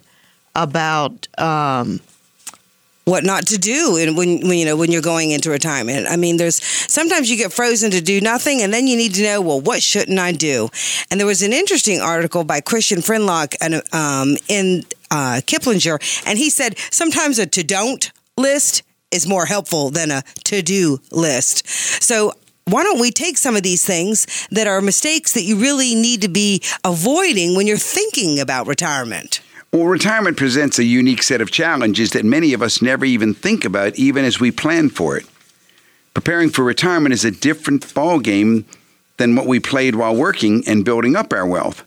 about. 0.56 1.28
Um, 1.38 2.00
what 3.06 3.24
not 3.24 3.48
to 3.48 3.58
do 3.58 3.98
and 3.98 4.16
when, 4.16 4.48
when 4.48 4.58
you 4.58 4.66
know 4.66 4.78
when 4.78 4.92
you're 4.92 5.02
going 5.02 5.32
into 5.32 5.50
retirement. 5.50 6.08
I 6.10 6.16
mean, 6.16 6.38
there's 6.38 6.64
sometimes 6.64 7.30
you 7.30 7.38
get 7.38 7.52
frozen 7.52 7.92
to 7.92 8.02
do 8.02 8.22
nothing, 8.22 8.62
and 8.62 8.74
then 8.74 8.88
you 8.88 8.96
need 8.96 9.14
to 9.16 9.24
know, 9.24 9.42
well, 9.42 9.60
what 9.60 9.82
shouldn't 9.82 10.20
I 10.20 10.32
do? 10.32 10.70
And 11.12 11.20
there 11.20 11.28
was 11.28 11.42
an 11.42 11.54
interesting 11.54 12.00
article 12.00 12.44
by 12.44 12.62
Christian 12.62 13.00
Frinlock 13.00 13.56
and 13.62 13.76
um, 13.94 14.38
in 14.48 14.84
uh, 15.12 15.42
Kiplinger, 15.46 16.00
and 16.26 16.38
he 16.38 16.50
said 16.50 16.78
sometimes 16.92 17.40
a 17.40 17.46
to 17.46 17.64
don't 17.64 18.12
list 18.38 18.84
is 19.12 19.28
more 19.28 19.46
helpful 19.46 19.90
than 19.90 20.12
a 20.12 20.24
to 20.46 20.62
do 20.62 21.00
list. 21.12 21.68
So. 22.02 22.34
Why 22.66 22.84
don't 22.84 23.02
we 23.02 23.12
take 23.12 23.38
some 23.38 23.58
of 23.58 23.64
these 23.64 23.84
things 23.86 24.48
that 24.50 24.68
are 24.68 24.80
mistakes 24.80 25.34
that 25.34 25.42
you 25.42 25.58
really 25.58 25.96
need 25.96 26.22
to 26.22 26.30
be 26.30 26.62
avoiding 26.86 27.58
when 27.58 27.68
you're 27.68 27.76
thinking 27.76 28.40
about 28.40 28.68
retirement? 28.68 29.42
Well, 29.74 29.88
retirement 29.88 30.38
presents 30.38 30.78
a 30.78 30.84
unique 30.84 31.24
set 31.24 31.42
of 31.42 31.50
challenges 31.50 32.12
that 32.12 32.24
many 32.24 32.54
of 32.54 32.62
us 32.62 32.80
never 32.80 33.06
even 33.06 33.34
think 33.34 33.66
about, 33.66 33.96
even 33.96 34.24
as 34.24 34.40
we 34.40 34.52
plan 34.52 34.90
for 34.90 35.18
it. 35.18 35.26
Preparing 36.14 36.52
for 36.52 36.64
retirement 36.64 37.12
is 37.12 37.26
a 37.26 37.32
different 37.32 37.82
ballgame 37.88 38.66
than 39.18 39.36
what 39.36 39.48
we 39.48 39.60
played 39.60 39.96
while 39.96 40.16
working 40.16 40.64
and 40.68 40.86
building 40.86 41.16
up 41.16 41.34
our 41.34 41.48
wealth. 41.48 41.84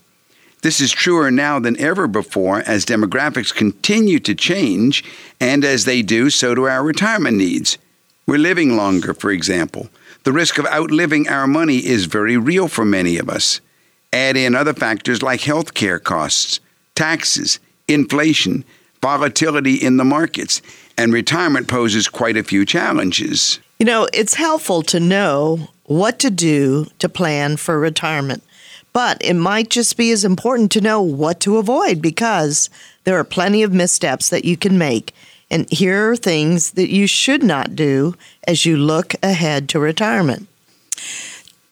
This 0.63 0.81
is 0.81 0.91
truer 0.91 1.31
now 1.31 1.61
than 1.61 1.79
ever 1.79 2.09
before 2.09 2.59
as 2.67 2.85
demographics 2.85 3.55
continue 3.55 4.19
to 4.19 4.35
change, 4.35 5.05
and 5.41 5.65
as 5.65 5.85
they 5.85 6.03
do, 6.03 6.29
so 6.29 6.57
do 6.57 6.67
our 6.67 6.83
retirement 6.83 7.37
needs. 7.37 7.79
We're 8.27 8.39
living 8.39 8.77
longer, 8.77 9.15
for 9.15 9.31
example. 9.31 9.91
The 10.25 10.33
risk 10.33 10.59
of 10.59 10.67
outliving 10.67 11.29
our 11.29 11.47
money 11.47 11.87
is 11.87 12.07
very 12.07 12.37
real 12.37 12.67
for 12.67 12.85
many 12.85 13.17
of 13.17 13.31
us. 13.31 13.61
Add 14.13 14.37
in 14.37 14.57
other 14.57 14.75
factors 14.75 15.23
like 15.23 15.43
health 15.43 15.73
care 15.75 16.01
costs, 16.01 16.59
taxes, 16.97 17.61
inflation, 17.89 18.65
volatility 19.03 19.75
in 19.75 19.97
the 19.97 20.05
markets, 20.05 20.63
and 20.99 21.13
retirement 21.13 21.69
poses 21.69 22.09
quite 22.09 22.37
a 22.37 22.43
few 22.43 22.65
challenges. 22.65 23.61
You 23.79 23.87
know, 23.87 24.09
it's 24.13 24.35
helpful 24.35 24.83
to 24.85 25.01
know 25.01 25.69
what 25.85 26.19
to 26.21 26.31
do 26.31 26.87
to 26.99 27.09
plan 27.09 27.57
for 27.57 27.79
retirement. 27.79 28.43
But 28.93 29.19
it 29.21 29.35
might 29.35 29.69
just 29.69 29.97
be 29.99 30.11
as 30.11 30.25
important 30.25 30.73
to 30.73 30.81
know 30.81 31.03
what 31.03 31.39
to 31.41 31.59
avoid 31.59 32.01
because 32.01 32.71
there 33.05 33.19
are 33.19 33.25
plenty 33.25 33.63
of 33.63 33.73
missteps 33.73 34.31
that 34.31 34.47
you 34.47 34.57
can 34.57 34.79
make. 34.79 35.15
And 35.51 35.71
here 35.71 36.11
are 36.11 36.17
things 36.17 36.73
that 36.73 36.91
you 36.91 37.07
should 37.07 37.43
not 37.43 37.77
do 37.77 38.15
as 38.49 38.65
you 38.65 38.79
look 38.79 39.15
ahead 39.23 39.69
to 39.69 39.79
retirement. 39.79 40.49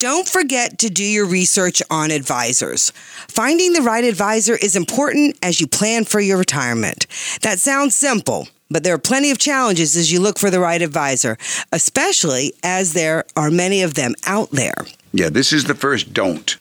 Don't 0.04 0.28
forget 0.28 0.76
to 0.80 0.90
do 0.90 1.02
your 1.02 1.24
research 1.24 1.82
on 1.90 2.10
advisors. 2.10 2.90
Finding 3.26 3.72
the 3.72 3.80
right 3.80 4.04
advisor 4.04 4.54
is 4.54 4.76
important 4.76 5.38
as 5.42 5.62
you 5.62 5.66
plan 5.66 6.04
for 6.04 6.20
your 6.20 6.36
retirement. 6.36 7.06
That 7.40 7.58
sounds 7.58 7.96
simple, 7.96 8.48
but 8.68 8.84
there 8.84 8.92
are 8.92 8.98
plenty 8.98 9.30
of 9.30 9.38
challenges 9.38 9.96
as 9.96 10.12
you 10.12 10.20
look 10.20 10.38
for 10.38 10.50
the 10.50 10.60
right 10.60 10.82
advisor, 10.82 11.38
especially 11.72 12.52
as 12.62 12.92
there 12.92 13.24
are 13.34 13.50
many 13.50 13.80
of 13.80 13.94
them 13.94 14.12
out 14.26 14.50
there. 14.50 14.74
Yeah, 15.14 15.30
this 15.30 15.54
is 15.54 15.64
the 15.64 15.74
first 15.74 16.12
don't. 16.12 16.58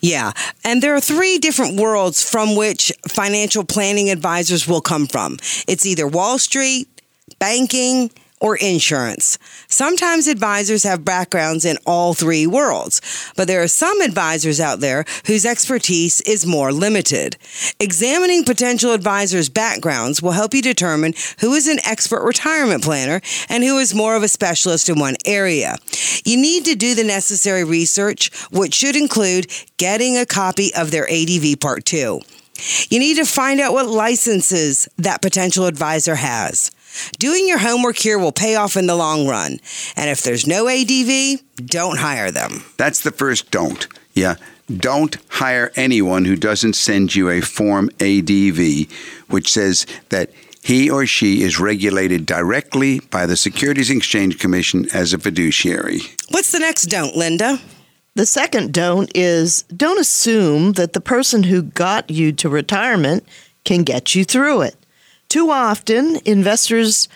Yeah. 0.00 0.32
And 0.64 0.82
there 0.82 0.94
are 0.94 1.00
three 1.02 1.36
different 1.36 1.78
worlds 1.78 2.24
from 2.26 2.56
which 2.56 2.90
financial 3.06 3.64
planning 3.64 4.08
advisors 4.08 4.66
will 4.66 4.80
come 4.80 5.06
from 5.06 5.36
it's 5.66 5.84
either 5.84 6.08
Wall 6.08 6.38
Street, 6.38 6.88
banking, 7.38 8.10
or 8.40 8.56
insurance. 8.56 9.38
Sometimes 9.68 10.26
advisors 10.26 10.82
have 10.84 11.04
backgrounds 11.04 11.64
in 11.64 11.76
all 11.86 12.14
three 12.14 12.46
worlds, 12.46 13.00
but 13.36 13.48
there 13.48 13.62
are 13.62 13.68
some 13.68 14.00
advisors 14.00 14.60
out 14.60 14.80
there 14.80 15.04
whose 15.26 15.44
expertise 15.44 16.20
is 16.22 16.46
more 16.46 16.72
limited. 16.72 17.36
Examining 17.80 18.44
potential 18.44 18.92
advisors' 18.92 19.48
backgrounds 19.48 20.22
will 20.22 20.32
help 20.32 20.54
you 20.54 20.62
determine 20.62 21.14
who 21.40 21.54
is 21.54 21.68
an 21.68 21.78
expert 21.84 22.24
retirement 22.24 22.82
planner 22.82 23.20
and 23.48 23.64
who 23.64 23.78
is 23.78 23.94
more 23.94 24.16
of 24.16 24.22
a 24.22 24.28
specialist 24.28 24.88
in 24.88 24.98
one 24.98 25.16
area. 25.24 25.76
You 26.24 26.36
need 26.36 26.64
to 26.66 26.74
do 26.74 26.94
the 26.94 27.04
necessary 27.04 27.64
research, 27.64 28.30
which 28.50 28.74
should 28.74 28.96
include 28.96 29.50
getting 29.76 30.16
a 30.16 30.26
copy 30.26 30.70
of 30.74 30.90
their 30.90 31.08
ADV 31.10 31.60
Part 31.60 31.84
2. 31.84 32.20
You 32.90 32.98
need 32.98 33.16
to 33.16 33.24
find 33.24 33.60
out 33.60 33.72
what 33.72 33.86
licenses 33.86 34.88
that 34.98 35.22
potential 35.22 35.66
advisor 35.66 36.16
has. 36.16 36.70
Doing 37.18 37.48
your 37.48 37.58
homework 37.58 37.96
here 37.96 38.18
will 38.18 38.32
pay 38.32 38.56
off 38.56 38.76
in 38.76 38.86
the 38.86 38.96
long 38.96 39.26
run. 39.26 39.58
And 39.96 40.10
if 40.10 40.22
there's 40.22 40.46
no 40.46 40.68
ADV, 40.68 41.40
don't 41.64 41.98
hire 41.98 42.30
them. 42.30 42.64
That's 42.76 43.00
the 43.02 43.10
first 43.10 43.50
don't. 43.50 43.86
Yeah. 44.14 44.36
Don't 44.74 45.16
hire 45.30 45.72
anyone 45.76 46.26
who 46.26 46.36
doesn't 46.36 46.74
send 46.74 47.14
you 47.14 47.30
a 47.30 47.40
Form 47.40 47.88
ADV, 48.00 48.90
which 49.28 49.50
says 49.50 49.86
that 50.10 50.30
he 50.62 50.90
or 50.90 51.06
she 51.06 51.42
is 51.42 51.58
regulated 51.58 52.26
directly 52.26 53.00
by 53.00 53.24
the 53.24 53.36
Securities 53.36 53.88
Exchange 53.88 54.38
Commission 54.38 54.86
as 54.92 55.14
a 55.14 55.18
fiduciary. 55.18 56.00
What's 56.30 56.52
the 56.52 56.58
next 56.58 56.84
don't, 56.84 57.16
Linda? 57.16 57.58
The 58.14 58.26
second 58.26 58.74
don't 58.74 59.10
is 59.14 59.62
don't 59.74 60.00
assume 60.00 60.72
that 60.72 60.92
the 60.92 61.00
person 61.00 61.44
who 61.44 61.62
got 61.62 62.10
you 62.10 62.32
to 62.32 62.48
retirement 62.48 63.24
can 63.64 63.84
get 63.84 64.14
you 64.14 64.24
through 64.24 64.62
it. 64.62 64.74
Too 65.28 65.50
often, 65.50 66.18
investors 66.24 67.08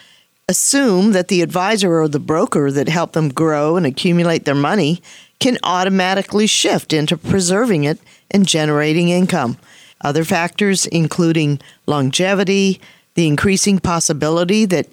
assume 0.49 1.13
that 1.13 1.29
the 1.29 1.41
advisor 1.41 2.01
or 2.01 2.09
the 2.09 2.19
broker 2.19 2.71
that 2.71 2.89
helped 2.89 3.15
them 3.15 3.31
grow 3.31 3.77
and 3.77 3.87
accumulate 3.87 4.45
their 4.45 4.55
money 4.55 5.03
can 5.41 5.57
automatically 5.63 6.47
shift 6.47 6.93
into 6.93 7.17
preserving 7.17 7.85
it 7.85 7.99
and 8.31 8.47
generating 8.47 9.09
income. 9.09 9.57
Other 10.03 10.25
factors, 10.25 10.87
including 10.87 11.61
longevity, 11.87 12.81
the 13.15 13.27
increasing 13.27 13.79
possibility 13.79 14.67
that 14.67 14.89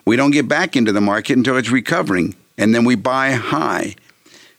We 0.05 0.17
don't 0.17 0.33
get 0.33 0.49
back 0.49 0.77
into 0.77 0.93
the 0.93 1.01
market 1.01 1.37
until 1.37 1.57
it's 1.57 1.71
recovering, 1.71 2.35
and 2.59 2.75
then 2.75 2.85
we 2.85 2.95
buy 2.95 3.33
high. 3.33 3.95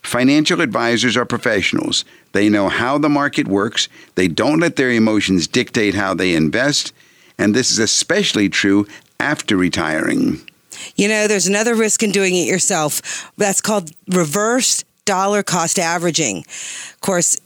Financial 0.02 0.60
advisors 0.60 1.16
are 1.16 1.24
professionals. 1.24 2.04
They 2.32 2.48
know 2.48 2.68
how 2.68 2.98
the 2.98 3.08
market 3.08 3.48
works, 3.48 3.88
they 4.14 4.28
don't 4.28 4.60
let 4.60 4.76
their 4.76 4.90
emotions 4.90 5.46
dictate 5.46 5.94
how 5.94 6.14
they 6.14 6.34
invest, 6.34 6.92
and 7.38 7.54
this 7.54 7.70
is 7.70 7.78
especially 7.78 8.48
true 8.48 8.86
after 9.20 9.56
retiring. 9.56 10.40
You 10.94 11.08
know, 11.08 11.26
there's 11.26 11.46
another 11.46 11.74
risk 11.74 12.02
in 12.02 12.12
doing 12.12 12.34
it 12.34 12.46
yourself. 12.46 13.32
That's 13.36 13.60
called 13.60 13.90
reverse 14.08 14.84
dollar 15.04 15.42
cost 15.42 15.78
averaging. 15.78 16.38
Of 16.38 17.00
course, 17.00 17.38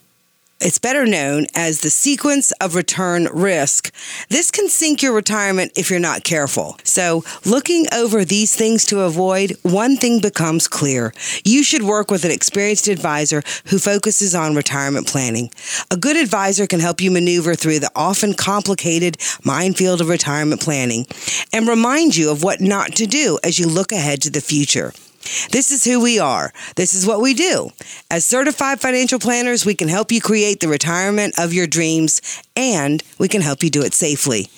it's 0.61 0.79
better 0.79 1.07
known 1.07 1.47
as 1.55 1.81
the 1.81 1.91
sequence 1.91 2.53
of 2.61 2.75
return 2.75 3.29
risk. 3.33 3.93
This 4.29 4.51
can 4.51 4.69
sink 4.69 5.03
your 5.03 5.15
retirement 5.15 5.73
if 5.77 5.91
you're 5.91 5.99
not 5.99 6.23
careful. 6.23 6.79
So, 6.85 7.25
looking 7.47 7.87
over 7.95 8.25
these 8.25 8.55
things 8.55 8.85
to 8.87 9.01
avoid, 9.01 9.57
one 9.63 9.97
thing 9.97 10.21
becomes 10.21 10.69
clear. 10.69 11.15
You 11.45 11.63
should 11.63 11.83
work 11.83 12.11
with 12.11 12.25
an 12.25 12.31
experienced 12.31 12.89
advisor 12.89 13.43
who 13.67 13.79
focuses 13.79 14.35
on 14.35 14.55
retirement 14.55 15.07
planning. 15.07 15.51
A 15.91 15.97
good 15.97 16.17
advisor 16.17 16.67
can 16.67 16.81
help 16.81 17.01
you 17.01 17.11
maneuver 17.11 17.55
through 17.55 17.79
the 17.79 17.91
often 17.97 18.35
complicated 18.35 19.17
minefield 19.45 20.01
of 20.01 20.09
retirement 20.09 20.61
planning 20.61 21.07
and 21.53 21.67
remind 21.67 22.17
you 22.17 22.31
of 22.31 22.43
what 22.43 22.61
not 22.61 22.93
to 22.97 23.07
do 23.07 23.39
as 23.43 23.59
you 23.59 23.67
look 23.67 23.93
ahead 23.93 24.21
to 24.23 24.31
the 24.31 24.41
future. 24.41 24.93
This 25.51 25.71
is 25.71 25.85
who 25.85 26.01
we 26.01 26.19
are. 26.19 26.53
This 26.77 26.95
is 26.95 27.07
what 27.07 27.21
we 27.21 27.35
do. 27.35 27.71
As 28.11 28.25
certified 28.25 28.81
financial 28.81 29.19
planners, 29.19 29.67
we 29.67 29.75
can 29.75 29.89
help 29.89 30.11
you 30.13 30.21
create 30.21 30.61
the 30.61 30.69
retirement 30.69 31.39
of 31.39 31.53
your 31.53 31.67
dreams 31.67 32.21
and 32.57 33.03
we 33.19 33.29
can 33.29 33.43
help 33.43 33.63
you 33.63 33.71
do 33.71 33.83
it 33.83 33.95
safely. 33.95 34.49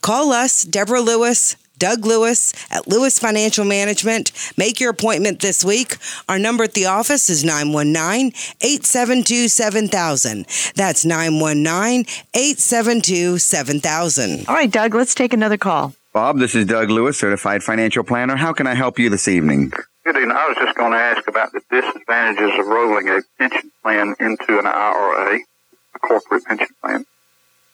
Call 0.00 0.32
us, 0.32 0.62
Deborah 0.62 1.00
Lewis, 1.00 1.56
Doug 1.78 2.06
Lewis 2.06 2.52
at 2.70 2.86
Lewis 2.86 3.18
Financial 3.18 3.64
Management. 3.64 4.30
Make 4.56 4.80
your 4.80 4.90
appointment 4.90 5.40
this 5.40 5.64
week. 5.64 5.96
Our 6.28 6.38
number 6.38 6.64
at 6.64 6.74
the 6.74 6.86
office 6.86 7.28
is 7.28 7.44
919 7.44 8.32
872 8.60 9.48
7000. 9.48 10.46
That's 10.76 11.04
919 11.04 12.06
872 12.34 13.38
7000. 13.38 14.48
All 14.48 14.54
right, 14.54 14.70
Doug, 14.70 14.94
let's 14.94 15.14
take 15.14 15.32
another 15.32 15.56
call. 15.56 15.94
Bob, 16.12 16.38
this 16.38 16.54
is 16.54 16.66
Doug 16.66 16.90
Lewis, 16.90 17.18
certified 17.18 17.64
financial 17.64 18.04
planner. 18.04 18.36
How 18.36 18.52
can 18.52 18.68
I 18.68 18.74
help 18.74 19.00
you 19.00 19.10
this 19.10 19.26
evening? 19.26 19.72
Good 20.04 20.16
evening. 20.16 20.36
I 20.36 20.48
was 20.48 20.56
just 20.58 20.76
going 20.76 20.92
to 20.92 20.98
ask 20.98 21.26
about 21.28 21.52
the 21.52 21.62
disadvantages 21.70 22.58
of 22.58 22.66
rolling 22.66 23.08
a 23.08 23.22
pension 23.38 23.70
plan 23.82 24.14
into 24.20 24.58
an 24.58 24.66
IRA, 24.66 25.38
a 25.94 25.98
corporate 25.98 26.44
pension 26.44 26.68
plan. 26.82 27.06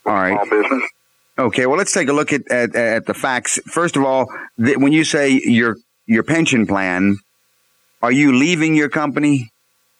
All 0.06 0.14
right. 0.14 0.34
Small 0.34 0.62
business. 0.62 0.90
Okay, 1.36 1.66
well, 1.66 1.76
let's 1.76 1.92
take 1.92 2.08
a 2.08 2.12
look 2.12 2.32
at, 2.32 2.48
at, 2.48 2.76
at 2.76 3.06
the 3.06 3.14
facts. 3.14 3.58
First 3.66 3.96
of 3.96 4.04
all, 4.04 4.28
the, 4.56 4.76
when 4.76 4.92
you 4.92 5.02
say 5.02 5.40
your 5.42 5.76
your 6.06 6.22
pension 6.22 6.66
plan, 6.68 7.16
are 8.00 8.12
you 8.12 8.32
leaving 8.32 8.76
your 8.76 8.88
company? 8.88 9.50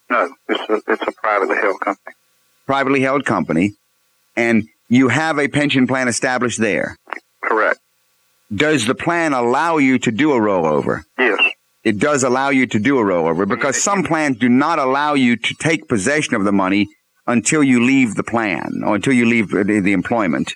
No, 0.09 0.33
it's 0.49 0.71
a, 0.71 0.93
it's 0.93 1.03
a 1.03 1.13
privately 1.13 1.57
held 1.57 1.81
company. 1.81 2.15
Privately 2.67 3.01
held 3.01 3.25
company. 3.25 3.73
And 4.37 4.69
you 4.89 5.09
have 5.09 5.39
a 5.39 5.49
pension 5.49 5.87
plan 5.87 6.07
established 6.07 6.61
there. 6.61 6.97
Correct. 7.43 7.81
Does 8.55 8.87
the 8.87 8.95
plan 8.95 9.33
allow 9.33 9.79
you 9.79 9.99
to 10.01 10.13
do 10.13 10.33
a 10.33 10.39
rollover? 10.39 11.03
Yes. 11.19 11.41
It 11.83 11.99
does 11.99 12.23
allow 12.23 12.51
you 12.51 12.67
to 12.67 12.79
do 12.79 12.99
a 12.99 13.03
rollover 13.03 13.49
because 13.49 13.83
some 13.83 14.03
plans 14.03 14.39
do 14.39 14.49
not 14.49 14.79
allow 14.79 15.15
you 15.15 15.37
to 15.37 15.55
take 15.55 15.89
possession 15.89 16.35
of 16.35 16.45
the 16.45 16.53
money 16.53 16.89
until 17.27 17.63
you 17.63 17.85
leave 17.85 18.15
the 18.15 18.23
plan 18.23 18.83
or 18.85 18.97
until 18.97 19.13
you 19.13 19.25
leave 19.27 19.51
the, 19.51 19.65
the 19.65 19.93
employment. 19.93 20.55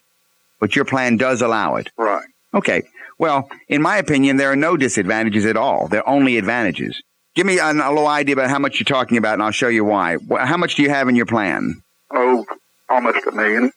But 0.61 0.77
your 0.77 0.85
plan 0.85 1.17
does 1.17 1.41
allow 1.41 1.77
it. 1.77 1.89
Right. 1.97 2.27
Okay. 2.53 2.83
Well, 3.19 3.49
in 3.69 3.81
my 3.81 3.97
opinion, 3.97 4.37
there 4.37 4.51
are 4.51 4.57
no 4.57 4.77
disadvantages 4.77 5.47
at 5.47 5.57
all. 5.57 5.89
There 5.89 6.01
are 6.07 6.09
only 6.09 6.37
advantages. 6.37 7.01
Give 7.35 7.47
me 7.47 7.59
a, 7.59 7.71
a 7.71 7.73
little 7.73 8.07
idea 8.07 8.35
about 8.35 8.51
how 8.51 8.59
much 8.59 8.79
you're 8.79 8.85
talking 8.85 9.19
about, 9.19 9.35
and 9.35 9.43
I'll 9.43 9.51
show 9.51 9.69
you 9.69 9.85
why. 9.85 10.19
How 10.39 10.57
much 10.57 10.75
do 10.75 10.83
you 10.83 10.91
have 10.91 11.09
in 11.09 11.17
your 11.17 11.27
plan? 11.27 11.83
Oh, 12.13 12.45
almost 12.89 13.27
a 13.27 13.33
million. 13.33 13.73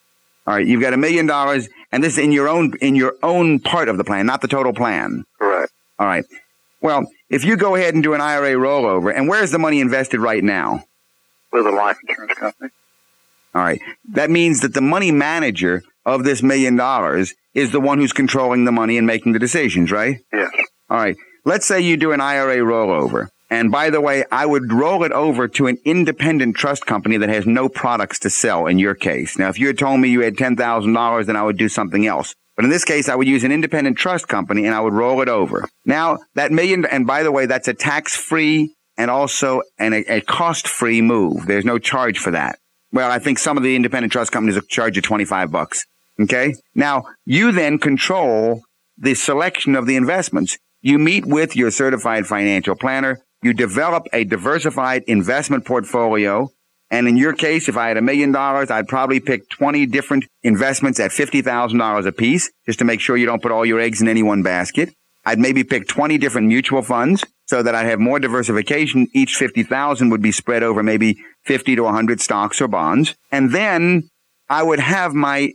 All 0.45 0.53
right, 0.55 0.65
you've 0.65 0.81
got 0.81 0.93
a 0.93 0.97
million 0.97 1.25
dollars, 1.25 1.67
and 1.91 2.03
this 2.03 2.13
is 2.13 2.19
in 2.19 2.31
your 2.31 2.47
own 2.47 2.73
in 2.81 2.95
your 2.95 3.15
own 3.21 3.59
part 3.59 3.89
of 3.89 3.97
the 3.97 4.03
plan, 4.03 4.25
not 4.25 4.41
the 4.41 4.47
total 4.47 4.73
plan. 4.73 5.23
Correct. 5.39 5.71
All 5.99 6.07
right. 6.07 6.23
Well, 6.87 7.05
if 7.29 7.43
you 7.43 7.57
go 7.57 7.75
ahead 7.75 7.95
and 7.95 8.01
do 8.01 8.13
an 8.13 8.21
IRA 8.21 8.53
rollover, 8.53 9.13
and 9.13 9.27
where's 9.27 9.51
the 9.51 9.59
money 9.59 9.81
invested 9.81 10.21
right 10.21 10.41
now? 10.41 10.85
With 11.51 11.67
a 11.67 11.71
life 11.71 11.97
insurance 12.07 12.33
company. 12.35 12.69
All 13.53 13.61
right. 13.61 13.81
That 14.13 14.29
means 14.29 14.61
that 14.61 14.73
the 14.73 14.79
money 14.79 15.11
manager 15.11 15.83
of 16.05 16.23
this 16.23 16.41
million 16.41 16.77
dollars 16.77 17.33
is 17.53 17.73
the 17.73 17.81
one 17.81 17.97
who's 17.97 18.13
controlling 18.13 18.63
the 18.63 18.71
money 18.71 18.97
and 18.97 19.05
making 19.05 19.33
the 19.33 19.39
decisions, 19.39 19.91
right? 19.91 20.19
Yes. 20.31 20.49
All 20.89 20.95
right. 20.95 21.17
Let's 21.43 21.65
say 21.65 21.81
you 21.81 21.97
do 21.97 22.13
an 22.13 22.21
IRA 22.21 22.59
rollover. 22.59 23.27
And 23.49 23.69
by 23.69 23.89
the 23.89 23.99
way, 23.99 24.23
I 24.31 24.45
would 24.45 24.71
roll 24.71 25.03
it 25.03 25.11
over 25.11 25.49
to 25.49 25.67
an 25.67 25.79
independent 25.83 26.55
trust 26.55 26.85
company 26.85 27.17
that 27.17 27.27
has 27.27 27.45
no 27.45 27.67
products 27.67 28.19
to 28.19 28.29
sell 28.29 28.65
in 28.65 28.79
your 28.79 28.95
case. 28.95 29.37
Now, 29.37 29.49
if 29.49 29.59
you 29.59 29.67
had 29.67 29.77
told 29.77 29.99
me 29.99 30.07
you 30.07 30.21
had 30.21 30.37
$10,000, 30.37 31.25
then 31.25 31.35
I 31.35 31.43
would 31.43 31.57
do 31.57 31.67
something 31.67 32.07
else. 32.07 32.33
But 32.57 32.65
in 32.65 32.71
this 32.71 32.83
case, 32.83 33.07
I 33.07 33.15
would 33.15 33.27
use 33.27 33.43
an 33.43 33.51
independent 33.51 33.97
trust 33.97 34.27
company 34.27 34.65
and 34.65 34.75
I 34.75 34.81
would 34.81 34.93
roll 34.93 35.21
it 35.21 35.29
over. 35.29 35.69
Now, 35.85 36.17
that 36.33 36.51
million, 36.51 36.85
and 36.85 37.07
by 37.07 37.23
the 37.23 37.31
way, 37.31 37.45
that's 37.45 37.67
a 37.67 37.73
tax 37.73 38.17
free 38.17 38.73
and 38.97 39.11
also 39.11 39.61
an, 39.77 39.93
a, 39.93 40.03
a 40.07 40.21
cost 40.21 40.67
free 40.67 41.01
move. 41.01 41.45
There's 41.45 41.65
no 41.65 41.77
charge 41.77 42.17
for 42.17 42.31
that. 42.31 42.57
Well, 42.91 43.11
I 43.11 43.19
think 43.19 43.37
some 43.37 43.57
of 43.57 43.63
the 43.63 43.75
independent 43.75 44.11
trust 44.11 44.31
companies 44.31 44.59
charge 44.67 44.95
you 44.95 45.03
25 45.03 45.51
bucks. 45.51 45.85
Okay. 46.19 46.55
Now, 46.73 47.03
you 47.25 47.51
then 47.51 47.77
control 47.77 48.63
the 48.97 49.13
selection 49.13 49.75
of 49.75 49.85
the 49.85 49.95
investments. 49.95 50.57
You 50.81 50.97
meet 50.97 51.25
with 51.25 51.55
your 51.55 51.69
certified 51.69 52.25
financial 52.25 52.75
planner. 52.75 53.19
You 53.43 53.53
develop 53.53 54.07
a 54.13 54.23
diversified 54.23 55.03
investment 55.05 55.65
portfolio. 55.65 56.49
And 56.89 57.07
in 57.07 57.17
your 57.17 57.33
case, 57.33 57.67
if 57.67 57.75
I 57.75 57.89
had 57.89 57.97
a 57.97 58.01
million 58.01 58.31
dollars, 58.31 58.71
I'd 58.71 58.87
probably 58.87 59.19
pick 59.19 59.49
20 59.49 59.85
different 59.87 60.25
investments 60.43 60.99
at 60.99 61.11
$50,000 61.11 62.05
a 62.05 62.11
piece 62.11 62.49
just 62.65 62.79
to 62.79 62.85
make 62.85 63.01
sure 63.01 63.17
you 63.17 63.25
don't 63.25 63.41
put 63.41 63.51
all 63.51 63.65
your 63.65 63.79
eggs 63.79 64.01
in 64.01 64.07
any 64.07 64.23
one 64.23 64.43
basket. 64.43 64.93
I'd 65.25 65.39
maybe 65.39 65.65
pick 65.65 65.89
20 65.89 66.17
different 66.17 66.47
mutual 66.47 66.81
funds 66.81 67.25
so 67.47 67.61
that 67.61 67.75
I'd 67.75 67.87
have 67.87 67.99
more 67.99 68.19
diversification. 68.19 69.07
Each 69.13 69.35
50,000 69.35 70.09
would 70.09 70.21
be 70.21 70.31
spread 70.31 70.63
over 70.63 70.81
maybe 70.81 71.17
50 71.43 71.75
to 71.75 71.83
100 71.83 72.21
stocks 72.21 72.61
or 72.61 72.69
bonds. 72.69 73.13
And 73.31 73.51
then 73.53 74.09
I 74.49 74.63
would 74.63 74.79
have 74.79 75.13
my 75.13 75.51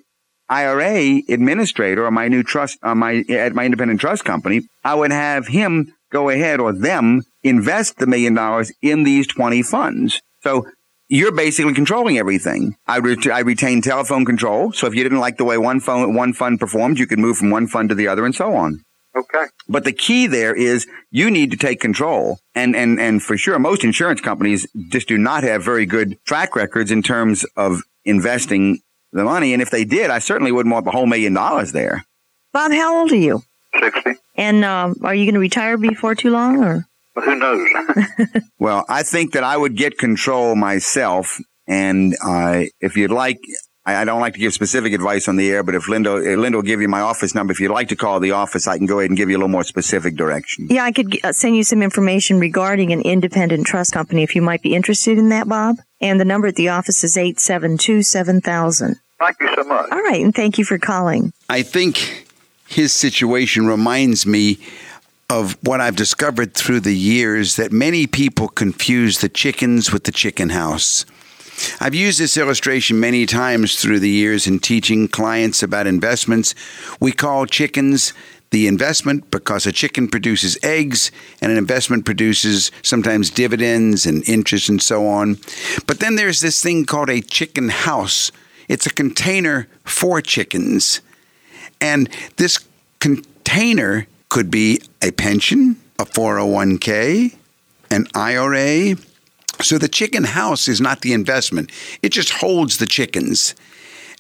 IRA 0.51 1.23
administrator 1.31 2.05
or 2.05 2.11
my 2.11 2.29
new 2.29 2.43
trust, 2.43 2.79
uh, 2.83 2.95
my, 2.95 3.25
at 3.31 3.55
my 3.55 3.65
independent 3.65 4.01
trust 4.01 4.27
company, 4.27 4.63
I 4.85 4.95
would 4.95 5.11
have 5.11 5.47
him 5.47 5.95
go 6.11 6.29
ahead 6.29 6.61
or 6.61 6.75
them 6.75 7.23
invest 7.43 7.97
the 7.97 8.07
million 8.07 8.35
dollars 8.35 8.71
in 8.83 9.05
these 9.05 9.27
20 9.27 9.63
funds. 9.63 10.21
So 10.43 10.67
you're 11.13 11.31
basically 11.31 11.75
controlling 11.75 12.17
everything. 12.17 12.75
I, 12.87 12.99
ret- 12.99 13.27
I 13.27 13.41
retain 13.41 13.83
telephone 13.83 14.25
control. 14.25 14.73
So 14.73 14.87
if 14.87 14.95
you 14.95 15.03
didn't 15.03 15.21
like 15.21 15.37
the 15.37 15.45
way 15.45 15.59
one 15.59 15.79
phone, 15.79 16.15
one 16.15 16.33
fund 16.33 16.59
performed, 16.59 16.99
you 16.99 17.07
could 17.07 17.19
move 17.19 17.37
from 17.37 17.51
one 17.51 17.67
fund 17.67 17.91
to 17.91 17.95
the 17.95 18.09
other 18.09 18.25
and 18.25 18.35
so 18.35 18.55
on. 18.55 18.83
Okay. 19.15 19.45
But 19.69 19.85
the 19.85 19.93
key 19.93 20.27
there 20.27 20.55
is 20.55 20.87
you 21.11 21.31
need 21.31 21.51
to 21.51 21.59
take 21.59 21.81
control. 21.81 22.39
And, 22.55 22.75
and, 22.75 22.99
and 22.99 23.23
for 23.23 23.37
sure, 23.37 23.59
most 23.59 23.85
insurance 23.85 24.23
companies 24.23 24.67
just 24.89 25.07
do 25.07 25.19
not 25.19 25.45
have 25.45 25.63
very 25.63 25.85
good 25.85 26.17
track 26.25 26.57
records 26.57 26.91
in 26.91 27.03
terms 27.03 27.45
of 27.59 27.83
investing 28.07 28.81
the 29.13 29.25
money. 29.25 29.53
And 29.53 29.61
if 29.61 29.69
they 29.69 29.85
did, 29.85 30.09
I 30.09 30.19
certainly 30.19 30.51
wouldn't 30.51 30.73
want 30.73 30.87
the 30.87 30.93
whole 30.93 31.05
million 31.05 31.35
dollars 31.35 31.73
there. 31.73 32.07
Bob, 32.55 32.73
how 32.73 33.01
old 33.01 33.13
are 33.13 33.17
you? 33.17 33.43
60. 33.79 34.13
And 34.37 34.65
um, 34.65 34.97
are 35.03 35.15
you 35.15 35.27
going 35.27 35.35
to 35.35 35.41
retire 35.41 35.77
before 35.77 36.15
too 36.15 36.31
long? 36.31 36.65
Or 36.65 36.87
But 37.15 37.25
who 37.25 37.37
knows? 37.37 37.69
Well, 38.59 38.85
I 38.89 39.03
think 39.03 39.33
that 39.33 39.43
I 39.43 39.57
would 39.57 39.77
get 39.77 39.99
control 39.99 40.55
myself. 40.55 41.39
And 41.67 42.15
uh, 42.25 42.65
if 42.81 42.97
you'd 42.97 43.11
like, 43.11 43.41
I, 43.85 43.97
I 43.97 44.05
don't 44.05 44.21
like 44.21 44.35
to 44.35 44.39
give 44.39 44.55
specific 44.55 44.93
advice 44.93 45.27
on 45.27 45.35
the 45.35 45.51
air, 45.51 45.65
but 45.65 45.75
if 45.75 45.89
Linda, 45.89 46.13
uh, 46.13 46.37
Linda 46.37 46.59
will 46.59 46.63
give 46.63 46.81
you 46.81 46.87
my 46.87 47.01
office 47.01 47.35
number. 47.35 47.51
If 47.53 47.59
you'd 47.59 47.73
like 47.73 47.89
to 47.89 47.97
call 47.97 48.21
the 48.21 48.31
office, 48.31 48.69
I 48.69 48.79
can 48.79 48.87
go 48.87 49.01
ahead 49.01 49.11
and 49.11 49.17
give 49.17 49.29
you 49.29 49.37
a 49.37 49.39
little 49.39 49.49
more 49.49 49.65
specific 49.65 50.15
direction. 50.15 50.69
yeah, 50.71 50.85
I 50.85 50.93
could 50.93 51.19
uh, 51.25 51.33
send 51.33 51.57
you 51.57 51.65
some 51.65 51.83
information 51.83 52.39
regarding 52.39 52.93
an 52.93 53.01
independent 53.01 53.67
trust 53.67 53.93
company 53.93 54.23
if 54.23 54.37
you 54.37 54.43
might 54.43 54.63
be 54.63 54.77
interested 54.77 55.19
in 55.19 55.29
that, 55.31 55.49
Bob. 55.49 55.77
And 56.01 56.21
the 56.21 56.25
number 56.25 56.47
at 56.47 56.55
the 56.55 56.69
office 56.69 57.03
is 57.03 57.17
eight 57.17 57.41
seven 57.41 57.79
two 57.79 58.03
seven 58.03 58.41
thousand. 58.41 59.01
Thank 59.19 59.37
you 59.41 59.53
so 59.57 59.65
much. 59.65 59.91
All 59.91 60.03
right, 60.03 60.23
and 60.23 60.33
thank 60.35 60.57
you 60.57 60.65
for 60.65 60.79
calling. 60.79 61.33
I 61.49 61.63
think 61.63 62.27
his 62.69 62.93
situation 62.93 63.67
reminds 63.67 64.25
me 64.25 64.59
of 65.33 65.57
what 65.63 65.81
I've 65.81 65.97
discovered 65.97 66.53
through 66.53 66.81
the 66.81 66.95
years 66.95 67.57
that 67.57 67.73
many 67.73 68.07
people 68.07 68.49
confuse 68.49 69.21
the 69.21 69.31
chickens 69.31 69.91
with 69.91 70.05
the 70.05 70.13
chicken 70.13 70.51
house. 70.51 71.07
I've 71.81 71.95
used 71.95 72.21
this 72.21 72.37
illustration 72.37 73.01
many 73.01 73.25
times 73.25 73.81
through 73.81 74.01
the 74.01 74.11
years 74.11 74.47
in 74.47 74.59
teaching 74.59 75.09
clients 75.09 75.63
about 75.63 75.87
investments. 75.87 76.55
We 77.01 77.13
call 77.13 77.47
chickens 77.47 78.13
the 78.51 78.67
investment 78.67 79.31
because 79.31 79.65
a 79.65 79.73
chicken 79.73 80.07
produces 80.07 80.59
eggs 80.63 81.11
and 81.41 81.51
an 81.51 81.57
investment 81.57 82.05
produces 82.05 82.71
sometimes 82.83 83.31
dividends 83.31 84.05
and 84.05 84.29
interest 84.29 84.69
and 84.69 84.83
so 84.83 85.07
on. 85.07 85.39
But 85.87 86.01
then 86.01 86.17
there's 86.17 86.43
this 86.43 86.63
thing 86.63 86.85
called 86.85 87.09
a 87.09 87.23
chicken 87.23 87.71
house. 87.71 88.33
It's 88.69 88.85
a 88.85 88.93
container 88.93 89.67
for 89.85 90.21
chickens. 90.21 91.01
And 91.81 92.11
this 92.37 92.59
container 93.01 94.07
could 94.29 94.51
be 94.51 94.81
a 95.03 95.11
pension, 95.11 95.77
a 95.99 96.05
401k, 96.05 97.37
an 97.91 98.07
IRA. 98.15 98.97
So 99.61 99.79
the 99.79 99.89
chicken 99.89 100.25
house 100.25 100.69
is 100.69 100.81
not 100.81 101.03
the 101.03 101.13
investment, 101.13 101.71
it 102.03 102.11
just 102.11 102.31
holds 102.31 102.79
the 102.79 102.87
chickens. 102.87 103.55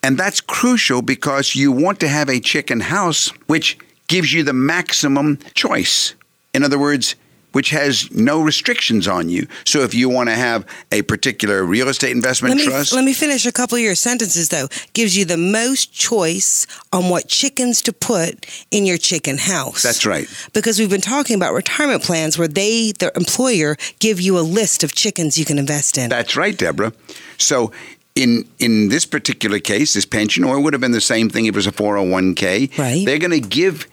And 0.05 0.19
that's 0.19 0.41
crucial 0.41 1.01
because 1.01 1.55
you 1.55 1.71
want 1.71 2.01
to 2.01 2.09
have 2.09 2.29
a 2.29 2.41
chicken 2.41 2.81
house 2.81 3.29
which 3.47 3.79
gives 4.09 4.33
you 4.33 4.43
the 4.43 4.53
maximum 4.53 5.39
choice. 5.55 6.15
In 6.53 6.65
other 6.65 6.79
words, 6.79 7.15
which 7.53 7.71
has 7.71 8.11
no 8.11 8.41
restrictions 8.43 9.07
on 9.09 9.29
you. 9.29 9.47
So 9.65 9.81
if 9.83 9.95
you 9.95 10.09
want 10.09 10.29
to 10.29 10.35
have 10.35 10.67
a 10.91 11.03
particular 11.03 11.63
real 11.65 11.89
estate 11.89 12.11
investment 12.13 12.57
Let 12.57 12.65
me, 12.65 12.71
trust, 12.71 12.93
let 12.93 13.05
me 13.05 13.13
finish 13.13 13.47
a 13.47 13.53
couple 13.53 13.77
of 13.77 13.83
your 13.83 13.95
sentences 13.95 14.49
though. 14.49 14.69
Gives 14.95 15.17
you 15.17 15.25
the 15.25 15.37
most 15.37 15.93
choice 15.93 16.67
on 16.93 17.09
what 17.09 17.29
chickens 17.29 17.81
to 17.83 17.93
put 17.93 18.47
in 18.71 18.85
your 18.87 18.99
chicken 18.99 19.39
house. 19.39 19.83
that's 19.83 20.05
right. 20.07 20.27
Because 20.53 20.79
we've 20.79 20.91
been 20.91 21.01
talking 21.01 21.37
about 21.37 21.55
retirement 21.55 22.03
plans 22.03 22.39
where 22.39 22.49
they, 22.49 22.93
the 22.99 23.13
employer, 23.17 23.77
give 23.99 24.21
you 24.21 24.39
a 24.39 24.41
list 24.43 24.83
of 24.85 24.95
chickens 24.95 25.37
you 25.39 25.45
can 25.45 25.59
invest 25.59 25.99
in. 25.99 26.09
That's 26.11 26.37
right, 26.37 26.57
Deborah. 26.57 26.93
So 27.39 27.73
in 28.15 28.47
in 28.59 28.89
this 28.89 29.07
particular 29.07 29.59
case, 29.59 29.95
this 29.95 30.05
pension, 30.05 30.45
or 30.45 30.57
it 30.57 30.61
would 30.61 30.75
have 30.75 30.81
been 30.83 30.93
the 30.93 31.01
same 31.01 31.31
thing 31.31 31.47
if 31.47 31.55
it 31.55 31.57
was 31.57 31.67
a 31.67 31.73
401k, 31.73 32.77
Right. 32.79 33.05
they're 33.07 33.19
going 33.19 33.31
to 33.31 33.41
give 33.41 33.87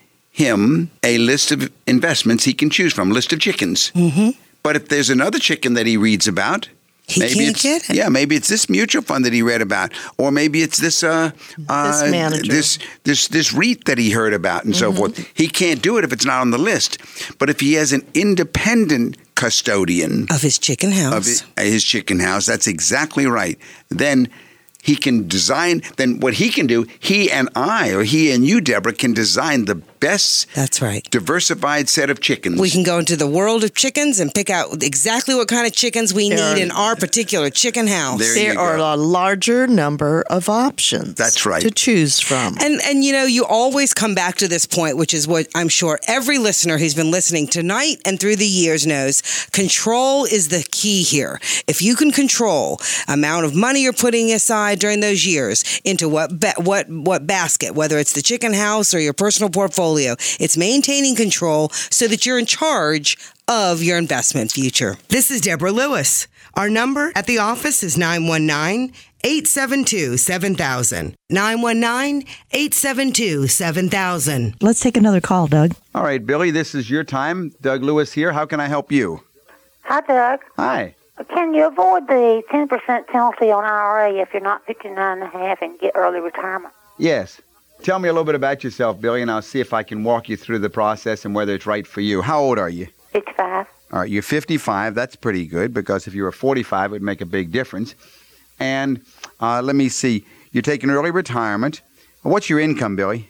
him 0.44 0.90
a 1.04 1.18
list 1.18 1.52
of 1.52 1.70
investments 1.86 2.46
he 2.46 2.54
can 2.54 2.70
choose 2.70 2.94
from, 2.94 3.12
list 3.12 3.34
of 3.34 3.40
chickens. 3.40 3.92
Mm-hmm. 3.94 4.30
But 4.64 4.76
if 4.76 4.88
there's 4.90 5.10
another 5.10 5.40
chicken 5.40 5.74
that 5.76 5.86
he 5.86 5.98
reads 5.98 6.28
about, 6.28 6.70
He 7.08 7.20
maybe 7.22 7.34
can't 7.36 7.50
it's, 7.50 7.62
get 7.64 7.90
it. 7.90 7.96
Yeah, 7.96 8.10
maybe 8.10 8.36
it's 8.36 8.48
this 8.48 8.70
mutual 8.70 9.02
fund 9.04 9.26
that 9.26 9.34
he 9.34 9.42
read 9.42 9.62
about, 9.62 9.92
or 10.18 10.32
maybe 10.32 10.58
it's 10.62 10.78
this 10.78 11.04
uh, 11.04 11.32
uh 11.70 11.92
This 11.92 12.12
manager. 12.12 12.52
this 12.52 12.78
this 13.04 13.28
this 13.30 13.52
REIT 13.54 13.86
that 13.86 13.98
he 13.98 14.12
heard 14.12 14.34
about, 14.34 14.64
and 14.66 14.74
Mm-hmm. 14.74 14.94
so 14.96 14.98
forth. 14.98 15.14
He 15.34 15.48
can't 15.48 15.82
do 15.82 15.98
it 15.98 16.04
if 16.04 16.12
it's 16.14 16.26
not 16.26 16.40
on 16.42 16.52
the 16.52 16.58
list. 16.72 16.98
But 17.40 17.50
if 17.50 17.60
he 17.62 17.78
has 17.80 17.94
an 17.94 18.04
independent 18.14 19.18
custodian, 19.36 20.28
of 20.30 20.42
his 20.42 20.58
chicken 20.60 20.92
house. 20.92 21.14
of 21.18 21.48
hi- 21.58 21.64
his 21.66 21.84
chicken 21.84 22.20
house. 22.20 22.46
That's 22.52 22.68
exactly 22.68 23.26
right. 23.26 23.58
Then 23.90 24.28
he 24.84 24.96
can 24.96 25.28
design. 25.28 25.82
Then 25.98 26.20
what 26.20 26.34
he 26.34 26.50
can 26.52 26.68
do, 26.68 26.86
he 27.00 27.32
and 27.32 27.48
I, 27.56 27.94
or 27.96 28.04
he 28.04 28.32
and 28.34 28.46
you, 28.46 28.62
Deborah, 28.62 28.94
can 28.94 29.14
design 29.14 29.66
the 29.66 29.76
best 30.00 30.48
That's 30.56 30.82
right. 30.82 31.04
diversified 31.12 31.90
set 31.90 32.10
of 32.10 32.20
chickens. 32.22 32.60
We 32.60 32.70
can 32.70 32.84
go 32.84 32.98
into 33.00 33.16
the 33.16 33.28
world 33.28 33.64
of 33.64 33.74
chickens 33.74 34.20
and 34.20 34.34
pick 34.34 34.50
out 34.50 34.82
exactly 34.84 35.36
what 35.36 35.48
kind 35.48 35.68
of 35.68 35.74
chickens 35.74 36.14
we 36.14 36.30
There 36.30 36.38
need 36.56 36.62
are- 36.62 36.64
in 36.64 36.72
our 36.72 36.96
particular 36.96 37.50
chicken 37.50 37.88
house. 37.88 38.20
There 38.20 38.34
there 38.36 38.60
are 38.60 38.78
go. 38.78 38.94
a 38.94 38.96
larger 38.96 39.68
number 39.68 40.24
of 40.30 40.50
options. 40.50 41.16
That's 41.16 41.46
right. 41.46 41.62
To 41.62 41.72
choose 41.72 42.20
from. 42.20 42.56
And 42.60 42.80
and 42.86 43.04
you 43.04 43.12
know, 43.12 43.26
you 43.26 43.46
always 43.46 43.94
come 43.94 44.16
back 44.16 44.36
to 44.38 44.48
this 44.48 44.66
point, 44.66 44.98
which 44.98 45.14
is 45.14 45.28
what 45.28 45.48
I'm 45.56 45.70
sure 45.70 46.00
every 46.08 46.38
listener 46.38 46.78
who's 46.78 46.94
been 46.96 47.12
listening 47.12 47.48
tonight 47.48 47.98
and 48.06 48.20
through 48.20 48.38
the 48.38 48.48
years 48.48 48.86
knows. 48.88 49.22
Control 49.52 50.26
is 50.26 50.48
the 50.50 50.66
key 50.72 51.04
here. 51.04 51.40
If 51.68 51.82
you 51.82 51.96
can 51.96 52.12
control 52.12 52.80
amount 53.08 53.46
of 53.46 53.56
money 53.56 53.82
you're 53.84 53.94
putting 53.94 54.32
aside 54.32 54.80
during 54.80 55.00
those 55.02 55.26
years 55.26 55.64
into 55.84 56.08
what 56.08 56.40
ba- 56.40 56.54
what 56.58 56.88
what 56.90 57.28
basket, 57.28 57.76
whether 57.76 57.98
it's 58.00 58.14
the 58.14 58.22
chicken 58.22 58.54
house 58.54 58.94
or 58.94 59.00
your 59.00 59.14
personal 59.14 59.50
portfolio, 59.50 59.89
it's 59.98 60.58
maintaining 60.58 61.16
control 61.16 61.70
so 61.70 62.08
that 62.08 62.26
you're 62.26 62.40
in 62.40 62.46
charge 62.46 63.18
of 63.48 63.82
your 63.82 63.98
investment 63.98 64.52
future. 64.52 64.98
This 65.10 65.32
is 65.32 65.42
Deborah 65.42 65.72
Lewis. 65.72 66.28
Our 66.56 66.70
number 66.70 67.12
at 67.16 67.26
the 67.26 67.38
office 67.38 67.84
is 67.84 67.98
919 67.98 68.94
872 69.24 70.18
7000. 70.18 71.16
919 71.30 72.28
872 72.52 73.48
7000. 73.48 74.56
Let's 74.62 74.80
take 74.80 74.98
another 74.98 75.22
call, 75.22 75.48
Doug. 75.48 75.74
All 75.94 76.04
right, 76.04 76.26
Billy, 76.26 76.52
this 76.52 76.74
is 76.76 76.90
your 76.90 77.04
time. 77.04 77.52
Doug 77.62 77.84
Lewis 77.84 78.14
here. 78.14 78.32
How 78.32 78.46
can 78.46 78.60
I 78.60 78.68
help 78.68 78.92
you? 78.92 79.24
Hi, 79.84 80.02
Doug. 80.02 80.40
Hi. 80.56 80.96
Can 81.34 81.54
you 81.54 81.68
avoid 81.68 82.08
the 82.08 82.44
10% 82.50 83.08
penalty 83.08 83.52
on 83.52 83.66
IRA 83.66 84.22
if 84.22 84.30
you're 84.34 84.42
not 84.42 84.66
59 84.66 84.98
and 84.98 85.24
a 85.24 85.28
half 85.28 85.62
and 85.62 85.78
get 85.80 85.92
early 85.96 86.22
retirement? 86.22 86.74
Yes. 86.98 87.42
Tell 87.82 87.98
me 88.00 88.10
a 88.10 88.12
little 88.12 88.26
bit 88.26 88.36
about 88.36 88.64
yourself, 88.64 89.00
Billy, 89.00 89.22
and 89.22 89.32
I'll 89.32 89.42
see 89.42 89.60
if 89.62 89.74
I 89.74 89.84
can 89.84 90.04
walk 90.04 90.28
you 90.30 90.36
through 90.36 90.60
the 90.60 90.70
process 90.70 91.24
and 91.26 91.34
whether 91.34 91.54
it's 91.56 91.66
right 91.66 91.88
for 91.88 92.02
you. 92.02 92.22
How 92.22 92.40
old 92.42 92.60
are 92.60 92.70
you? 92.70 92.88
55. 93.14 93.68
All 93.92 94.00
right, 94.00 94.10
you're 94.10 94.22
55. 94.22 94.94
That's 94.96 95.16
pretty 95.16 95.46
good 95.48 95.74
because 95.74 96.06
if 96.06 96.14
you 96.14 96.24
were 96.24 96.32
45, 96.32 96.92
it 96.92 96.94
would 96.94 97.02
make 97.02 97.22
a 97.22 97.26
big 97.26 97.52
difference. 97.52 97.96
And 98.60 99.02
uh, 99.40 99.62
let 99.62 99.76
me 99.76 99.88
see. 99.90 100.26
You're 100.52 100.62
taking 100.62 100.90
early 100.90 101.10
retirement. 101.12 101.82
What's 102.24 102.50
your 102.50 102.60
income, 102.60 102.96
Billy? 102.98 103.30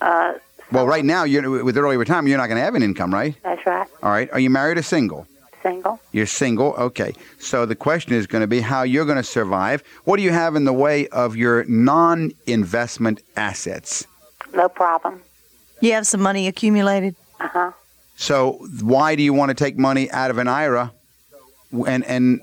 Uh, 0.00 0.34
Well, 0.70 0.86
right 0.86 1.04
now, 1.04 1.24
you're, 1.24 1.64
with 1.64 1.76
early 1.78 1.96
retirement, 1.96 2.28
you're 2.28 2.38
not 2.38 2.46
going 2.48 2.58
to 2.58 2.62
have 2.64 2.74
an 2.74 2.82
income, 2.82 3.12
right? 3.12 3.34
that's 3.42 3.64
right. 3.66 3.88
All 4.02 4.10
right. 4.10 4.30
Are 4.32 4.38
you 4.40 4.50
married 4.50 4.76
or 4.76 4.82
single? 4.82 5.26
Single. 5.62 6.00
You're 6.12 6.26
single. 6.26 6.72
Okay. 6.74 7.14
So 7.38 7.66
the 7.66 7.74
question 7.74 8.14
is 8.14 8.26
going 8.26 8.40
to 8.40 8.46
be 8.46 8.60
how 8.60 8.82
you're 8.82 9.04
going 9.04 9.18
to 9.18 9.22
survive. 9.22 9.82
What 10.04 10.16
do 10.16 10.22
you 10.22 10.30
have 10.30 10.56
in 10.56 10.64
the 10.64 10.72
way 10.72 11.06
of 11.08 11.36
your 11.36 11.64
non 11.64 12.32
investment 12.46 13.22
assets? 13.36 14.06
No 14.54 14.68
problem. 14.68 15.20
You 15.80 15.92
have 15.92 16.06
some 16.06 16.20
money 16.20 16.46
accumulated? 16.46 17.14
Uh 17.40 17.48
huh. 17.48 17.72
So 18.16 18.66
why 18.80 19.16
do 19.16 19.22
you 19.22 19.32
want 19.32 19.50
to 19.50 19.54
take 19.54 19.78
money 19.78 20.10
out 20.10 20.30
of 20.30 20.38
an 20.38 20.48
IRA 20.48 20.92
and, 21.86 22.04
and 22.04 22.40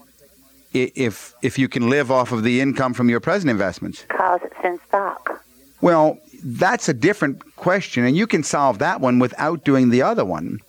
if, 0.74 1.34
if 1.42 1.60
you 1.60 1.68
can 1.68 1.90
live 1.90 2.12
off 2.12 2.32
of 2.32 2.44
the 2.44 2.62
income 2.62 2.94
from 2.94 3.10
your 3.10 3.20
present 3.20 3.50
investments? 3.50 4.04
Because 4.08 4.42
it's 4.44 4.56
in 4.64 4.80
stock. 4.88 5.44
Well, 5.82 6.18
that's 6.44 6.90
a 6.90 6.94
different 6.94 7.56
question, 7.56 8.06
and 8.06 8.16
you 8.16 8.28
can 8.28 8.44
solve 8.44 8.80
that 8.80 9.02
one 9.02 9.20
without 9.20 9.64
doing 9.64 9.90
the 9.90 10.02
other 10.02 10.26
one. 10.26 10.60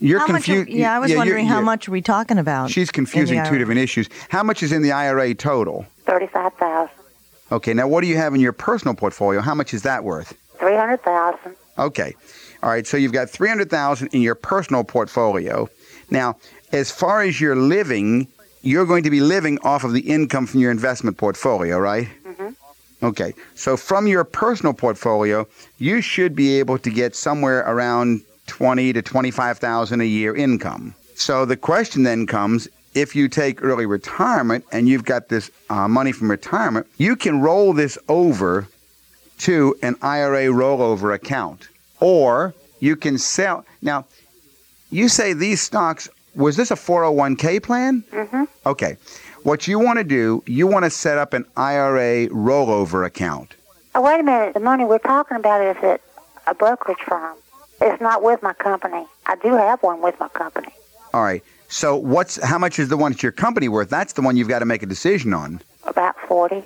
You're 0.00 0.24
confused. 0.24 0.68
Yeah, 0.68 0.94
I 0.94 0.98
was 0.98 1.10
you're- 1.10 1.18
wondering 1.18 1.46
how 1.46 1.60
much 1.60 1.88
are 1.88 1.90
we 1.90 2.00
talking 2.02 2.38
about? 2.38 2.70
She's 2.70 2.90
confusing 2.90 3.42
two 3.44 3.58
different 3.58 3.80
issues. 3.80 4.08
How 4.28 4.42
much 4.42 4.62
is 4.62 4.72
in 4.72 4.82
the 4.82 4.92
IRA 4.92 5.34
total? 5.34 5.86
35000 6.06 6.90
Okay, 7.50 7.72
now 7.72 7.88
what 7.88 8.02
do 8.02 8.06
you 8.06 8.16
have 8.16 8.34
in 8.34 8.40
your 8.40 8.52
personal 8.52 8.94
portfolio? 8.94 9.40
How 9.40 9.54
much 9.54 9.72
is 9.74 9.82
that 9.82 10.04
worth? 10.04 10.34
300000 10.60 11.56
Okay. 11.78 12.14
All 12.62 12.70
right, 12.70 12.86
so 12.86 12.96
you've 12.96 13.12
got 13.12 13.30
300,000 13.30 14.08
in 14.08 14.20
your 14.20 14.34
personal 14.34 14.84
portfolio. 14.84 15.68
Now, 16.10 16.36
as 16.72 16.90
far 16.90 17.22
as 17.22 17.40
you're 17.40 17.56
living, 17.56 18.26
you're 18.62 18.84
going 18.84 19.04
to 19.04 19.10
be 19.10 19.20
living 19.20 19.58
off 19.62 19.84
of 19.84 19.92
the 19.92 20.00
income 20.00 20.46
from 20.46 20.60
your 20.60 20.70
investment 20.70 21.16
portfolio, 21.16 21.78
right? 21.78 22.08
Mm-hmm. 22.26 22.48
Okay. 23.06 23.32
So 23.54 23.76
from 23.76 24.06
your 24.08 24.24
personal 24.24 24.74
portfolio, 24.74 25.46
you 25.78 26.00
should 26.00 26.34
be 26.34 26.58
able 26.58 26.78
to 26.78 26.90
get 26.90 27.14
somewhere 27.14 27.60
around 27.60 28.22
20 28.48 28.92
to 28.94 29.02
25,000 29.02 30.00
a 30.00 30.04
year 30.04 30.34
income. 30.34 30.94
So 31.14 31.44
the 31.44 31.56
question 31.56 32.02
then 32.02 32.26
comes 32.26 32.68
if 32.94 33.14
you 33.14 33.28
take 33.28 33.62
early 33.62 33.86
retirement 33.86 34.64
and 34.72 34.88
you've 34.88 35.04
got 35.04 35.28
this 35.28 35.50
uh, 35.70 35.86
money 35.86 36.12
from 36.12 36.30
retirement, 36.30 36.86
you 36.96 37.14
can 37.16 37.40
roll 37.40 37.72
this 37.72 37.98
over 38.08 38.66
to 39.38 39.76
an 39.82 39.96
IRA 40.02 40.46
rollover 40.46 41.14
account. 41.14 41.68
Or 42.00 42.54
you 42.80 42.96
can 42.96 43.18
sell. 43.18 43.64
Now, 43.82 44.06
you 44.90 45.08
say 45.08 45.32
these 45.32 45.60
stocks, 45.60 46.08
was 46.34 46.56
this 46.56 46.70
a 46.70 46.74
401k 46.74 47.62
plan? 47.62 48.02
Mm-hmm. 48.10 48.44
Okay. 48.66 48.96
What 49.42 49.68
you 49.68 49.78
want 49.78 49.98
to 49.98 50.04
do, 50.04 50.42
you 50.46 50.66
want 50.66 50.84
to 50.84 50.90
set 50.90 51.18
up 51.18 51.32
an 51.32 51.44
IRA 51.56 52.28
rollover 52.28 53.06
account. 53.06 53.54
Oh, 53.94 54.02
wait 54.02 54.20
a 54.20 54.22
minute. 54.22 54.54
The 54.54 54.60
money 54.60 54.84
we're 54.84 54.98
talking 54.98 55.36
about 55.36 55.62
is 55.62 55.82
at 55.82 56.00
a 56.46 56.54
brokerage 56.54 56.98
firm. 56.98 57.36
It's 57.80 58.00
not 58.00 58.22
with 58.22 58.42
my 58.42 58.52
company. 58.54 59.06
I 59.26 59.36
do 59.36 59.54
have 59.54 59.82
one 59.82 60.00
with 60.00 60.18
my 60.18 60.28
company. 60.28 60.72
All 61.14 61.22
right. 61.22 61.42
So 61.68 61.96
what's 61.96 62.42
how 62.42 62.58
much 62.58 62.78
is 62.78 62.88
the 62.88 62.96
one 62.96 63.12
at 63.12 63.22
your 63.22 63.32
company 63.32 63.68
worth? 63.68 63.90
That's 63.90 64.14
the 64.14 64.22
one 64.22 64.36
you've 64.36 64.48
got 64.48 64.60
to 64.60 64.64
make 64.64 64.82
a 64.82 64.86
decision 64.86 65.34
on. 65.34 65.60
About 65.84 66.18
40 66.26 66.62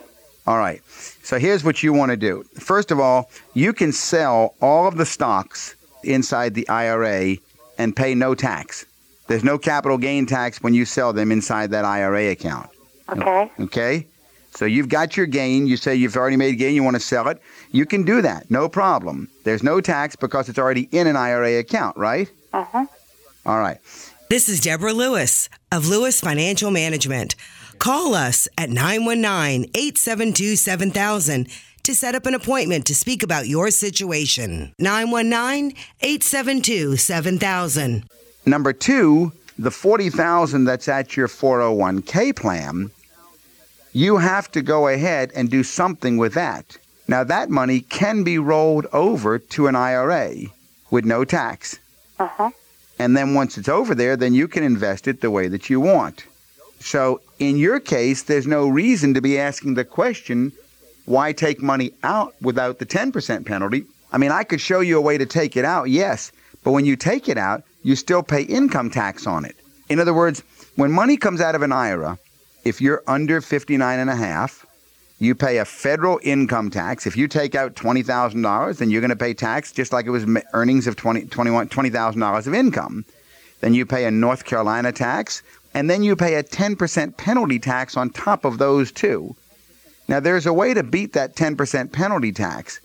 All 0.46 0.58
right. 0.58 0.82
So 1.22 1.38
here's 1.38 1.64
what 1.64 1.82
you 1.82 1.92
want 1.92 2.10
to 2.10 2.16
do. 2.16 2.44
First 2.58 2.90
of 2.90 3.00
all, 3.00 3.30
you 3.54 3.72
can 3.72 3.92
sell 3.92 4.54
all 4.60 4.86
of 4.86 4.96
the 4.96 5.06
stocks 5.06 5.74
inside 6.02 6.54
the 6.54 6.68
IRA 6.68 7.36
and 7.78 7.94
pay 7.94 8.14
no 8.14 8.34
tax. 8.34 8.86
There's 9.28 9.44
no 9.44 9.58
capital 9.58 9.98
gain 9.98 10.26
tax 10.26 10.62
when 10.62 10.74
you 10.74 10.84
sell 10.84 11.12
them 11.12 11.32
inside 11.32 11.70
that 11.70 11.84
IRA 11.84 12.30
account. 12.30 12.70
Okay? 13.08 13.50
Okay? 13.60 14.06
So 14.54 14.66
you've 14.66 14.88
got 14.88 15.16
your 15.16 15.26
gain. 15.26 15.66
You 15.66 15.76
say 15.76 15.94
you've 15.94 16.16
already 16.16 16.36
made 16.36 16.58
gain, 16.58 16.74
you 16.74 16.82
want 16.82 16.96
to 16.96 17.00
sell 17.00 17.28
it. 17.28 17.40
You 17.72 17.86
can 17.86 18.04
do 18.04 18.20
that. 18.20 18.50
No 18.50 18.68
problem. 18.68 19.28
There's 19.44 19.62
no 19.62 19.80
tax 19.80 20.14
because 20.14 20.48
it's 20.50 20.58
already 20.58 20.88
in 20.92 21.06
an 21.06 21.16
IRA 21.16 21.58
account, 21.58 21.96
right? 21.96 22.30
Uh-huh. 22.52 22.86
All 23.46 23.58
right. 23.58 23.78
This 24.28 24.48
is 24.48 24.60
Deborah 24.60 24.92
Lewis 24.92 25.48
of 25.72 25.88
Lewis 25.88 26.20
Financial 26.20 26.70
Management. 26.70 27.34
Call 27.78 28.14
us 28.14 28.46
at 28.58 28.68
919 28.68 29.70
872 29.74 30.56
7000 30.56 31.48
to 31.84 31.94
set 31.94 32.14
up 32.14 32.26
an 32.26 32.34
appointment 32.34 32.86
to 32.86 32.94
speak 32.94 33.22
about 33.22 33.48
your 33.48 33.70
situation. 33.70 34.74
919 34.78 35.74
872 36.02 36.96
7000. 36.96 38.04
Number 38.44 38.72
two, 38.72 39.32
the 39.58 39.70
40000 39.70 40.64
that's 40.64 40.88
at 40.88 41.16
your 41.16 41.28
401k 41.28 42.36
plan, 42.36 42.90
you 43.92 44.18
have 44.18 44.50
to 44.52 44.62
go 44.62 44.88
ahead 44.88 45.32
and 45.34 45.50
do 45.50 45.62
something 45.62 46.18
with 46.18 46.34
that. 46.34 46.76
Now, 47.08 47.24
that 47.24 47.50
money 47.50 47.80
can 47.80 48.22
be 48.22 48.38
rolled 48.38 48.86
over 48.92 49.38
to 49.38 49.66
an 49.66 49.76
IRA 49.76 50.34
with 50.90 51.04
no 51.04 51.24
tax. 51.24 51.78
Uh-huh. 52.18 52.50
And 52.98 53.16
then 53.16 53.34
once 53.34 53.58
it's 53.58 53.68
over 53.68 53.94
there, 53.94 54.16
then 54.16 54.34
you 54.34 54.46
can 54.46 54.62
invest 54.62 55.08
it 55.08 55.20
the 55.20 55.30
way 55.30 55.48
that 55.48 55.68
you 55.68 55.80
want. 55.80 56.24
So 56.78 57.20
in 57.38 57.56
your 57.56 57.80
case, 57.80 58.22
there's 58.22 58.46
no 58.46 58.68
reason 58.68 59.14
to 59.14 59.20
be 59.20 59.38
asking 59.38 59.74
the 59.74 59.84
question, 59.84 60.52
why 61.04 61.32
take 61.32 61.62
money 61.62 61.92
out 62.02 62.34
without 62.40 62.78
the 62.78 62.86
10% 62.86 63.46
penalty? 63.46 63.84
I 64.12 64.18
mean, 64.18 64.30
I 64.30 64.44
could 64.44 64.60
show 64.60 64.80
you 64.80 64.98
a 64.98 65.00
way 65.00 65.18
to 65.18 65.26
take 65.26 65.56
it 65.56 65.64
out, 65.64 65.90
yes, 65.90 66.30
but 66.62 66.72
when 66.72 66.84
you 66.84 66.96
take 66.96 67.28
it 67.28 67.38
out, 67.38 67.64
you 67.82 67.96
still 67.96 68.22
pay 68.22 68.42
income 68.42 68.90
tax 68.90 69.26
on 69.26 69.44
it. 69.44 69.56
In 69.88 69.98
other 69.98 70.14
words, 70.14 70.42
when 70.76 70.92
money 70.92 71.16
comes 71.16 71.40
out 71.40 71.54
of 71.54 71.62
an 71.62 71.72
IRA, 71.72 72.18
if 72.64 72.80
you're 72.80 73.02
under 73.06 73.40
59 73.40 73.98
and 73.98 74.10
a 74.10 74.14
half, 74.14 74.64
you 75.22 75.36
pay 75.36 75.58
a 75.58 75.64
federal 75.64 76.18
income 76.24 76.68
tax. 76.68 77.06
If 77.06 77.16
you 77.16 77.28
take 77.28 77.54
out 77.54 77.76
$20,000, 77.76 78.78
then 78.78 78.90
you're 78.90 79.00
going 79.00 79.10
to 79.10 79.16
pay 79.16 79.34
tax 79.34 79.70
just 79.70 79.92
like 79.92 80.06
it 80.06 80.10
was 80.10 80.26
earnings 80.52 80.88
of 80.88 80.96
20, 80.96 81.26
21, 81.26 81.68
$20,000 81.68 82.46
of 82.46 82.54
income. 82.54 83.04
Then 83.60 83.72
you 83.72 83.86
pay 83.86 84.04
a 84.04 84.10
North 84.10 84.44
Carolina 84.44 84.90
tax, 84.90 85.44
and 85.74 85.88
then 85.88 86.02
you 86.02 86.16
pay 86.16 86.34
a 86.34 86.42
10% 86.42 87.16
penalty 87.16 87.60
tax 87.60 87.96
on 87.96 88.10
top 88.10 88.44
of 88.44 88.58
those 88.58 88.90
two. 88.90 89.36
Now, 90.08 90.18
there's 90.18 90.46
a 90.46 90.52
way 90.52 90.74
to 90.74 90.82
beat 90.82 91.12
that 91.12 91.36
10% 91.36 91.92
penalty 91.92 92.32
tax, 92.32 92.80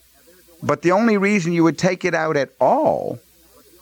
but 0.61 0.83
the 0.83 0.91
only 0.91 1.17
reason 1.17 1.53
you 1.53 1.63
would 1.63 1.79
take 1.79 2.05
it 2.05 2.13
out 2.13 2.38
at 2.38 2.51
all 2.59 3.19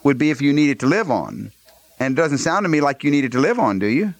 would 0.03 0.17
be 0.17 0.29
if 0.29 0.41
you 0.41 0.53
needed 0.53 0.79
to 0.79 0.85
live 0.85 1.11
on. 1.11 1.51
And 1.99 2.17
it 2.17 2.21
doesn't 2.21 2.37
sound 2.37 2.63
to 2.63 2.69
me 2.69 2.79
like 2.79 3.03
you 3.03 3.11
needed 3.11 3.33
to 3.33 3.39
live 3.39 3.59
on, 3.59 3.79
do 3.79 3.87
you? 3.87 4.13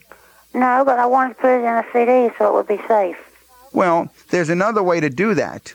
No, 0.53 0.83
but 0.85 0.99
I 0.99 1.05
wanted 1.05 1.35
to 1.35 1.41
put 1.41 1.49
it 1.51 1.59
in 1.59 1.65
a 1.65 1.85
CD 1.93 2.35
so 2.37 2.49
it 2.49 2.53
would 2.53 2.67
be 2.67 2.85
safe. 2.85 3.17
Well, 3.75 4.09
there's 4.29 4.49
another 4.49 4.81
way 4.81 5.01
to 5.01 5.09
do 5.09 5.33
that. 5.33 5.73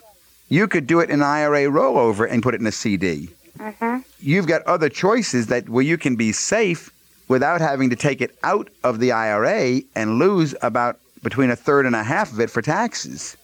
You 0.49 0.67
could 0.69 0.87
do 0.87 1.01
it 1.01 1.11
in 1.11 1.23
IRA 1.23 1.65
rollover 1.65 2.29
and 2.29 2.43
put 2.43 2.55
it 2.55 2.61
in 2.61 2.67
a 2.67 2.73
CD. 2.73 3.29
Mm-hmm. 3.59 3.99
You've 4.21 4.47
got 4.47 4.63
other 4.63 4.89
choices 4.89 5.49
that 5.49 5.69
where 5.69 5.85
you 5.85 5.99
can 5.99 6.17
be 6.17 6.33
safe 6.33 6.91
without 7.29 7.61
having 7.61 7.91
to 7.91 7.97
take 7.97 8.23
it 8.23 8.37
out 8.43 8.69
of 8.83 9.01
the 9.01 9.13
IRA 9.13 9.83
and 9.95 10.19
lose 10.19 10.55
about 10.63 10.99
between 11.23 11.51
a 11.51 11.57
third 11.57 11.85
and 11.85 11.95
a 11.95 12.03
half 12.03 12.33
of 12.33 12.41
it 12.41 12.49
for 12.49 12.63
taxes. 12.63 13.37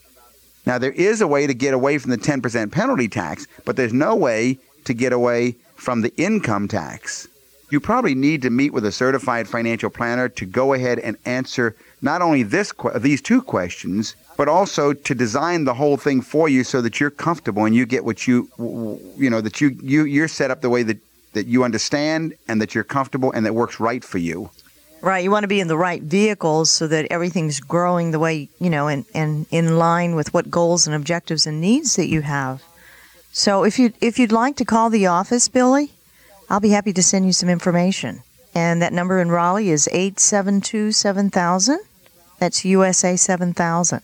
Now 0.64 0.78
there 0.78 0.92
is 0.92 1.20
a 1.20 1.28
way 1.28 1.46
to 1.46 1.52
get 1.52 1.74
away 1.74 1.98
from 1.98 2.10
the 2.10 2.18
10% 2.18 2.72
penalty 2.72 3.08
tax, 3.08 3.46
but 3.66 3.76
there's 3.76 3.92
no 3.92 4.16
way 4.16 4.58
to 4.86 4.94
get 4.94 5.12
away 5.12 5.56
from 5.74 6.00
the 6.00 6.16
income 6.16 6.66
tax. 6.66 7.28
You 7.68 7.80
probably 7.80 8.14
need 8.14 8.42
to 8.42 8.50
meet 8.50 8.72
with 8.72 8.84
a 8.84 8.92
certified 8.92 9.48
financial 9.48 9.90
planner 9.90 10.28
to 10.28 10.46
go 10.46 10.72
ahead 10.72 11.00
and 11.00 11.16
answer 11.24 11.74
not 12.00 12.22
only 12.22 12.44
this 12.44 12.72
these 12.96 13.20
two 13.20 13.42
questions, 13.42 14.14
but 14.36 14.48
also 14.48 14.92
to 14.92 15.14
design 15.14 15.64
the 15.64 15.74
whole 15.74 15.96
thing 15.96 16.20
for 16.20 16.48
you 16.48 16.62
so 16.62 16.80
that 16.80 17.00
you're 17.00 17.10
comfortable 17.10 17.64
and 17.64 17.74
you 17.74 17.84
get 17.84 18.04
what 18.04 18.28
you 18.28 18.48
you 19.16 19.28
know 19.28 19.40
that 19.40 19.60
you 19.60 19.76
you 19.82 20.04
you're 20.04 20.28
set 20.28 20.50
up 20.50 20.60
the 20.60 20.70
way 20.70 20.82
that 20.84 20.98
that 21.32 21.46
you 21.46 21.64
understand 21.64 22.34
and 22.48 22.60
that 22.60 22.74
you're 22.74 22.84
comfortable 22.84 23.32
and 23.32 23.44
that 23.44 23.54
works 23.54 23.80
right 23.80 24.04
for 24.04 24.18
you. 24.18 24.50
Right, 25.02 25.22
you 25.22 25.30
want 25.30 25.44
to 25.44 25.48
be 25.48 25.60
in 25.60 25.68
the 25.68 25.76
right 25.76 26.02
vehicles 26.02 26.70
so 26.70 26.86
that 26.86 27.06
everything's 27.10 27.60
growing 27.60 28.10
the 28.12 28.18
way 28.18 28.48
you 28.60 28.70
know 28.70 28.86
and, 28.86 29.04
and 29.12 29.46
in 29.50 29.76
line 29.76 30.14
with 30.14 30.32
what 30.32 30.50
goals 30.50 30.86
and 30.86 30.94
objectives 30.94 31.46
and 31.46 31.60
needs 31.60 31.96
that 31.96 32.08
you 32.08 32.22
have. 32.22 32.62
So 33.32 33.64
if 33.64 33.78
you 33.78 33.92
if 34.00 34.18
you'd 34.18 34.32
like 34.32 34.56
to 34.56 34.64
call 34.64 34.88
the 34.88 35.06
office, 35.06 35.48
Billy, 35.48 35.92
I'll 36.48 36.60
be 36.60 36.70
happy 36.70 36.92
to 36.92 37.02
send 37.02 37.26
you 37.26 37.32
some 37.32 37.48
information. 37.48 38.22
And 38.54 38.80
that 38.80 38.92
number 38.92 39.20
in 39.20 39.30
Raleigh 39.30 39.70
is 39.70 39.88
872 39.88 40.92
7000. 40.92 41.80
That's 42.38 42.64
USA 42.64 43.16
7000. 43.16 44.00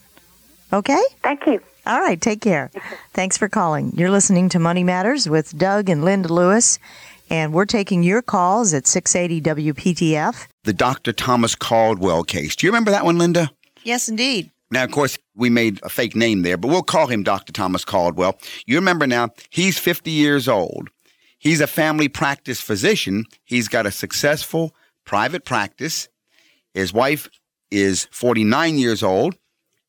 Okay? 0.71 1.01
Thank 1.23 1.45
you. 1.47 1.61
All 1.85 1.99
right, 1.99 2.19
take 2.19 2.41
care. 2.41 2.71
Thanks 3.13 3.37
for 3.37 3.49
calling. 3.49 3.91
You're 3.95 4.09
listening 4.09 4.49
to 4.49 4.59
Money 4.59 4.83
Matters 4.83 5.27
with 5.27 5.57
Doug 5.57 5.89
and 5.89 6.03
Linda 6.03 6.33
Lewis, 6.33 6.79
and 7.29 7.53
we're 7.53 7.65
taking 7.65 8.03
your 8.03 8.21
calls 8.21 8.73
at 8.73 8.87
680 8.87 9.71
WPTF. 9.73 10.47
The 10.63 10.73
Dr. 10.73 11.11
Thomas 11.11 11.55
Caldwell 11.55 12.23
case. 12.23 12.55
Do 12.55 12.65
you 12.65 12.71
remember 12.71 12.91
that 12.91 13.03
one, 13.03 13.17
Linda? 13.17 13.51
Yes, 13.83 14.07
indeed. 14.07 14.49
Now, 14.71 14.85
of 14.85 14.91
course, 14.91 15.17
we 15.35 15.49
made 15.49 15.79
a 15.83 15.89
fake 15.89 16.15
name 16.15 16.41
there, 16.41 16.57
but 16.57 16.69
we'll 16.69 16.83
call 16.83 17.07
him 17.07 17.21
Dr. 17.21 17.51
Thomas 17.51 17.83
Caldwell. 17.83 18.39
You 18.65 18.75
remember 18.77 19.05
now, 19.05 19.29
he's 19.49 19.77
50 19.77 20.09
years 20.09 20.47
old. 20.47 20.89
He's 21.43 21.59
a 21.59 21.67
family 21.67 22.07
practice 22.07 22.61
physician. 22.61 23.25
He's 23.43 23.67
got 23.67 23.85
a 23.85 23.91
successful 23.91 24.73
private 25.05 25.43
practice. 25.43 26.07
His 26.73 26.93
wife 26.93 27.29
is 27.69 28.07
49 28.11 28.77
years 28.77 29.03
old. 29.03 29.35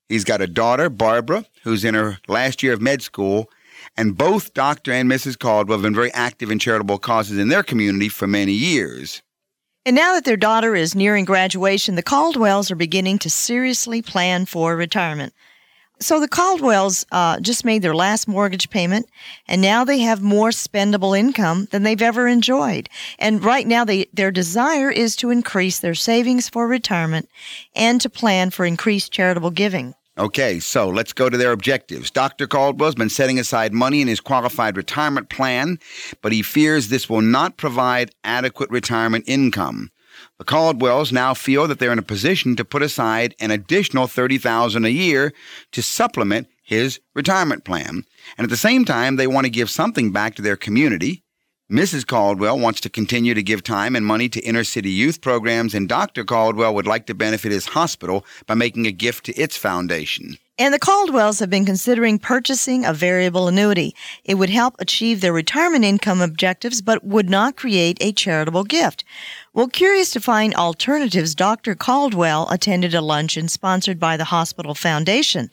He's 0.08 0.24
got 0.24 0.40
a 0.40 0.48
daughter, 0.48 0.90
Barbara, 0.90 1.46
who's 1.62 1.84
in 1.84 1.94
her 1.94 2.18
last 2.26 2.64
year 2.64 2.72
of 2.72 2.82
med 2.82 3.02
school. 3.02 3.48
And 3.96 4.18
both 4.18 4.52
Dr. 4.52 4.90
and 4.90 5.08
Mrs. 5.08 5.38
Caldwell 5.38 5.78
have 5.78 5.84
been 5.84 5.94
very 5.94 6.12
active 6.12 6.50
in 6.50 6.58
charitable 6.58 6.98
causes 6.98 7.38
in 7.38 7.50
their 7.50 7.62
community 7.62 8.08
for 8.08 8.26
many 8.26 8.52
years. 8.52 9.22
And 9.86 9.94
now 9.94 10.14
that 10.14 10.24
their 10.24 10.36
daughter 10.36 10.74
is 10.74 10.96
nearing 10.96 11.24
graduation, 11.24 11.94
the 11.94 12.02
Caldwells 12.02 12.72
are 12.72 12.76
beginning 12.76 13.20
to 13.20 13.30
seriously 13.30 14.02
plan 14.02 14.44
for 14.44 14.74
retirement. 14.74 15.32
So 16.04 16.20
the 16.20 16.28
Caldwells 16.28 17.06
uh, 17.12 17.40
just 17.40 17.64
made 17.64 17.80
their 17.80 17.94
last 17.94 18.28
mortgage 18.28 18.68
payment, 18.68 19.08
and 19.48 19.62
now 19.62 19.84
they 19.84 20.00
have 20.00 20.20
more 20.20 20.50
spendable 20.50 21.18
income 21.18 21.66
than 21.70 21.82
they've 21.82 22.02
ever 22.02 22.28
enjoyed. 22.28 22.90
And 23.18 23.42
right 23.42 23.66
now, 23.66 23.86
they, 23.86 24.04
their 24.12 24.30
desire 24.30 24.90
is 24.90 25.16
to 25.16 25.30
increase 25.30 25.78
their 25.78 25.94
savings 25.94 26.50
for 26.50 26.68
retirement 26.68 27.30
and 27.74 28.02
to 28.02 28.10
plan 28.10 28.50
for 28.50 28.66
increased 28.66 29.12
charitable 29.12 29.52
giving. 29.52 29.94
Okay, 30.18 30.60
so 30.60 30.90
let's 30.90 31.14
go 31.14 31.30
to 31.30 31.38
their 31.38 31.52
objectives. 31.52 32.10
Dr. 32.10 32.46
Caldwell's 32.46 32.94
been 32.94 33.08
setting 33.08 33.38
aside 33.38 33.72
money 33.72 34.02
in 34.02 34.06
his 34.06 34.20
qualified 34.20 34.76
retirement 34.76 35.30
plan, 35.30 35.78
but 36.20 36.32
he 36.32 36.42
fears 36.42 36.88
this 36.88 37.08
will 37.08 37.22
not 37.22 37.56
provide 37.56 38.10
adequate 38.24 38.68
retirement 38.68 39.24
income. 39.26 39.90
The 40.38 40.44
Caldwells 40.44 41.12
now 41.12 41.32
feel 41.32 41.68
that 41.68 41.78
they're 41.78 41.92
in 41.92 41.98
a 41.98 42.02
position 42.02 42.56
to 42.56 42.64
put 42.64 42.82
aside 42.82 43.36
an 43.38 43.52
additional 43.52 44.08
30,000 44.08 44.84
a 44.84 44.88
year 44.88 45.32
to 45.70 45.82
supplement 45.82 46.48
his 46.62 46.98
retirement 47.14 47.64
plan. 47.64 48.04
And 48.36 48.44
at 48.44 48.50
the 48.50 48.56
same 48.56 48.84
time, 48.84 49.14
they 49.14 49.28
want 49.28 49.44
to 49.44 49.50
give 49.50 49.70
something 49.70 50.10
back 50.10 50.34
to 50.34 50.42
their 50.42 50.56
community. 50.56 51.22
Mrs. 51.70 52.06
Caldwell 52.06 52.58
wants 52.58 52.80
to 52.80 52.90
continue 52.90 53.32
to 53.32 53.42
give 53.42 53.62
time 53.62 53.94
and 53.94 54.04
money 54.04 54.28
to 54.28 54.40
inner 54.40 54.64
city 54.64 54.90
youth 54.90 55.20
programs, 55.20 55.72
and 55.72 55.88
Dr. 55.88 56.24
Caldwell 56.24 56.74
would 56.74 56.86
like 56.86 57.06
to 57.06 57.14
benefit 57.14 57.52
his 57.52 57.66
hospital 57.66 58.26
by 58.46 58.54
making 58.54 58.86
a 58.86 58.92
gift 58.92 59.26
to 59.26 59.34
its 59.34 59.56
foundation. 59.56 60.36
And 60.56 60.72
the 60.72 60.78
Caldwells 60.78 61.40
have 61.40 61.50
been 61.50 61.64
considering 61.64 62.20
purchasing 62.20 62.84
a 62.84 62.92
variable 62.92 63.48
annuity. 63.48 63.92
It 64.22 64.36
would 64.36 64.50
help 64.50 64.76
achieve 64.78 65.20
their 65.20 65.32
retirement 65.32 65.84
income 65.84 66.20
objectives, 66.20 66.80
but 66.80 67.02
would 67.02 67.28
not 67.28 67.56
create 67.56 67.98
a 68.00 68.12
charitable 68.12 68.62
gift. 68.62 69.02
Well, 69.52 69.66
curious 69.66 70.12
to 70.12 70.20
find 70.20 70.54
alternatives, 70.54 71.34
Dr. 71.34 71.74
Caldwell 71.74 72.48
attended 72.50 72.94
a 72.94 73.00
luncheon 73.00 73.48
sponsored 73.48 73.98
by 73.98 74.16
the 74.16 74.26
Hospital 74.26 74.76
Foundation. 74.76 75.50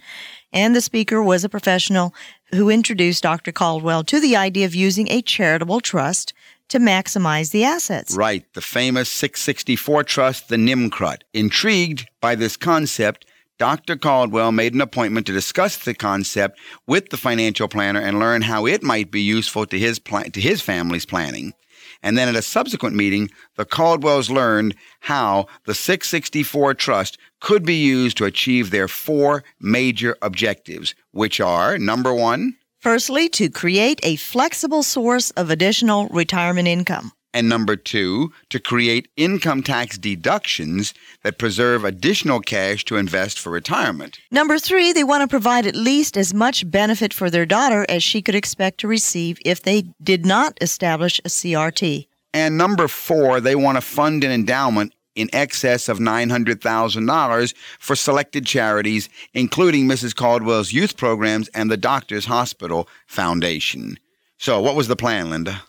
And 0.53 0.75
the 0.75 0.81
speaker 0.81 1.23
was 1.23 1.43
a 1.43 1.49
professional 1.49 2.13
who 2.51 2.69
introduced 2.69 3.23
Dr. 3.23 3.51
Caldwell 3.51 4.03
to 4.03 4.19
the 4.19 4.35
idea 4.35 4.67
of 4.67 4.75
using 4.75 5.09
a 5.09 5.23
charitable 5.23 5.81
trust 5.81 6.31
to 6.69 6.77
maximize 6.77 7.51
the 7.51 7.63
assets. 7.63 8.15
Right, 8.15 8.45
the 8.53 8.61
famous 8.61 9.09
664 9.09 10.03
trust, 10.03 10.49
the 10.49 10.57
NIMCRUT. 10.57 11.23
Intrigued 11.33 12.07
by 12.21 12.35
this 12.35 12.55
concept, 12.55 13.25
Dr. 13.61 13.95
Caldwell 13.95 14.51
made 14.51 14.73
an 14.73 14.81
appointment 14.81 15.27
to 15.27 15.33
discuss 15.33 15.77
the 15.77 15.93
concept 15.93 16.57
with 16.87 17.11
the 17.11 17.15
financial 17.15 17.67
planner 17.67 18.01
and 18.01 18.17
learn 18.17 18.41
how 18.41 18.65
it 18.65 18.81
might 18.81 19.11
be 19.11 19.21
useful 19.21 19.67
to 19.67 19.77
his 19.77 19.99
plan- 19.99 20.31
to 20.31 20.41
his 20.41 20.63
family's 20.63 21.05
planning. 21.05 21.53
And 22.01 22.17
then 22.17 22.27
at 22.27 22.35
a 22.35 22.41
subsequent 22.41 22.95
meeting, 22.95 23.29
the 23.57 23.65
Caldwells 23.65 24.31
learned 24.31 24.73
how 25.01 25.45
the 25.67 25.75
664 25.75 26.73
Trust 26.73 27.19
could 27.39 27.63
be 27.63 27.75
used 27.75 28.17
to 28.17 28.25
achieve 28.25 28.71
their 28.71 28.87
four 28.87 29.43
major 29.59 30.17
objectives, 30.23 30.95
which 31.11 31.39
are 31.39 31.77
number 31.77 32.15
one, 32.15 32.55
Firstly, 32.79 33.29
to 33.29 33.47
create 33.47 33.99
a 34.01 34.15
flexible 34.15 34.81
source 34.81 35.29
of 35.37 35.51
additional 35.51 36.07
retirement 36.07 36.67
income. 36.67 37.11
And 37.33 37.47
number 37.47 37.75
two, 37.75 38.33
to 38.49 38.59
create 38.59 39.07
income 39.15 39.63
tax 39.63 39.97
deductions 39.97 40.93
that 41.23 41.37
preserve 41.37 41.85
additional 41.85 42.41
cash 42.41 42.83
to 42.85 42.97
invest 42.97 43.39
for 43.39 43.51
retirement. 43.51 44.19
Number 44.31 44.59
three, 44.59 44.91
they 44.91 45.03
want 45.03 45.21
to 45.21 45.27
provide 45.27 45.65
at 45.65 45.75
least 45.75 46.17
as 46.17 46.33
much 46.33 46.69
benefit 46.69 47.13
for 47.13 47.29
their 47.29 47.45
daughter 47.45 47.85
as 47.87 48.03
she 48.03 48.21
could 48.21 48.35
expect 48.35 48.79
to 48.79 48.87
receive 48.87 49.39
if 49.45 49.63
they 49.63 49.83
did 50.03 50.25
not 50.25 50.57
establish 50.59 51.19
a 51.19 51.29
CRT. 51.29 52.07
And 52.33 52.57
number 52.57 52.87
four, 52.87 53.39
they 53.39 53.55
want 53.55 53.77
to 53.77 53.81
fund 53.81 54.23
an 54.23 54.31
endowment 54.31 54.93
in 55.15 55.29
excess 55.33 55.89
of 55.89 55.99
$900,000 55.99 57.53
for 57.79 57.95
selected 57.95 58.45
charities, 58.45 59.09
including 59.33 59.87
Mrs. 59.87 60.15
Caldwell's 60.15 60.71
youth 60.71 60.95
programs 60.97 61.49
and 61.49 61.69
the 61.69 61.77
Doctors 61.77 62.25
Hospital 62.25 62.87
Foundation. 63.07 63.99
So, 64.37 64.61
what 64.61 64.75
was 64.75 64.87
the 64.87 64.95
plan, 64.95 65.29
Linda? 65.29 65.61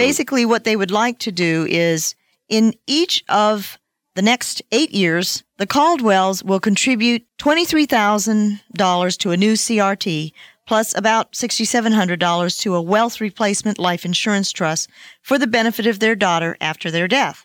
Mm. 0.00 0.06
Basically, 0.06 0.46
what 0.46 0.64
they 0.64 0.76
would 0.76 0.90
like 0.90 1.18
to 1.20 1.32
do 1.32 1.66
is 1.68 2.14
in 2.48 2.74
each 2.86 3.22
of 3.28 3.78
the 4.14 4.22
next 4.22 4.62
eight 4.72 4.92
years, 4.92 5.44
the 5.58 5.66
Caldwells 5.66 6.42
will 6.42 6.60
contribute 6.60 7.24
$23,000 7.38 9.18
to 9.18 9.30
a 9.30 9.36
new 9.36 9.52
CRT 9.52 10.32
plus 10.66 10.96
about 10.96 11.32
$6,700 11.32 12.60
to 12.60 12.74
a 12.74 12.82
wealth 12.82 13.20
replacement 13.20 13.78
life 13.78 14.04
insurance 14.04 14.52
trust 14.52 14.88
for 15.22 15.38
the 15.38 15.46
benefit 15.46 15.86
of 15.86 15.98
their 15.98 16.14
daughter 16.14 16.56
after 16.60 16.90
their 16.90 17.08
death. 17.08 17.44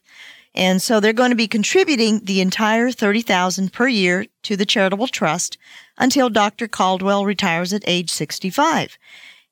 And 0.53 0.81
so 0.81 0.99
they're 0.99 1.11
going 1.11 1.31
to 1.31 1.35
be 1.35 1.47
contributing 1.47 2.21
the 2.23 2.39
entire 2.39 2.91
30,000 2.91 3.73
per 3.73 3.87
year 3.87 4.25
to 4.43 4.55
the 4.55 4.65
charitable 4.65 5.07
trust 5.07 5.57
until 5.97 6.29
Dr. 6.29 6.67
Caldwell 6.67 7.25
retires 7.25 7.73
at 7.73 7.83
age 7.87 8.09
65. 8.09 8.97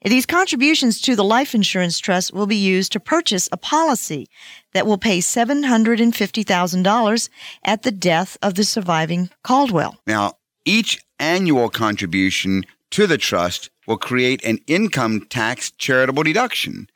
These 0.05 0.25
contributions 0.25 0.99
to 1.01 1.15
the 1.15 1.23
life 1.23 1.55
insurance 1.55 1.97
trust 1.97 2.33
will 2.33 2.45
be 2.45 2.57
used 2.57 2.91
to 2.91 2.99
purchase 2.99 3.47
a 3.51 3.57
policy 3.57 4.27
that 4.73 4.85
will 4.85 4.97
pay 4.97 5.19
$750,000 5.19 7.29
at 7.63 7.83
the 7.83 7.91
death 7.91 8.37
of 8.41 8.55
the 8.55 8.65
surviving 8.65 9.29
Caldwell. 9.43 9.97
Now, 10.05 10.33
each 10.65 11.01
annual 11.19 11.69
contribution 11.69 12.65
to 12.91 13.07
the 13.07 13.17
trust 13.17 13.69
will 13.87 13.97
create 13.97 14.43
an 14.43 14.59
income 14.67 15.25
tax 15.29 15.71
charitable 15.71 16.23
deduction 16.23 16.89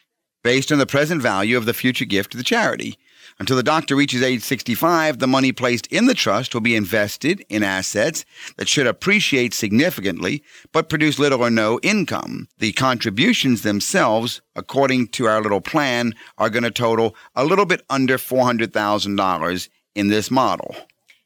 based 0.43 0.71
on 0.71 0.77
the 0.77 0.85
present 0.85 1.21
value 1.21 1.57
of 1.57 1.65
the 1.65 1.73
future 1.73 2.05
gift 2.05 2.31
to 2.31 2.37
the 2.37 2.43
charity. 2.43 2.97
Until 3.39 3.55
the 3.55 3.63
doctor 3.63 3.95
reaches 3.95 4.23
age 4.23 4.41
65, 4.41 5.19
the 5.19 5.27
money 5.27 5.51
placed 5.51 5.85
in 5.87 6.07
the 6.07 6.15
trust 6.15 6.55
will 6.55 6.61
be 6.61 6.75
invested 6.75 7.45
in 7.49 7.61
assets 7.61 8.25
that 8.55 8.67
should 8.67 8.87
appreciate 8.87 9.53
significantly 9.53 10.43
but 10.71 10.89
produce 10.89 11.19
little 11.19 11.43
or 11.43 11.51
no 11.51 11.79
income. 11.83 12.47
The 12.57 12.71
contributions 12.71 13.61
themselves, 13.61 14.41
according 14.55 15.09
to 15.09 15.27
our 15.27 15.39
little 15.39 15.61
plan, 15.61 16.15
are 16.39 16.49
going 16.49 16.63
to 16.63 16.71
total 16.71 17.15
a 17.35 17.45
little 17.45 17.65
bit 17.65 17.83
under 17.91 18.17
$400,000 18.17 19.69
in 19.93 20.07
this 20.07 20.31
model. 20.31 20.75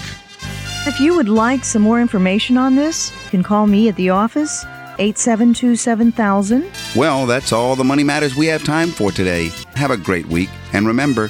If 0.88 1.00
you 1.00 1.16
would 1.16 1.30
like 1.30 1.64
some 1.64 1.82
more 1.84 2.02
information 2.02 2.58
on 2.58 2.76
this, 2.76 3.12
you 3.26 3.30
can 3.30 3.44
call 3.44 3.68
me 3.68 3.88
at 3.90 3.96
the 3.96 4.10
office 4.10 4.66
872 5.00 5.76
7000. 5.76 6.72
Well, 6.96 7.26
that's 7.26 7.52
all 7.52 7.76
the 7.76 7.84
money 7.84 8.04
matters 8.04 8.36
we 8.36 8.48
have 8.48 8.64
time 8.64 8.90
for 8.90 9.12
today. 9.12 9.52
Have 9.76 9.92
a 9.92 9.98
great 9.98 10.26
week, 10.28 10.50
and 10.74 10.88
remember, 10.88 11.30